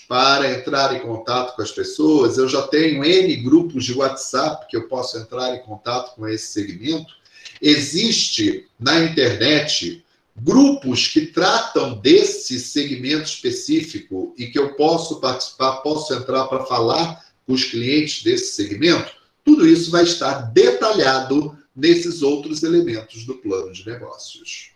para 0.07 0.51
entrar 0.51 0.95
em 0.95 0.99
contato 0.99 1.55
com 1.55 1.61
as 1.61 1.71
pessoas, 1.71 2.37
eu 2.37 2.47
já 2.47 2.61
tenho 2.63 3.03
N 3.03 3.35
grupos 3.37 3.85
de 3.85 3.93
WhatsApp 3.93 4.67
que 4.69 4.77
eu 4.77 4.87
posso 4.87 5.17
entrar 5.17 5.55
em 5.55 5.61
contato 5.63 6.15
com 6.15 6.27
esse 6.27 6.47
segmento. 6.53 7.13
Existe 7.61 8.67
na 8.79 8.99
internet 9.03 10.03
grupos 10.35 11.07
que 11.07 11.27
tratam 11.27 11.99
desse 11.99 12.59
segmento 12.59 13.23
específico 13.23 14.33
e 14.37 14.47
que 14.47 14.57
eu 14.57 14.75
posso 14.75 15.19
participar, 15.19 15.77
posso 15.77 16.13
entrar 16.13 16.45
para 16.45 16.65
falar 16.65 17.23
com 17.45 17.53
os 17.53 17.63
clientes 17.63 18.23
desse 18.23 18.53
segmento. 18.53 19.11
Tudo 19.43 19.67
isso 19.67 19.91
vai 19.91 20.03
estar 20.03 20.51
detalhado 20.51 21.57
nesses 21.75 22.21
outros 22.21 22.63
elementos 22.63 23.25
do 23.25 23.35
plano 23.35 23.71
de 23.71 23.85
negócios. 23.85 24.71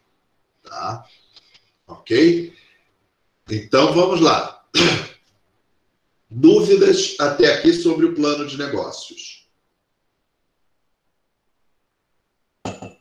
Tá? 0.63 1.05
Ok? 1.87 2.53
Então 3.49 3.93
vamos 3.93 4.19
lá. 4.19 4.63
Dúvidas 6.29 7.15
até 7.19 7.53
aqui 7.53 7.73
sobre 7.73 8.05
o 8.05 8.13
plano 8.13 8.45
de 8.45 8.57
negócios? 8.57 9.47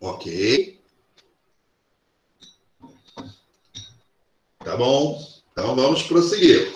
Ok. 0.00 0.80
Tá 4.60 4.76
bom. 4.76 5.20
Então 5.52 5.74
vamos 5.74 6.02
prosseguir. 6.04 6.72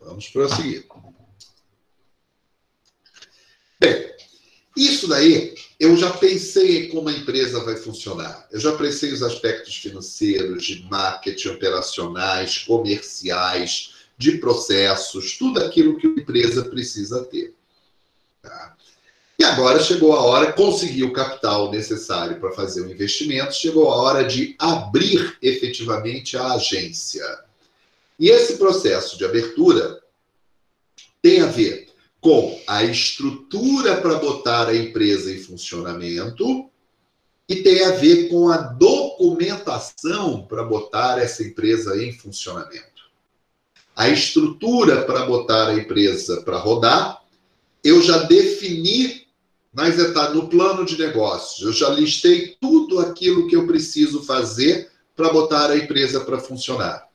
Vamos 0.00 0.28
prosseguir. 0.28 0.86
Bem, 3.78 4.16
isso 4.76 5.06
daí 5.08 5.54
eu 5.82 5.96
já 5.96 6.12
pensei 6.12 6.84
em 6.84 6.88
como 6.90 7.08
a 7.08 7.12
empresa 7.12 7.58
vai 7.64 7.74
funcionar. 7.74 8.46
Eu 8.52 8.60
já 8.60 8.70
pensei 8.76 9.12
os 9.12 9.20
aspectos 9.20 9.74
financeiros, 9.74 10.62
de 10.62 10.84
marketing, 10.88 11.48
operacionais, 11.48 12.58
comerciais, 12.58 13.92
de 14.16 14.38
processos, 14.38 15.36
tudo 15.36 15.58
aquilo 15.60 15.98
que 15.98 16.06
a 16.06 16.10
empresa 16.10 16.64
precisa 16.66 17.24
ter. 17.24 17.52
Tá? 18.40 18.76
E 19.36 19.42
agora 19.42 19.82
chegou 19.82 20.14
a 20.14 20.22
hora, 20.22 20.52
conseguir 20.52 21.02
o 21.02 21.12
capital 21.12 21.72
necessário 21.72 22.38
para 22.38 22.52
fazer 22.52 22.82
o 22.82 22.88
investimento, 22.88 23.52
chegou 23.52 23.90
a 23.90 23.96
hora 23.96 24.22
de 24.22 24.54
abrir 24.60 25.36
efetivamente 25.42 26.36
a 26.36 26.52
agência. 26.52 27.26
E 28.20 28.28
esse 28.28 28.56
processo 28.56 29.18
de 29.18 29.24
abertura 29.24 30.00
tem 31.20 31.40
a 31.40 31.46
ver 31.46 31.81
com 32.22 32.62
a 32.68 32.84
estrutura 32.84 34.00
para 34.00 34.14
botar 34.14 34.68
a 34.68 34.76
empresa 34.76 35.34
em 35.34 35.38
funcionamento 35.38 36.70
e 37.48 37.56
tem 37.56 37.84
a 37.84 37.90
ver 37.90 38.28
com 38.28 38.48
a 38.48 38.58
documentação 38.58 40.46
para 40.46 40.62
botar 40.62 41.20
essa 41.20 41.42
empresa 41.42 42.00
em 42.00 42.12
funcionamento. 42.12 43.10
A 43.96 44.08
estrutura 44.08 45.02
para 45.02 45.26
botar 45.26 45.70
a 45.70 45.74
empresa 45.74 46.42
para 46.42 46.58
rodar, 46.58 47.20
eu 47.82 48.00
já 48.00 48.18
defini 48.18 49.26
nas 49.74 49.98
etapas, 49.98 50.36
no 50.36 50.48
plano 50.48 50.84
de 50.84 50.96
negócios, 50.96 51.66
eu 51.66 51.72
já 51.72 51.88
listei 51.88 52.56
tudo 52.60 53.00
aquilo 53.00 53.48
que 53.48 53.56
eu 53.56 53.66
preciso 53.66 54.22
fazer 54.22 54.92
para 55.16 55.32
botar 55.32 55.70
a 55.70 55.76
empresa 55.76 56.20
para 56.20 56.38
funcionar. 56.38 57.08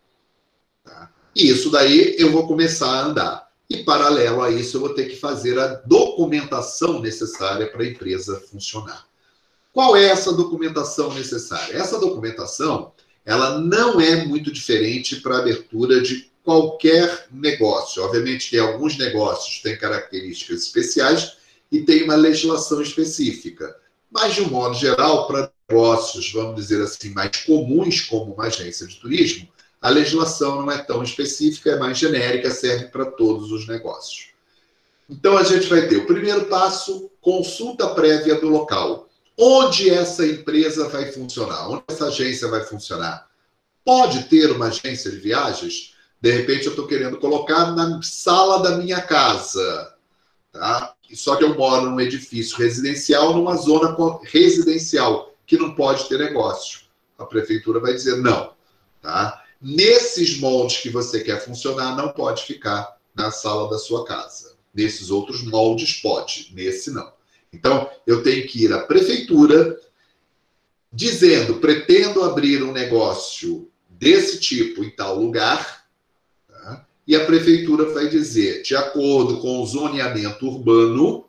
Tá? 0.83 1.09
E 1.33 1.47
isso 1.49 1.69
daí 1.69 2.15
eu 2.19 2.29
vou 2.29 2.45
começar 2.45 2.89
a 2.89 3.05
andar. 3.05 3.46
E, 3.69 3.83
paralelo 3.83 4.41
a 4.41 4.49
isso, 4.49 4.77
eu 4.77 4.81
vou 4.81 4.93
ter 4.93 5.05
que 5.05 5.17
fazer 5.17 5.59
a 5.59 5.67
documentação 5.67 7.01
necessária 7.01 7.67
para 7.67 7.83
a 7.83 7.87
empresa 7.87 8.39
funcionar. 8.49 9.05
Qual 9.73 9.95
é 9.95 10.05
essa 10.05 10.33
documentação 10.33 11.13
necessária? 11.13 11.77
Essa 11.77 11.99
documentação, 11.99 12.93
ela 13.25 13.59
não 13.59 13.99
é 13.99 14.25
muito 14.25 14.51
diferente 14.51 15.17
para 15.17 15.35
a 15.35 15.39
abertura 15.39 16.01
de 16.01 16.31
qualquer 16.43 17.27
negócio. 17.29 18.01
Obviamente 18.03 18.49
que 18.49 18.57
alguns 18.57 18.97
negócios 18.97 19.61
têm 19.61 19.77
características 19.77 20.63
especiais 20.63 21.37
e 21.69 21.81
tem 21.81 22.03
uma 22.03 22.15
legislação 22.15 22.81
específica. 22.81 23.75
Mas, 24.09 24.35
de 24.35 24.41
um 24.41 24.49
modo 24.49 24.73
geral, 24.75 25.27
para 25.27 25.51
negócios, 25.69 26.31
vamos 26.31 26.55
dizer 26.55 26.81
assim, 26.81 27.09
mais 27.09 27.35
comuns, 27.45 27.99
como 28.01 28.33
uma 28.33 28.45
agência 28.45 28.87
de 28.87 28.95
turismo, 28.95 29.49
a 29.87 29.89
legislação 29.89 30.63
não 30.63 30.69
é 30.69 30.79
tão 30.79 31.01
específica, 31.01 31.71
é 31.71 31.79
mais 31.79 31.97
genérica, 31.97 32.51
serve 32.51 32.89
para 32.89 33.05
todos 33.05 33.53
os 33.53 33.65
negócios. 33.65 34.31
Então 35.09 35.37
a 35.37 35.43
gente 35.43 35.65
vai 35.67 35.87
ter 35.87 35.95
o 35.95 36.05
primeiro 36.05 36.47
passo, 36.47 37.09
consulta 37.21 37.87
prévia 37.87 38.35
do 38.35 38.49
local. 38.49 39.07
Onde 39.37 39.89
essa 39.89 40.27
empresa 40.27 40.89
vai 40.89 41.09
funcionar? 41.09 41.69
Onde 41.69 41.83
essa 41.87 42.07
agência 42.07 42.49
vai 42.49 42.65
funcionar? 42.65 43.29
Pode 43.85 44.25
ter 44.25 44.51
uma 44.51 44.65
agência 44.65 45.09
de 45.09 45.19
viagens? 45.19 45.95
De 46.19 46.31
repente 46.31 46.65
eu 46.65 46.71
estou 46.71 46.85
querendo 46.85 47.17
colocar 47.17 47.71
na 47.71 48.01
sala 48.03 48.61
da 48.61 48.75
minha 48.75 48.99
casa. 48.99 49.93
Tá? 50.51 50.95
Só 51.13 51.37
que 51.37 51.45
eu 51.45 51.55
moro 51.55 51.91
num 51.91 52.01
edifício 52.01 52.57
residencial, 52.57 53.33
numa 53.33 53.55
zona 53.55 53.95
residencial, 54.23 55.33
que 55.45 55.55
não 55.55 55.73
pode 55.73 56.09
ter 56.09 56.19
negócio. 56.19 56.81
A 57.17 57.25
prefeitura 57.25 57.79
vai 57.79 57.93
dizer 57.93 58.17
não. 58.17 58.51
Tá? 59.01 59.46
Nesses 59.61 60.39
moldes 60.39 60.77
que 60.77 60.89
você 60.89 61.23
quer 61.23 61.43
funcionar, 61.43 61.95
não 61.95 62.09
pode 62.09 62.43
ficar 62.43 62.97
na 63.15 63.31
sala 63.31 63.69
da 63.69 63.77
sua 63.77 64.05
casa. 64.05 64.55
Nesses 64.73 65.09
outros 65.09 65.43
moldes, 65.43 65.93
pode. 66.01 66.51
Nesse, 66.53 66.91
não. 66.91 67.11
Então, 67.51 67.89
eu 68.05 68.21
tenho 68.21 68.47
que 68.47 68.65
ir 68.65 68.73
à 68.73 68.79
prefeitura 68.79 69.79
dizendo: 70.93 71.55
pretendo 71.55 72.23
abrir 72.23 72.61
um 72.63 72.71
negócio 72.71 73.69
desse 73.89 74.39
tipo 74.39 74.83
em 74.83 74.91
tal 74.91 75.19
lugar. 75.19 75.85
Tá? 76.47 76.85
E 77.07 77.15
a 77.15 77.25
prefeitura 77.25 77.91
vai 77.93 78.07
dizer, 78.07 78.61
de 78.61 78.75
acordo 78.75 79.39
com 79.39 79.61
o 79.61 79.65
zoneamento 79.65 80.45
urbano, 80.47 81.25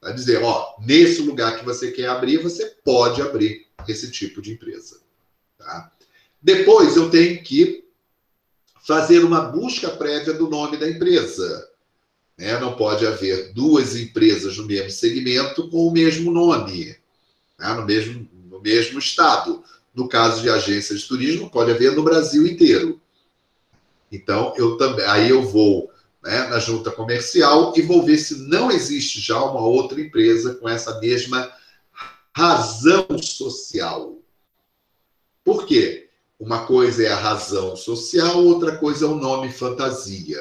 vai 0.00 0.14
dizer: 0.14 0.42
ó, 0.42 0.76
nesse 0.80 1.22
lugar 1.22 1.58
que 1.58 1.64
você 1.64 1.90
quer 1.90 2.08
abrir, 2.08 2.38
você 2.38 2.66
pode 2.84 3.20
abrir 3.20 3.66
esse 3.88 4.10
tipo 4.10 4.40
de 4.40 4.52
empresa. 4.52 5.00
Tá? 5.58 5.90
Depois 6.40 6.96
eu 6.96 7.10
tenho 7.10 7.42
que 7.42 7.84
fazer 8.86 9.24
uma 9.24 9.40
busca 9.40 9.90
prévia 9.90 10.34
do 10.34 10.48
nome 10.48 10.76
da 10.76 10.88
empresa. 10.88 11.68
Né? 12.38 12.58
Não 12.60 12.76
pode 12.76 13.06
haver 13.06 13.52
duas 13.52 13.96
empresas 13.96 14.56
no 14.56 14.66
mesmo 14.66 14.90
segmento 14.90 15.68
com 15.70 15.88
o 15.88 15.92
mesmo 15.92 16.30
nome, 16.30 16.96
né? 17.58 17.74
no, 17.74 17.84
mesmo, 17.84 18.28
no 18.48 18.60
mesmo 18.60 18.98
estado. 18.98 19.62
No 19.94 20.08
caso 20.08 20.42
de 20.42 20.50
agências 20.50 21.00
de 21.00 21.08
turismo, 21.08 21.50
pode 21.50 21.70
haver 21.70 21.92
no 21.92 22.02
Brasil 22.02 22.46
inteiro. 22.46 23.00
Então, 24.12 24.54
eu 24.56 24.76
também, 24.76 25.04
aí 25.06 25.30
eu 25.30 25.42
vou 25.42 25.90
né, 26.22 26.46
na 26.48 26.58
junta 26.58 26.90
comercial 26.90 27.72
e 27.76 27.82
vou 27.82 28.04
ver 28.04 28.18
se 28.18 28.48
não 28.48 28.70
existe 28.70 29.20
já 29.20 29.42
uma 29.42 29.60
outra 29.60 30.00
empresa 30.00 30.54
com 30.56 30.68
essa 30.68 31.00
mesma 31.00 31.50
razão 32.36 33.06
social. 33.18 34.18
Por 35.42 35.64
quê? 35.64 36.05
Uma 36.38 36.66
coisa 36.66 37.02
é 37.02 37.10
a 37.10 37.16
razão 37.16 37.74
social, 37.76 38.44
outra 38.44 38.76
coisa 38.76 39.06
é 39.06 39.08
o 39.08 39.14
nome 39.14 39.50
fantasia. 39.50 40.40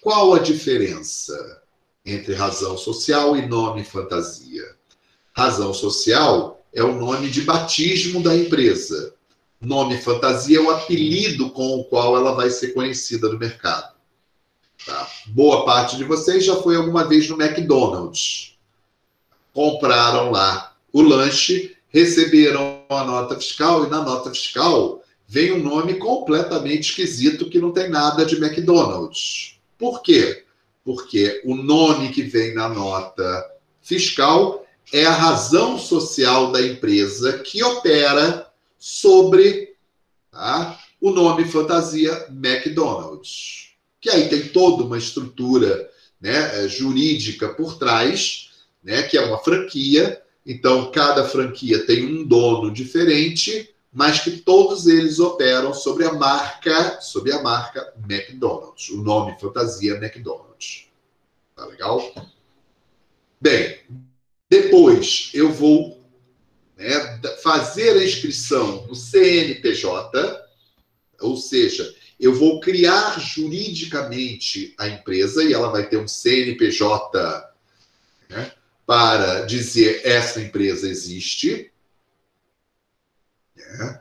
Qual 0.00 0.32
a 0.32 0.38
diferença 0.38 1.62
entre 2.06 2.34
razão 2.34 2.78
social 2.78 3.36
e 3.36 3.44
nome 3.46 3.84
fantasia? 3.84 4.64
Razão 5.32 5.74
social 5.74 6.64
é 6.72 6.84
o 6.84 6.94
nome 6.94 7.28
de 7.30 7.42
batismo 7.42 8.22
da 8.22 8.36
empresa. 8.36 9.14
Nome 9.60 9.98
fantasia 9.98 10.58
é 10.58 10.60
o 10.60 10.70
apelido 10.70 11.50
com 11.50 11.80
o 11.80 11.84
qual 11.84 12.16
ela 12.16 12.34
vai 12.34 12.50
ser 12.50 12.68
conhecida 12.68 13.28
no 13.28 13.38
mercado. 13.38 13.94
Tá? 14.86 15.10
Boa 15.28 15.64
parte 15.64 15.96
de 15.96 16.04
vocês 16.04 16.44
já 16.44 16.56
foi 16.56 16.76
alguma 16.76 17.04
vez 17.04 17.28
no 17.28 17.40
McDonald's. 17.40 18.56
Compraram 19.52 20.30
lá 20.30 20.76
o 20.92 21.02
lanche, 21.02 21.76
receberam 21.88 22.84
a 22.88 23.02
nota 23.04 23.36
fiscal 23.36 23.84
e 23.84 23.90
na 23.90 24.02
nota 24.02 24.30
fiscal 24.30 25.03
vem 25.34 25.50
um 25.50 25.60
nome 25.60 25.94
completamente 25.94 26.90
esquisito 26.90 27.50
que 27.50 27.58
não 27.58 27.72
tem 27.72 27.90
nada 27.90 28.24
de 28.24 28.36
McDonald's. 28.36 29.58
Por 29.76 30.00
quê? 30.00 30.44
Porque 30.84 31.42
o 31.44 31.56
nome 31.56 32.12
que 32.12 32.22
vem 32.22 32.54
na 32.54 32.68
nota 32.68 33.44
fiscal 33.82 34.64
é 34.92 35.04
a 35.04 35.10
razão 35.10 35.76
social 35.76 36.52
da 36.52 36.64
empresa 36.64 37.38
que 37.38 37.64
opera 37.64 38.46
sobre 38.78 39.74
tá, 40.30 40.78
o 41.00 41.10
nome 41.10 41.46
fantasia 41.46 42.28
McDonald's. 42.30 43.70
Que 44.00 44.10
aí 44.10 44.28
tem 44.28 44.46
toda 44.50 44.84
uma 44.84 44.98
estrutura 44.98 45.90
né, 46.20 46.68
jurídica 46.68 47.48
por 47.48 47.76
trás, 47.76 48.50
né, 48.84 49.02
que 49.02 49.18
é 49.18 49.20
uma 49.20 49.38
franquia. 49.38 50.22
Então, 50.46 50.92
cada 50.92 51.24
franquia 51.24 51.84
tem 51.84 52.06
um 52.06 52.24
dono 52.24 52.70
diferente 52.70 53.73
mas 53.94 54.18
que 54.18 54.32
todos 54.32 54.88
eles 54.88 55.20
operam 55.20 55.72
sobre 55.72 56.04
a 56.04 56.12
marca, 56.12 57.00
sobre 57.00 57.32
a 57.32 57.40
marca 57.40 57.94
McDonald's, 58.10 58.88
o 58.88 59.00
nome 59.00 59.38
fantasia 59.38 59.94
McDonald's. 59.94 60.88
Tá 61.54 61.64
legal? 61.64 62.02
Bem, 63.40 63.78
depois 64.50 65.30
eu 65.32 65.52
vou 65.52 66.02
né, 66.76 67.20
fazer 67.40 67.96
a 67.96 68.04
inscrição 68.04 68.84
no 68.88 68.96
CNPJ, 68.96 70.42
ou 71.20 71.36
seja, 71.36 71.94
eu 72.18 72.34
vou 72.34 72.58
criar 72.58 73.20
juridicamente 73.20 74.74
a 74.76 74.88
empresa 74.88 75.44
e 75.44 75.52
ela 75.52 75.70
vai 75.70 75.88
ter 75.88 75.98
um 75.98 76.08
CNPJ 76.08 77.54
né, 78.28 78.52
para 78.84 79.42
dizer 79.42 80.00
essa 80.04 80.40
empresa 80.40 80.88
existe. 80.88 81.70
Né? 83.56 84.00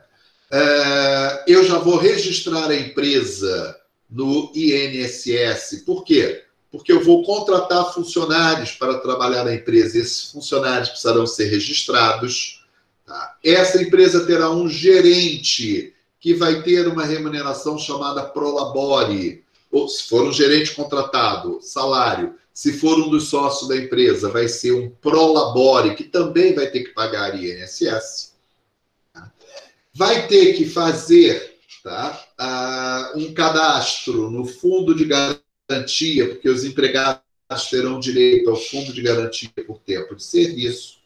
É, 0.51 1.43
eu 1.47 1.63
já 1.63 1.79
vou 1.79 1.97
registrar 1.97 2.69
a 2.69 2.75
empresa 2.75 3.75
no 4.09 4.51
INSS. 4.53 5.83
Por 5.83 6.03
quê? 6.03 6.43
Porque 6.71 6.91
eu 6.91 7.03
vou 7.03 7.23
contratar 7.23 7.91
funcionários 7.93 8.71
para 8.73 8.99
trabalhar 8.99 9.43
na 9.43 9.55
empresa. 9.55 9.97
Esses 9.97 10.31
funcionários 10.31 10.89
precisarão 10.89 11.25
ser 11.25 11.45
registrados. 11.45 12.63
Tá? 13.05 13.35
Essa 13.43 13.81
empresa 13.81 14.25
terá 14.25 14.51
um 14.51 14.69
gerente 14.69 15.93
que 16.19 16.35
vai 16.35 16.61
ter 16.61 16.87
uma 16.87 17.03
remuneração 17.03 17.77
chamada 17.77 18.23
Prolabore. 18.23 19.43
Ou, 19.71 19.87
se 19.87 20.03
for 20.03 20.23
um 20.23 20.31
gerente 20.31 20.75
contratado, 20.75 21.59
salário. 21.61 22.35
Se 22.53 22.73
for 22.73 22.99
um 22.99 23.09
dos 23.09 23.27
sócios 23.27 23.67
da 23.67 23.75
empresa, 23.75 24.29
vai 24.29 24.47
ser 24.47 24.73
um 24.73 24.89
Prolabore, 24.89 25.95
que 25.95 26.03
também 26.03 26.53
vai 26.53 26.67
ter 26.67 26.81
que 26.81 26.93
pagar 26.93 27.35
INSS 27.35 28.32
vai 29.93 30.27
ter 30.27 30.53
que 30.53 30.65
fazer 30.65 31.59
tá, 31.83 33.13
um 33.15 33.33
cadastro 33.33 34.29
no 34.29 34.45
fundo 34.45 34.95
de 34.95 35.05
garantia, 35.05 36.29
porque 36.29 36.49
os 36.49 36.63
empregados 36.63 37.21
terão 37.69 37.99
direito 37.99 38.49
ao 38.49 38.55
fundo 38.55 38.91
de 38.91 39.01
garantia 39.01 39.51
por 39.67 39.79
tempo 39.79 40.15
de 40.15 40.23
serviço. 40.23 40.97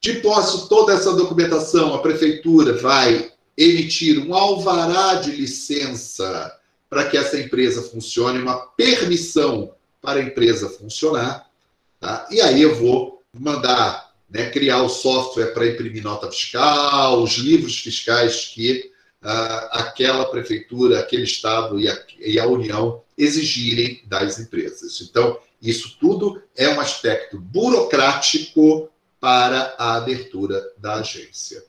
De 0.00 0.14
posse 0.20 0.68
toda 0.68 0.92
essa 0.92 1.12
documentação, 1.12 1.94
a 1.94 1.98
prefeitura 2.00 2.74
vai 2.74 3.32
emitir 3.56 4.18
um 4.18 4.34
alvará 4.34 5.14
de 5.14 5.32
licença 5.32 6.56
para 6.88 7.08
que 7.08 7.16
essa 7.16 7.38
empresa 7.38 7.82
funcione, 7.82 8.38
uma 8.38 8.66
permissão 8.68 9.74
para 10.00 10.20
a 10.20 10.22
empresa 10.22 10.68
funcionar. 10.68 11.50
Tá? 11.98 12.28
E 12.30 12.40
aí 12.40 12.62
eu 12.62 12.76
vou 12.76 13.22
mandar 13.32 14.05
né, 14.28 14.50
criar 14.50 14.82
o 14.82 14.88
software 14.88 15.52
para 15.52 15.66
imprimir 15.66 16.02
nota 16.02 16.30
fiscal, 16.30 17.22
os 17.22 17.36
livros 17.36 17.78
fiscais 17.78 18.46
que 18.46 18.90
uh, 19.22 19.68
aquela 19.72 20.24
prefeitura, 20.26 21.00
aquele 21.00 21.24
estado 21.24 21.78
e 21.78 21.88
a, 21.88 22.04
e 22.18 22.38
a 22.38 22.46
União 22.46 23.02
exigirem 23.16 24.02
das 24.06 24.38
empresas. 24.38 25.00
Então, 25.00 25.38
isso 25.62 25.96
tudo 25.98 26.42
é 26.56 26.68
um 26.68 26.80
aspecto 26.80 27.40
burocrático 27.40 28.90
para 29.20 29.74
a 29.78 29.96
abertura 29.96 30.62
da 30.78 30.96
agência. 30.96 31.64